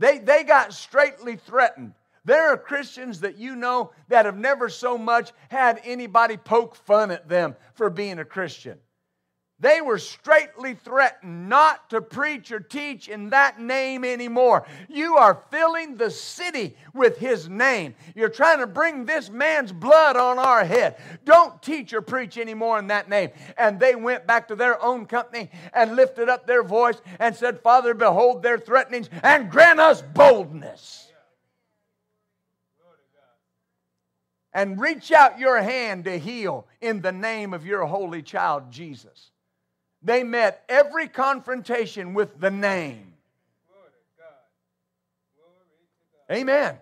They 0.00 0.18
they 0.18 0.42
got 0.42 0.74
straightly 0.74 1.36
threatened. 1.36 1.94
There 2.24 2.48
are 2.48 2.56
Christians 2.56 3.20
that 3.20 3.38
you 3.38 3.54
know 3.54 3.92
that 4.08 4.24
have 4.24 4.36
never 4.36 4.68
so 4.68 4.98
much 4.98 5.30
had 5.48 5.80
anybody 5.84 6.36
poke 6.36 6.74
fun 6.74 7.12
at 7.12 7.28
them 7.28 7.54
for 7.74 7.88
being 7.88 8.18
a 8.18 8.24
Christian. 8.24 8.80
They 9.60 9.82
were 9.82 9.98
straightly 9.98 10.74
threatened 10.74 11.50
not 11.50 11.90
to 11.90 12.00
preach 12.00 12.50
or 12.50 12.60
teach 12.60 13.08
in 13.08 13.30
that 13.30 13.60
name 13.60 14.06
anymore. 14.06 14.66
You 14.88 15.16
are 15.16 15.42
filling 15.50 15.96
the 15.96 16.10
city 16.10 16.76
with 16.94 17.18
his 17.18 17.48
name. 17.48 17.94
You're 18.14 18.30
trying 18.30 18.60
to 18.60 18.66
bring 18.66 19.04
this 19.04 19.28
man's 19.28 19.70
blood 19.70 20.16
on 20.16 20.38
our 20.38 20.64
head. 20.64 20.96
Don't 21.26 21.60
teach 21.62 21.92
or 21.92 22.00
preach 22.00 22.38
anymore 22.38 22.78
in 22.78 22.86
that 22.86 23.10
name. 23.10 23.30
And 23.58 23.78
they 23.78 23.94
went 23.94 24.26
back 24.26 24.48
to 24.48 24.56
their 24.56 24.82
own 24.82 25.04
company 25.04 25.50
and 25.74 25.94
lifted 25.94 26.30
up 26.30 26.46
their 26.46 26.62
voice 26.62 27.00
and 27.18 27.36
said, 27.36 27.60
Father, 27.60 27.92
behold 27.92 28.42
their 28.42 28.58
threatenings 28.58 29.10
and 29.22 29.50
grant 29.50 29.78
us 29.78 30.00
boldness. 30.00 31.06
and 34.52 34.80
reach 34.80 35.12
out 35.12 35.38
your 35.38 35.62
hand 35.62 36.04
to 36.04 36.18
heal 36.18 36.66
in 36.80 37.00
the 37.00 37.12
name 37.12 37.54
of 37.54 37.64
your 37.64 37.86
holy 37.86 38.20
child, 38.20 38.70
Jesus. 38.70 39.29
They 40.02 40.24
met 40.24 40.64
every 40.68 41.08
confrontation 41.08 42.14
with 42.14 42.40
the 42.40 42.50
name. 42.50 43.12
Amen. 46.30 46.78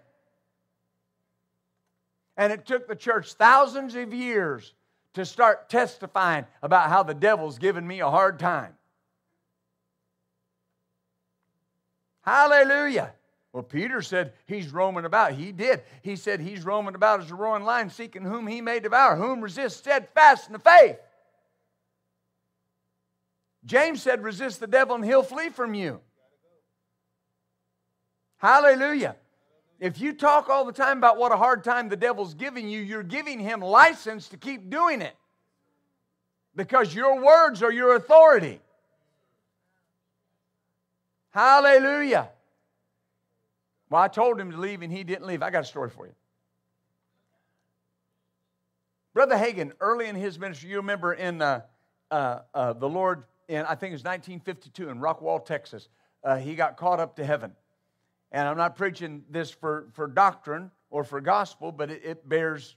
And 2.36 2.52
it 2.52 2.66
took 2.66 2.86
the 2.86 2.94
church 2.94 3.32
thousands 3.32 3.94
of 3.94 4.12
years 4.12 4.74
to 5.14 5.24
start 5.24 5.68
testifying 5.68 6.46
about 6.62 6.90
how 6.90 7.02
the 7.02 7.14
devil's 7.14 7.58
given 7.58 7.86
me 7.86 8.00
a 8.00 8.10
hard 8.10 8.38
time. 8.38 8.74
Hallelujah. 12.22 13.12
Well, 13.52 13.62
Peter 13.62 14.02
said 14.02 14.34
he's 14.46 14.70
roaming 14.70 15.06
about. 15.06 15.32
He 15.32 15.50
did. 15.50 15.82
He 16.02 16.14
said 16.14 16.40
he's 16.40 16.64
roaming 16.64 16.94
about 16.94 17.20
as 17.20 17.30
a 17.30 17.34
roaring 17.34 17.64
lion, 17.64 17.88
seeking 17.88 18.22
whom 18.22 18.46
he 18.46 18.60
may 18.60 18.78
devour, 18.78 19.16
whom 19.16 19.40
resist 19.40 19.78
steadfast 19.78 20.46
in 20.46 20.52
the 20.52 20.58
faith. 20.58 20.98
James 23.68 24.02
said, 24.02 24.22
resist 24.22 24.60
the 24.60 24.66
devil 24.66 24.96
and 24.96 25.04
he'll 25.04 25.22
flee 25.22 25.50
from 25.50 25.74
you. 25.74 26.00
Hallelujah. 28.38 29.14
If 29.78 30.00
you 30.00 30.14
talk 30.14 30.48
all 30.48 30.64
the 30.64 30.72
time 30.72 30.96
about 30.96 31.18
what 31.18 31.32
a 31.32 31.36
hard 31.36 31.62
time 31.62 31.90
the 31.90 31.96
devil's 31.96 32.32
giving 32.32 32.68
you, 32.70 32.80
you're 32.80 33.02
giving 33.02 33.38
him 33.38 33.60
license 33.60 34.28
to 34.28 34.38
keep 34.38 34.70
doing 34.70 35.02
it 35.02 35.14
because 36.56 36.94
your 36.94 37.22
words 37.22 37.62
are 37.62 37.70
your 37.70 37.94
authority. 37.94 38.60
Hallelujah. 41.30 42.30
Well, 43.90 44.00
I 44.00 44.08
told 44.08 44.40
him 44.40 44.50
to 44.50 44.56
leave 44.56 44.80
and 44.80 44.90
he 44.90 45.04
didn't 45.04 45.26
leave. 45.26 45.42
I 45.42 45.50
got 45.50 45.64
a 45.64 45.66
story 45.66 45.90
for 45.90 46.06
you. 46.06 46.14
Brother 49.12 49.36
Hagin, 49.36 49.72
early 49.78 50.06
in 50.06 50.16
his 50.16 50.38
ministry, 50.38 50.70
you 50.70 50.76
remember 50.76 51.12
in 51.12 51.42
uh, 51.42 51.60
uh, 52.10 52.40
uh, 52.54 52.72
the 52.72 52.88
Lord, 52.88 53.24
in 53.48 53.64
I 53.64 53.74
think 53.74 53.90
it 53.90 53.94
was 53.94 54.04
1952 54.04 54.88
in 54.90 55.00
Rockwall, 55.00 55.44
Texas, 55.44 55.88
uh, 56.22 56.36
he 56.36 56.54
got 56.54 56.76
caught 56.76 57.00
up 57.00 57.16
to 57.16 57.24
heaven. 57.24 57.52
And 58.30 58.46
I'm 58.46 58.56
not 58.56 58.76
preaching 58.76 59.24
this 59.30 59.50
for, 59.50 59.88
for 59.94 60.06
doctrine 60.06 60.70
or 60.90 61.02
for 61.02 61.20
gospel, 61.20 61.72
but 61.72 61.90
it, 61.90 62.02
it 62.04 62.28
bears 62.28 62.76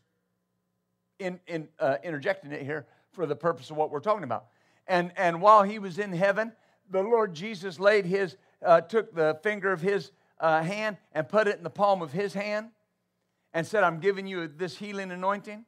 in, 1.20 1.40
in, 1.48 1.68
uh, 1.80 1.98
interjecting 2.04 2.52
it 2.52 2.64
here 2.64 2.88
for 3.12 3.26
the 3.26 3.36
purpose 3.36 3.70
of 3.70 3.78
what 3.78 3.92
we're 3.92 4.00
talking 4.00 4.24
about. 4.24 4.48
And, 4.88 5.12
and 5.18 5.42
while 5.42 5.64
he 5.64 5.80
was 5.80 6.00
in 6.00 6.14
heaven, 6.14 6.54
the 6.90 7.02
Lord 7.02 7.34
Jesus 7.34 7.80
laid 7.80 8.06
his, 8.06 8.38
uh, 8.66 8.82
took 8.82 9.14
the 9.14 9.40
finger 9.44 9.72
of 9.72 9.82
his 9.82 10.12
uh, 10.40 10.64
hand 10.64 10.98
and 11.14 11.28
put 11.28 11.48
it 11.48 11.58
in 11.58 11.64
the 11.64 11.70
palm 11.70 12.02
of 12.02 12.12
his 12.12 12.34
hand 12.34 12.70
and 13.54 13.68
said, 13.68 13.84
I'm 13.84 14.00
giving 14.00 14.28
you 14.28 14.48
this 14.48 14.78
healing 14.78 15.12
anointing. 15.12 15.66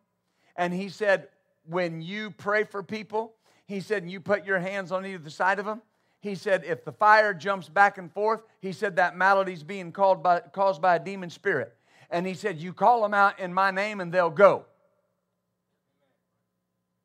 And 0.55 0.73
he 0.73 0.89
said, 0.89 1.27
when 1.65 2.01
you 2.01 2.31
pray 2.31 2.63
for 2.63 2.83
people, 2.83 3.35
he 3.65 3.79
said, 3.79 4.03
and 4.03 4.11
you 4.11 4.19
put 4.19 4.45
your 4.45 4.59
hands 4.59 4.91
on 4.91 5.05
either 5.05 5.29
side 5.29 5.59
of 5.59 5.65
them, 5.65 5.81
he 6.19 6.35
said, 6.35 6.63
if 6.65 6.85
the 6.85 6.91
fire 6.91 7.33
jumps 7.33 7.67
back 7.67 7.97
and 7.97 8.11
forth, 8.11 8.41
he 8.61 8.71
said 8.71 8.95
that 8.95 9.17
malady's 9.17 9.63
being 9.63 9.91
called 9.91 10.23
by, 10.23 10.39
caused 10.39 10.81
by 10.81 10.95
a 10.95 10.99
demon 10.99 11.29
spirit. 11.29 11.75
And 12.09 12.25
he 12.25 12.33
said, 12.33 12.59
you 12.59 12.73
call 12.73 13.01
them 13.01 13.13
out 13.13 13.39
in 13.39 13.53
my 13.53 13.71
name 13.71 13.99
and 13.99 14.11
they'll 14.11 14.29
go. 14.29 14.65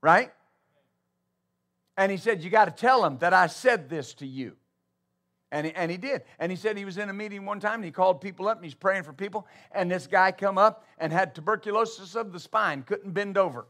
Right? 0.01 0.31
And 1.97 2.13
he 2.13 2.19
said, 2.19 2.45
you 2.45 2.51
got 2.51 2.67
to 2.67 2.71
tell 2.71 3.03
them 3.03 3.19
that 3.19 3.35
I 3.35 3.49
said 3.49 3.89
this 3.89 4.15
to 4.15 4.27
you. 4.27 4.55
And 5.51 5.67
he, 5.67 5.73
and 5.75 5.91
he 5.91 5.97
did. 5.97 6.23
And 6.39 6.53
he 6.53 6.57
said 6.57 6.77
he 6.77 6.85
was 6.85 6.99
in 6.99 7.09
a 7.09 7.13
meeting 7.13 7.45
one 7.45 7.59
time 7.59 7.77
and 7.77 7.85
he 7.85 7.91
called 7.91 8.21
people 8.21 8.47
up 8.49 8.59
and 8.59 8.65
he's 8.65 8.75
praying 8.75 9.03
for 9.03 9.13
people. 9.13 9.49
And 9.73 9.91
this 9.91 10.07
guy 10.07 10.31
come 10.31 10.59
up 10.59 10.85
and 10.99 11.13
had 11.13 11.35
tuberculosis 11.35 12.15
of 12.15 12.33
the 12.33 12.39
spine, 12.39 12.83
couldn't 12.83 13.13
bend 13.13 13.37
over. 13.37 13.67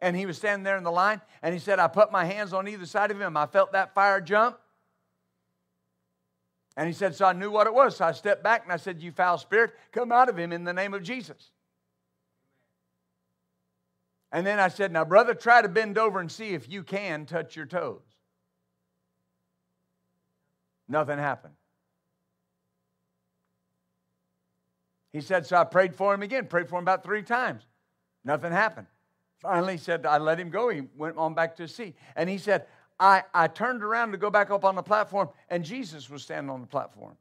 And 0.00 0.16
he 0.16 0.26
was 0.26 0.36
standing 0.36 0.62
there 0.62 0.76
in 0.76 0.84
the 0.84 0.92
line, 0.92 1.20
and 1.42 1.52
he 1.52 1.58
said, 1.58 1.78
I 1.80 1.88
put 1.88 2.12
my 2.12 2.24
hands 2.24 2.52
on 2.52 2.68
either 2.68 2.86
side 2.86 3.10
of 3.10 3.20
him. 3.20 3.36
I 3.36 3.46
felt 3.46 3.72
that 3.72 3.94
fire 3.94 4.20
jump. 4.20 4.58
And 6.76 6.86
he 6.86 6.92
said, 6.92 7.16
So 7.16 7.24
I 7.24 7.32
knew 7.32 7.50
what 7.50 7.66
it 7.66 7.74
was. 7.74 7.96
So 7.96 8.04
I 8.04 8.12
stepped 8.12 8.44
back 8.44 8.62
and 8.62 8.72
I 8.72 8.76
said, 8.76 9.02
You 9.02 9.10
foul 9.10 9.36
spirit, 9.38 9.72
come 9.90 10.12
out 10.12 10.28
of 10.28 10.38
him 10.38 10.52
in 10.52 10.62
the 10.62 10.72
name 10.72 10.94
of 10.94 11.02
Jesus. 11.02 11.50
And 14.30 14.46
then 14.46 14.60
I 14.60 14.68
said, 14.68 14.92
Now, 14.92 15.04
brother, 15.04 15.34
try 15.34 15.60
to 15.60 15.68
bend 15.68 15.98
over 15.98 16.20
and 16.20 16.30
see 16.30 16.50
if 16.50 16.70
you 16.70 16.84
can 16.84 17.26
touch 17.26 17.56
your 17.56 17.66
toes. 17.66 18.02
Nothing 20.88 21.18
happened. 21.18 21.54
He 25.12 25.20
said, 25.20 25.46
So 25.46 25.56
I 25.56 25.64
prayed 25.64 25.96
for 25.96 26.14
him 26.14 26.22
again, 26.22 26.46
prayed 26.46 26.68
for 26.68 26.78
him 26.78 26.84
about 26.84 27.02
three 27.02 27.22
times. 27.22 27.64
Nothing 28.24 28.52
happened. 28.52 28.86
Finally, 29.40 29.74
he 29.74 29.78
said, 29.78 30.04
I 30.04 30.18
let 30.18 30.38
him 30.38 30.50
go. 30.50 30.68
He 30.68 30.82
went 30.96 31.16
on 31.16 31.34
back 31.34 31.56
to 31.56 31.62
his 31.62 31.74
seat. 31.74 31.96
And 32.16 32.28
he 32.28 32.38
said, 32.38 32.66
I, 32.98 33.22
I 33.32 33.46
turned 33.46 33.84
around 33.84 34.12
to 34.12 34.18
go 34.18 34.30
back 34.30 34.50
up 34.50 34.64
on 34.64 34.74
the 34.74 34.82
platform, 34.82 35.28
and 35.48 35.64
Jesus 35.64 36.10
was 36.10 36.22
standing 36.22 36.50
on 36.50 36.60
the 36.60 36.66
platform. 36.66 37.16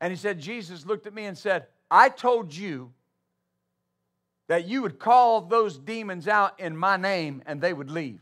And 0.00 0.10
he 0.10 0.16
said, 0.16 0.40
Jesus 0.40 0.86
looked 0.86 1.06
at 1.06 1.14
me 1.14 1.26
and 1.26 1.36
said, 1.36 1.66
I 1.90 2.08
told 2.08 2.54
you 2.54 2.92
that 4.48 4.66
you 4.66 4.82
would 4.82 4.98
call 4.98 5.42
those 5.42 5.78
demons 5.78 6.26
out 6.26 6.58
in 6.58 6.76
my 6.76 6.96
name 6.96 7.42
and 7.46 7.60
they 7.60 7.72
would 7.72 7.90
leave. 7.90 8.20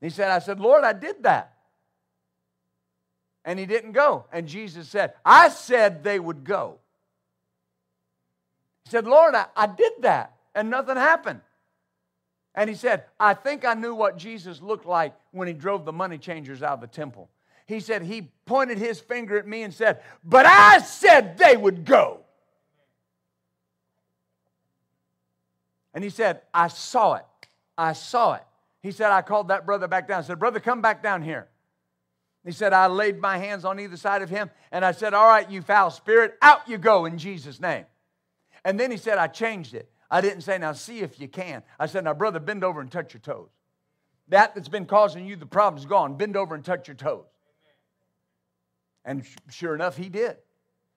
He 0.00 0.10
said, 0.10 0.30
I 0.30 0.40
said, 0.40 0.58
Lord, 0.58 0.82
I 0.82 0.92
did 0.92 1.22
that. 1.22 1.54
And 3.44 3.58
he 3.58 3.66
didn't 3.66 3.92
go. 3.92 4.26
And 4.32 4.48
Jesus 4.48 4.88
said, 4.88 5.12
I 5.24 5.50
said 5.50 6.02
they 6.02 6.18
would 6.18 6.42
go. 6.42 6.78
He 8.84 8.90
said, 8.90 9.06
Lord, 9.06 9.34
I, 9.34 9.46
I 9.56 9.66
did 9.66 9.92
that 10.00 10.34
and 10.54 10.70
nothing 10.70 10.96
happened. 10.96 11.40
And 12.54 12.68
he 12.68 12.76
said, 12.76 13.04
I 13.18 13.34
think 13.34 13.64
I 13.64 13.74
knew 13.74 13.94
what 13.94 14.18
Jesus 14.18 14.60
looked 14.60 14.86
like 14.86 15.14
when 15.30 15.48
he 15.48 15.54
drove 15.54 15.84
the 15.84 15.92
money 15.92 16.18
changers 16.18 16.62
out 16.62 16.74
of 16.74 16.80
the 16.80 16.86
temple. 16.86 17.30
He 17.66 17.80
said, 17.80 18.02
He 18.02 18.30
pointed 18.44 18.78
his 18.78 19.00
finger 19.00 19.38
at 19.38 19.46
me 19.46 19.62
and 19.62 19.72
said, 19.72 20.02
But 20.22 20.44
I 20.44 20.78
said 20.80 21.38
they 21.38 21.56
would 21.56 21.84
go. 21.84 22.20
And 25.94 26.02
he 26.04 26.10
said, 26.10 26.42
I 26.52 26.68
saw 26.68 27.14
it. 27.14 27.24
I 27.76 27.92
saw 27.92 28.34
it. 28.34 28.44
He 28.82 28.90
said, 28.90 29.10
I 29.12 29.22
called 29.22 29.48
that 29.48 29.64
brother 29.64 29.88
back 29.88 30.08
down. 30.08 30.18
I 30.18 30.26
said, 30.26 30.38
Brother, 30.38 30.60
come 30.60 30.82
back 30.82 31.02
down 31.02 31.22
here. 31.22 31.48
He 32.44 32.52
said, 32.52 32.72
I 32.72 32.88
laid 32.88 33.20
my 33.20 33.38
hands 33.38 33.64
on 33.64 33.78
either 33.78 33.96
side 33.96 34.20
of 34.20 34.28
him 34.28 34.50
and 34.72 34.84
I 34.84 34.92
said, 34.92 35.14
All 35.14 35.26
right, 35.26 35.48
you 35.48 35.62
foul 35.62 35.90
spirit, 35.90 36.36
out 36.42 36.68
you 36.68 36.76
go 36.76 37.06
in 37.06 37.16
Jesus' 37.16 37.60
name. 37.60 37.84
And 38.64 38.78
then 38.78 38.90
he 38.90 38.96
said, 38.96 39.18
I 39.18 39.26
changed 39.26 39.74
it. 39.74 39.90
I 40.10 40.20
didn't 40.20 40.42
say, 40.42 40.58
now 40.58 40.72
see 40.72 41.00
if 41.00 41.18
you 41.18 41.28
can. 41.28 41.62
I 41.78 41.86
said, 41.86 42.04
now, 42.04 42.14
brother, 42.14 42.38
bend 42.38 42.64
over 42.64 42.80
and 42.80 42.90
touch 42.90 43.14
your 43.14 43.20
toes. 43.20 43.48
That 44.28 44.54
that's 44.54 44.68
been 44.68 44.86
causing 44.86 45.26
you 45.26 45.36
the 45.36 45.46
problem's 45.46 45.86
gone. 45.86 46.16
Bend 46.16 46.36
over 46.36 46.54
and 46.54 46.64
touch 46.64 46.88
your 46.88 46.94
toes. 46.94 47.24
And 49.04 49.24
sure 49.50 49.74
enough, 49.74 49.96
he 49.96 50.08
did. 50.08 50.36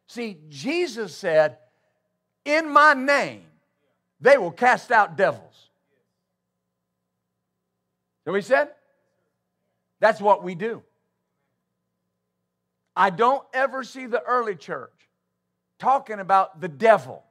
See, 0.08 0.38
Jesus 0.50 1.16
said, 1.16 1.58
In 2.46 2.70
my 2.70 2.94
name, 2.94 3.44
they 4.22 4.38
will 4.38 4.52
cast 4.52 4.92
out 4.92 5.18
devils. 5.18 5.70
So 8.26 8.34
he 8.34 8.42
said? 8.42 8.70
That's 10.00 10.22
what 10.22 10.44
we 10.44 10.56
do. 10.56 10.84
I 12.96 13.10
don't 13.10 13.44
ever 13.54 13.84
see 13.84 14.06
the 14.06 14.22
early 14.22 14.56
church 14.56 14.94
talking 15.80 16.20
about 16.20 16.62
the 16.62 16.70
devil 16.70 17.25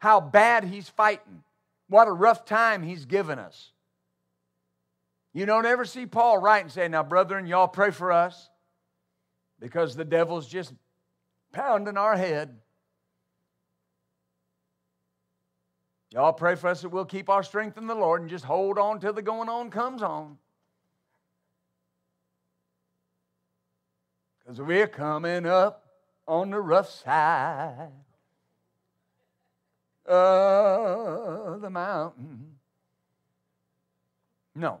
how 0.00 0.18
bad 0.20 0.64
he's 0.64 0.88
fighting, 0.88 1.44
what 1.88 2.08
a 2.08 2.12
rough 2.12 2.44
time 2.44 2.82
he's 2.82 3.04
given 3.04 3.38
us. 3.38 3.70
You 5.32 5.46
don't 5.46 5.66
ever 5.66 5.84
see 5.84 6.06
Paul 6.06 6.38
write 6.38 6.64
and 6.64 6.72
say, 6.72 6.88
Now, 6.88 7.04
brethren, 7.04 7.46
y'all 7.46 7.68
pray 7.68 7.92
for 7.92 8.10
us 8.10 8.48
because 9.60 9.94
the 9.94 10.04
devil's 10.04 10.48
just 10.48 10.72
pounding 11.52 11.96
our 11.96 12.16
head. 12.16 12.56
Y'all 16.12 16.32
pray 16.32 16.56
for 16.56 16.68
us 16.68 16.80
that 16.80 16.88
we'll 16.88 17.04
keep 17.04 17.28
our 17.28 17.44
strength 17.44 17.78
in 17.78 17.86
the 17.86 17.94
Lord 17.94 18.22
and 18.22 18.30
just 18.30 18.44
hold 18.44 18.78
on 18.78 18.98
till 18.98 19.12
the 19.12 19.22
going 19.22 19.48
on 19.48 19.70
comes 19.70 20.02
on. 20.02 20.38
Because 24.40 24.60
we're 24.60 24.88
coming 24.88 25.46
up 25.46 25.86
on 26.26 26.50
the 26.50 26.60
rough 26.60 26.90
side 26.90 27.92
of 30.10 31.60
the 31.60 31.70
mountain. 31.70 32.56
No. 34.54 34.80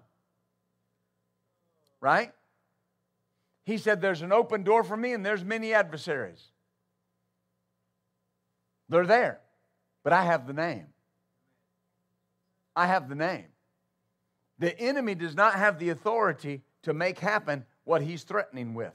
Right? 2.00 2.32
He 3.64 3.78
said, 3.78 4.00
There's 4.00 4.22
an 4.22 4.32
open 4.32 4.62
door 4.64 4.82
for 4.82 4.96
me, 4.96 5.12
and 5.12 5.24
there's 5.24 5.44
many 5.44 5.72
adversaries. 5.72 6.42
They're 8.88 9.06
there, 9.06 9.40
but 10.02 10.12
I 10.12 10.24
have 10.24 10.46
the 10.46 10.52
name. 10.52 10.86
I 12.74 12.86
have 12.86 13.08
the 13.08 13.14
name. 13.14 13.46
The 14.58 14.78
enemy 14.78 15.14
does 15.14 15.36
not 15.36 15.54
have 15.54 15.78
the 15.78 15.90
authority 15.90 16.62
to 16.82 16.92
make 16.92 17.18
happen 17.18 17.64
what 17.84 18.02
he's 18.02 18.24
threatening 18.24 18.74
with. 18.74 18.92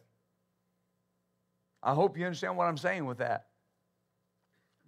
I 1.81 1.93
hope 1.93 2.17
you 2.17 2.25
understand 2.25 2.57
what 2.57 2.65
I'm 2.65 2.77
saying 2.77 3.05
with 3.05 3.19
that. 3.19 3.47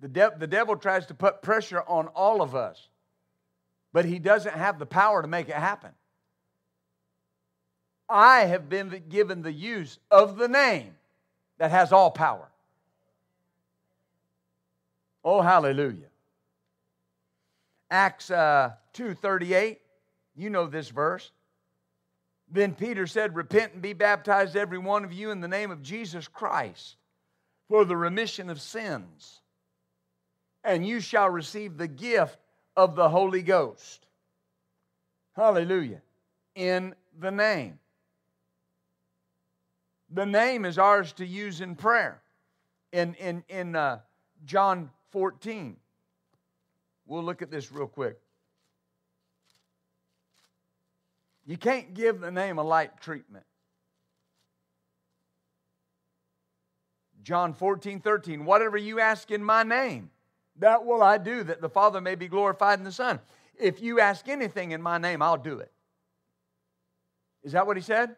The, 0.02 0.08
de- 0.08 0.34
the 0.38 0.48
devil 0.48 0.76
tries 0.76 1.08
to 1.08 1.14
put 1.14 1.42
pressure 1.42 1.82
on 1.88 2.08
all 2.08 2.42
of 2.42 2.56
us, 2.56 2.88
but 3.94 4.06
he 4.06 4.20
doesn't 4.20 4.56
have 4.56 4.80
the 4.80 4.86
power 4.86 5.22
to 5.22 5.28
make 5.28 5.50
it 5.50 5.56
happen. 5.56 5.92
I 8.10 8.42
have 8.42 8.70
been 8.70 9.04
given 9.10 9.42
the 9.42 9.52
use 9.52 10.00
of 10.12 10.38
the 10.38 10.48
name 10.48 10.96
that 11.58 11.72
has 11.72 11.92
all 11.92 12.12
power. 12.12 12.48
Oh, 15.26 15.42
hallelujah. 15.42 16.08
Acts 17.90 18.32
uh, 18.32 18.72
2.38, 18.94 19.78
you 20.36 20.50
know 20.50 20.68
this 20.68 20.90
verse. 20.90 21.32
Then 22.50 22.74
Peter 22.74 23.08
said, 23.08 23.36
Repent 23.36 23.74
and 23.74 23.82
be 23.82 23.94
baptized, 23.94 24.56
every 24.56 24.78
one 24.78 25.04
of 25.04 25.12
you, 25.12 25.32
in 25.32 25.42
the 25.42 25.48
name 25.48 25.72
of 25.72 25.82
Jesus 25.82 26.28
Christ 26.28 26.96
for 27.68 27.86
the 27.86 27.98
remission 27.98 28.50
of 28.50 28.62
sins, 28.62 29.42
and 30.68 30.86
you 30.86 31.00
shall 31.00 31.30
receive 31.30 31.78
the 31.78 31.88
gift 31.88 32.38
of 32.76 32.96
the 32.96 33.08
Holy 33.08 33.42
Ghost. 33.42 34.06
Hallelujah. 35.34 36.02
In 36.56 36.94
the 37.18 37.32
name. 37.32 37.80
The 40.10 40.26
name 40.26 40.66
is 40.66 40.78
ours 40.78 41.14
to 41.14 41.26
use 41.26 41.62
in 41.62 41.76
prayer. 41.76 42.22
In, 42.92 43.14
in, 43.16 43.44
in 43.48 43.76
uh, 43.76 44.00
John 44.46 44.90
14, 45.12 45.78
we'll 47.06 47.24
look 47.24 47.42
at 47.42 47.50
this 47.50 47.72
real 47.72 47.88
quick. 47.88 48.20
You 51.46 51.56
can't 51.56 51.94
give 51.94 52.20
the 52.20 52.32
name 52.32 52.58
a 52.58 52.64
light 52.64 53.00
treatment. 53.00 53.46
John 57.24 57.54
14, 57.54 58.02
13, 58.02 58.44
whatever 58.44 58.78
you 58.78 59.00
ask 59.00 59.32
in 59.32 59.44
my 59.44 59.64
name, 59.64 60.10
that 60.60 60.86
will 60.86 61.04
I 61.04 61.18
do, 61.18 61.44
that 61.44 61.62
the 61.62 61.70
Father 61.70 62.02
may 62.02 62.16
be 62.16 62.28
glorified 62.28 62.80
in 62.80 62.86
the 62.86 62.92
Son. 62.92 63.20
If 63.60 63.82
you 63.82 64.00
ask 64.00 64.28
anything 64.28 64.72
in 64.72 64.82
my 64.82 64.98
name, 64.98 65.22
I'll 65.22 65.38
do 65.38 65.60
it. 65.60 65.72
Is 67.44 67.54
that 67.54 67.66
what 67.66 67.78
he 67.78 67.84
said? 67.84 68.16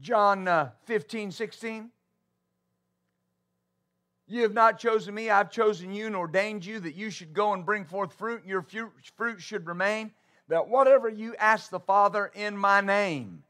John 0.00 0.46
uh, 0.46 0.70
15, 0.84 1.32
16. 1.32 1.90
You 4.28 4.42
have 4.42 4.52
not 4.52 4.78
chosen 4.78 5.14
me, 5.14 5.30
I've 5.30 5.50
chosen 5.50 5.92
you 5.92 6.06
and 6.06 6.14
ordained 6.14 6.64
you 6.64 6.80
that 6.80 6.94
you 6.94 7.10
should 7.10 7.32
go 7.32 7.54
and 7.54 7.64
bring 7.64 7.86
forth 7.86 8.12
fruit, 8.12 8.42
and 8.42 8.50
your 8.50 8.64
fruit 9.16 9.40
should 9.40 9.66
remain, 9.66 10.12
that 10.48 10.68
whatever 10.68 11.08
you 11.08 11.34
ask 11.36 11.70
the 11.70 11.80
Father 11.80 12.30
in 12.34 12.56
my 12.56 12.82
name, 12.82 13.42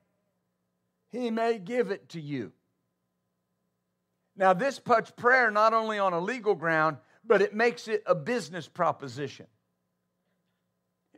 he 1.11 1.31
may 1.31 1.59
give 1.59 1.91
it 1.91 2.09
to 2.11 2.21
you. 2.21 2.53
Now, 4.37 4.53
this 4.53 4.79
puts 4.79 5.11
prayer 5.11 5.51
not 5.51 5.75
only 5.75 5.99
on 5.99 6.12
a 6.12 6.21
legal 6.21 6.55
ground, 6.55 6.99
but 7.29 7.43
it 7.43 7.55
makes 7.55 7.87
it 7.87 8.03
a 8.07 8.14
business 8.14 8.66
proposition. 8.66 9.47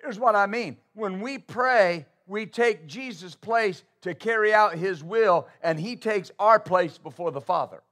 Here's 0.02 0.18
what 0.18 0.34
I 0.34 0.46
mean 0.46 0.76
when 0.94 1.20
we 1.20 1.38
pray, 1.38 2.06
we 2.26 2.46
take 2.46 2.86
Jesus' 2.86 3.34
place 3.34 3.84
to 4.02 4.14
carry 4.14 4.52
out 4.52 4.74
his 4.74 5.04
will, 5.04 5.46
and 5.62 5.78
he 5.78 5.96
takes 5.96 6.30
our 6.38 6.58
place 6.58 6.98
before 6.98 7.30
the 7.30 7.40
Father. 7.40 7.82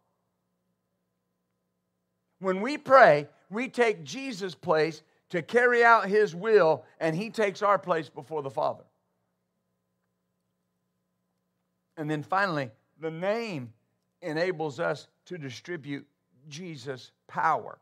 When 2.41 2.61
we 2.61 2.77
pray, 2.77 3.29
we 3.51 3.69
take 3.69 4.05
Jesus' 4.05 4.55
place 4.55 5.03
to 5.31 5.43
carry 5.43 5.85
out 5.85 6.09
his 6.09 6.35
will, 6.35 6.85
and 7.01 7.15
he 7.15 7.31
takes 7.31 7.63
our 7.63 7.79
place 7.79 8.09
before 8.09 8.43
the 8.43 8.51
Father. 8.51 8.85
And 11.97 12.11
then 12.11 12.23
finally, 12.23 12.71
the 13.01 13.11
name 13.11 13.73
enables 14.23 14.81
us 14.81 15.09
to 15.27 15.37
distribute 15.37 16.07
Jesus' 16.49 17.11
power. 17.27 17.79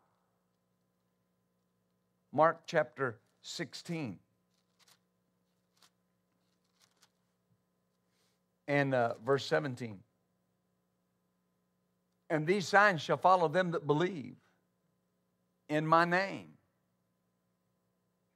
Mark 2.36 2.60
chapter 2.66 3.16
16. 3.40 4.18
And 8.68 8.94
uh, 8.94 9.14
verse 9.24 9.46
17. 9.46 9.98
And 12.28 12.46
these 12.46 12.68
signs 12.68 13.00
shall 13.00 13.16
follow 13.16 13.48
them 13.48 13.70
that 13.70 13.86
believe 13.86 14.34
in 15.70 15.86
my 15.86 16.04
name. 16.04 16.48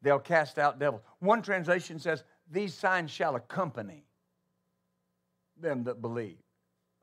They'll 0.00 0.18
cast 0.18 0.58
out 0.58 0.78
devils. 0.78 1.02
One 1.18 1.42
translation 1.42 1.98
says, 1.98 2.24
These 2.50 2.72
signs 2.72 3.10
shall 3.10 3.36
accompany 3.36 4.04
them 5.60 5.84
that 5.84 6.00
believe. 6.00 6.38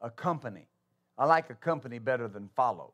Accompany. 0.02 0.66
I 1.16 1.26
like 1.26 1.52
accompany 1.52 2.00
better 2.00 2.28
than 2.28 2.50
follow. 2.56 2.94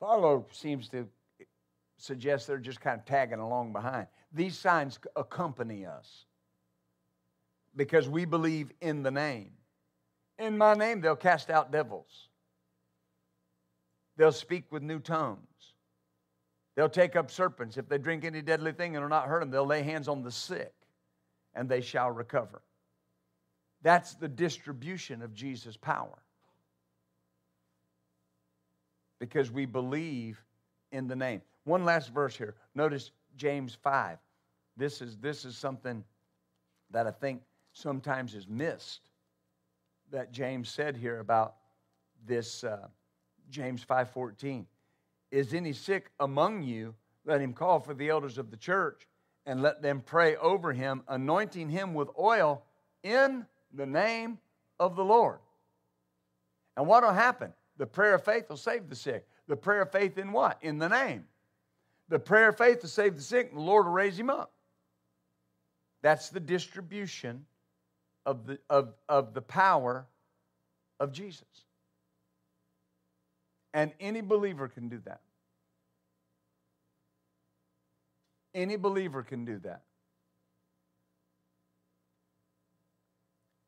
Follow 0.00 0.46
seems 0.50 0.88
to 0.88 1.06
suggest 2.02 2.46
they're 2.46 2.58
just 2.58 2.80
kind 2.80 2.98
of 2.98 3.04
tagging 3.04 3.38
along 3.38 3.72
behind. 3.72 4.06
These 4.32 4.58
signs 4.58 4.98
accompany 5.16 5.86
us 5.86 6.24
because 7.76 8.08
we 8.08 8.24
believe 8.24 8.72
in 8.80 9.02
the 9.02 9.10
name. 9.10 9.50
In 10.38 10.56
my 10.56 10.74
name, 10.74 11.00
they'll 11.00 11.16
cast 11.16 11.50
out 11.50 11.70
devils, 11.70 12.28
they'll 14.16 14.32
speak 14.32 14.64
with 14.70 14.82
new 14.82 14.98
tongues. 14.98 15.46
They'll 16.76 16.88
take 16.88 17.16
up 17.16 17.30
serpents. 17.30 17.76
If 17.76 17.88
they 17.88 17.98
drink 17.98 18.24
any 18.24 18.40
deadly 18.40 18.72
thing 18.72 18.96
and 18.96 19.04
will 19.04 19.10
not 19.10 19.26
hurt 19.26 19.40
them, 19.40 19.50
they'll 19.50 19.66
lay 19.66 19.82
hands 19.82 20.08
on 20.08 20.22
the 20.22 20.30
sick 20.30 20.72
and 21.54 21.68
they 21.68 21.80
shall 21.80 22.10
recover. 22.10 22.62
That's 23.82 24.14
the 24.14 24.28
distribution 24.28 25.20
of 25.20 25.34
Jesus' 25.34 25.76
power. 25.76 26.18
Because 29.18 29.50
we 29.50 29.66
believe 29.66 30.42
in 30.92 31.06
the 31.06 31.16
name. 31.16 31.42
One 31.64 31.84
last 31.84 32.12
verse 32.12 32.36
here. 32.36 32.54
Notice 32.74 33.10
James 33.36 33.76
5. 33.82 34.18
This 34.76 35.02
is, 35.02 35.16
this 35.18 35.44
is 35.44 35.56
something 35.56 36.04
that 36.90 37.06
I 37.06 37.10
think 37.10 37.42
sometimes 37.72 38.34
is 38.34 38.48
missed 38.48 39.10
that 40.10 40.32
James 40.32 40.68
said 40.68 40.96
here 40.96 41.20
about 41.20 41.56
this 42.26 42.64
uh, 42.64 42.88
James 43.50 43.84
5:14 43.84 44.66
is 45.30 45.54
any 45.54 45.72
sick 45.72 46.10
among 46.18 46.62
you 46.62 46.94
let 47.24 47.40
him 47.40 47.52
call 47.52 47.80
for 47.80 47.94
the 47.94 48.08
elders 48.08 48.38
of 48.38 48.50
the 48.50 48.56
church 48.56 49.06
and 49.46 49.62
let 49.62 49.82
them 49.82 50.02
pray 50.04 50.36
over 50.36 50.72
him 50.72 51.02
anointing 51.08 51.68
him 51.68 51.94
with 51.94 52.08
oil 52.18 52.62
in 53.02 53.46
the 53.72 53.86
name 53.86 54.38
of 54.78 54.96
the 54.96 55.04
Lord. 55.04 55.38
And 56.76 56.86
what 56.86 57.02
will 57.02 57.12
happen? 57.12 57.52
The 57.76 57.86
prayer 57.86 58.14
of 58.14 58.24
faith 58.24 58.48
will 58.48 58.56
save 58.56 58.88
the 58.88 58.96
sick. 58.96 59.26
The 59.46 59.56
prayer 59.56 59.82
of 59.82 59.92
faith 59.92 60.18
in 60.18 60.32
what? 60.32 60.58
In 60.62 60.78
the 60.78 60.88
name. 60.88 61.26
The 62.10 62.18
prayer 62.18 62.50
of 62.50 62.58
faith 62.58 62.82
will 62.82 62.88
save 62.90 63.16
the 63.16 63.22
sick, 63.22 63.48
and 63.50 63.56
the 63.56 63.62
Lord 63.62 63.86
will 63.86 63.92
raise 63.92 64.18
him 64.18 64.28
up. 64.28 64.52
That's 66.02 66.28
the 66.28 66.40
distribution 66.40 67.46
of 68.26 68.46
the, 68.46 68.58
of, 68.68 68.94
of 69.08 69.32
the 69.32 69.40
power 69.40 70.06
of 70.98 71.12
Jesus. 71.12 71.46
And 73.72 73.92
any 74.00 74.20
believer 74.20 74.66
can 74.66 74.88
do 74.88 75.00
that. 75.04 75.20
Any 78.54 78.76
believer 78.76 79.22
can 79.22 79.44
do 79.44 79.58
that. 79.60 79.82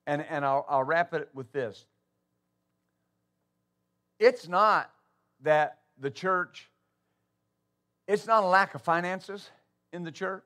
And, 0.08 0.26
and 0.28 0.44
I'll, 0.44 0.66
I'll 0.68 0.82
wrap 0.82 1.14
it 1.14 1.28
with 1.32 1.52
this. 1.52 1.86
It's 4.18 4.48
not 4.48 4.90
that 5.42 5.78
the 6.00 6.10
church, 6.10 6.68
it's 8.06 8.26
not 8.26 8.44
a 8.44 8.46
lack 8.46 8.74
of 8.74 8.82
finances 8.82 9.50
in 9.92 10.02
the 10.02 10.12
church. 10.12 10.44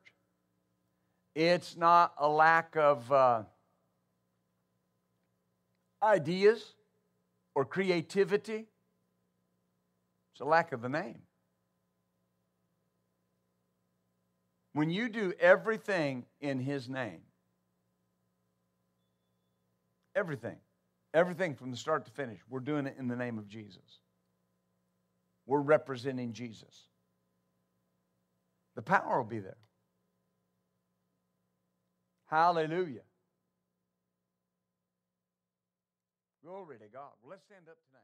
It's 1.35 1.77
not 1.77 2.15
a 2.19 2.29
lack 2.29 2.77
of 2.77 3.11
uh, 3.13 3.43
ideas 6.03 6.75
or 7.55 7.65
creativity. 7.65 8.67
It's 10.33 10.41
a 10.41 10.45
lack 10.45 10.73
of 10.73 10.83
the 10.83 10.89
name. 10.89 11.23
When 14.73 14.91
you 14.91 15.09
do 15.09 15.33
everything 15.41 16.27
in 16.41 16.61
His 16.61 16.89
name, 16.89 17.23
Everything. 20.17 20.57
Everything 21.13 21.55
from 21.55 21.71
the 21.71 21.77
start 21.77 22.07
to 22.07 22.11
finish. 22.11 22.41
We're 22.49 22.61
doing 22.61 22.87
it 22.87 22.97
in 22.99 23.07
the 23.07 23.17
name 23.17 23.37
of 23.37 23.47
Jesus. 23.47 24.01
We're 25.45 25.61
representing 25.61 26.33
Jesus. 26.33 26.86
The 28.77 28.83
power 28.83 29.17
will 29.19 29.29
be 29.29 29.41
there. 29.41 29.57
Hallelujah. 32.27 33.01
Glory 36.45 36.77
to 36.79 36.85
God. 36.93 37.11
Well, 37.23 37.31
let's 37.31 37.43
stand 37.45 37.65
up 37.69 37.79
tonight? 37.89 37.96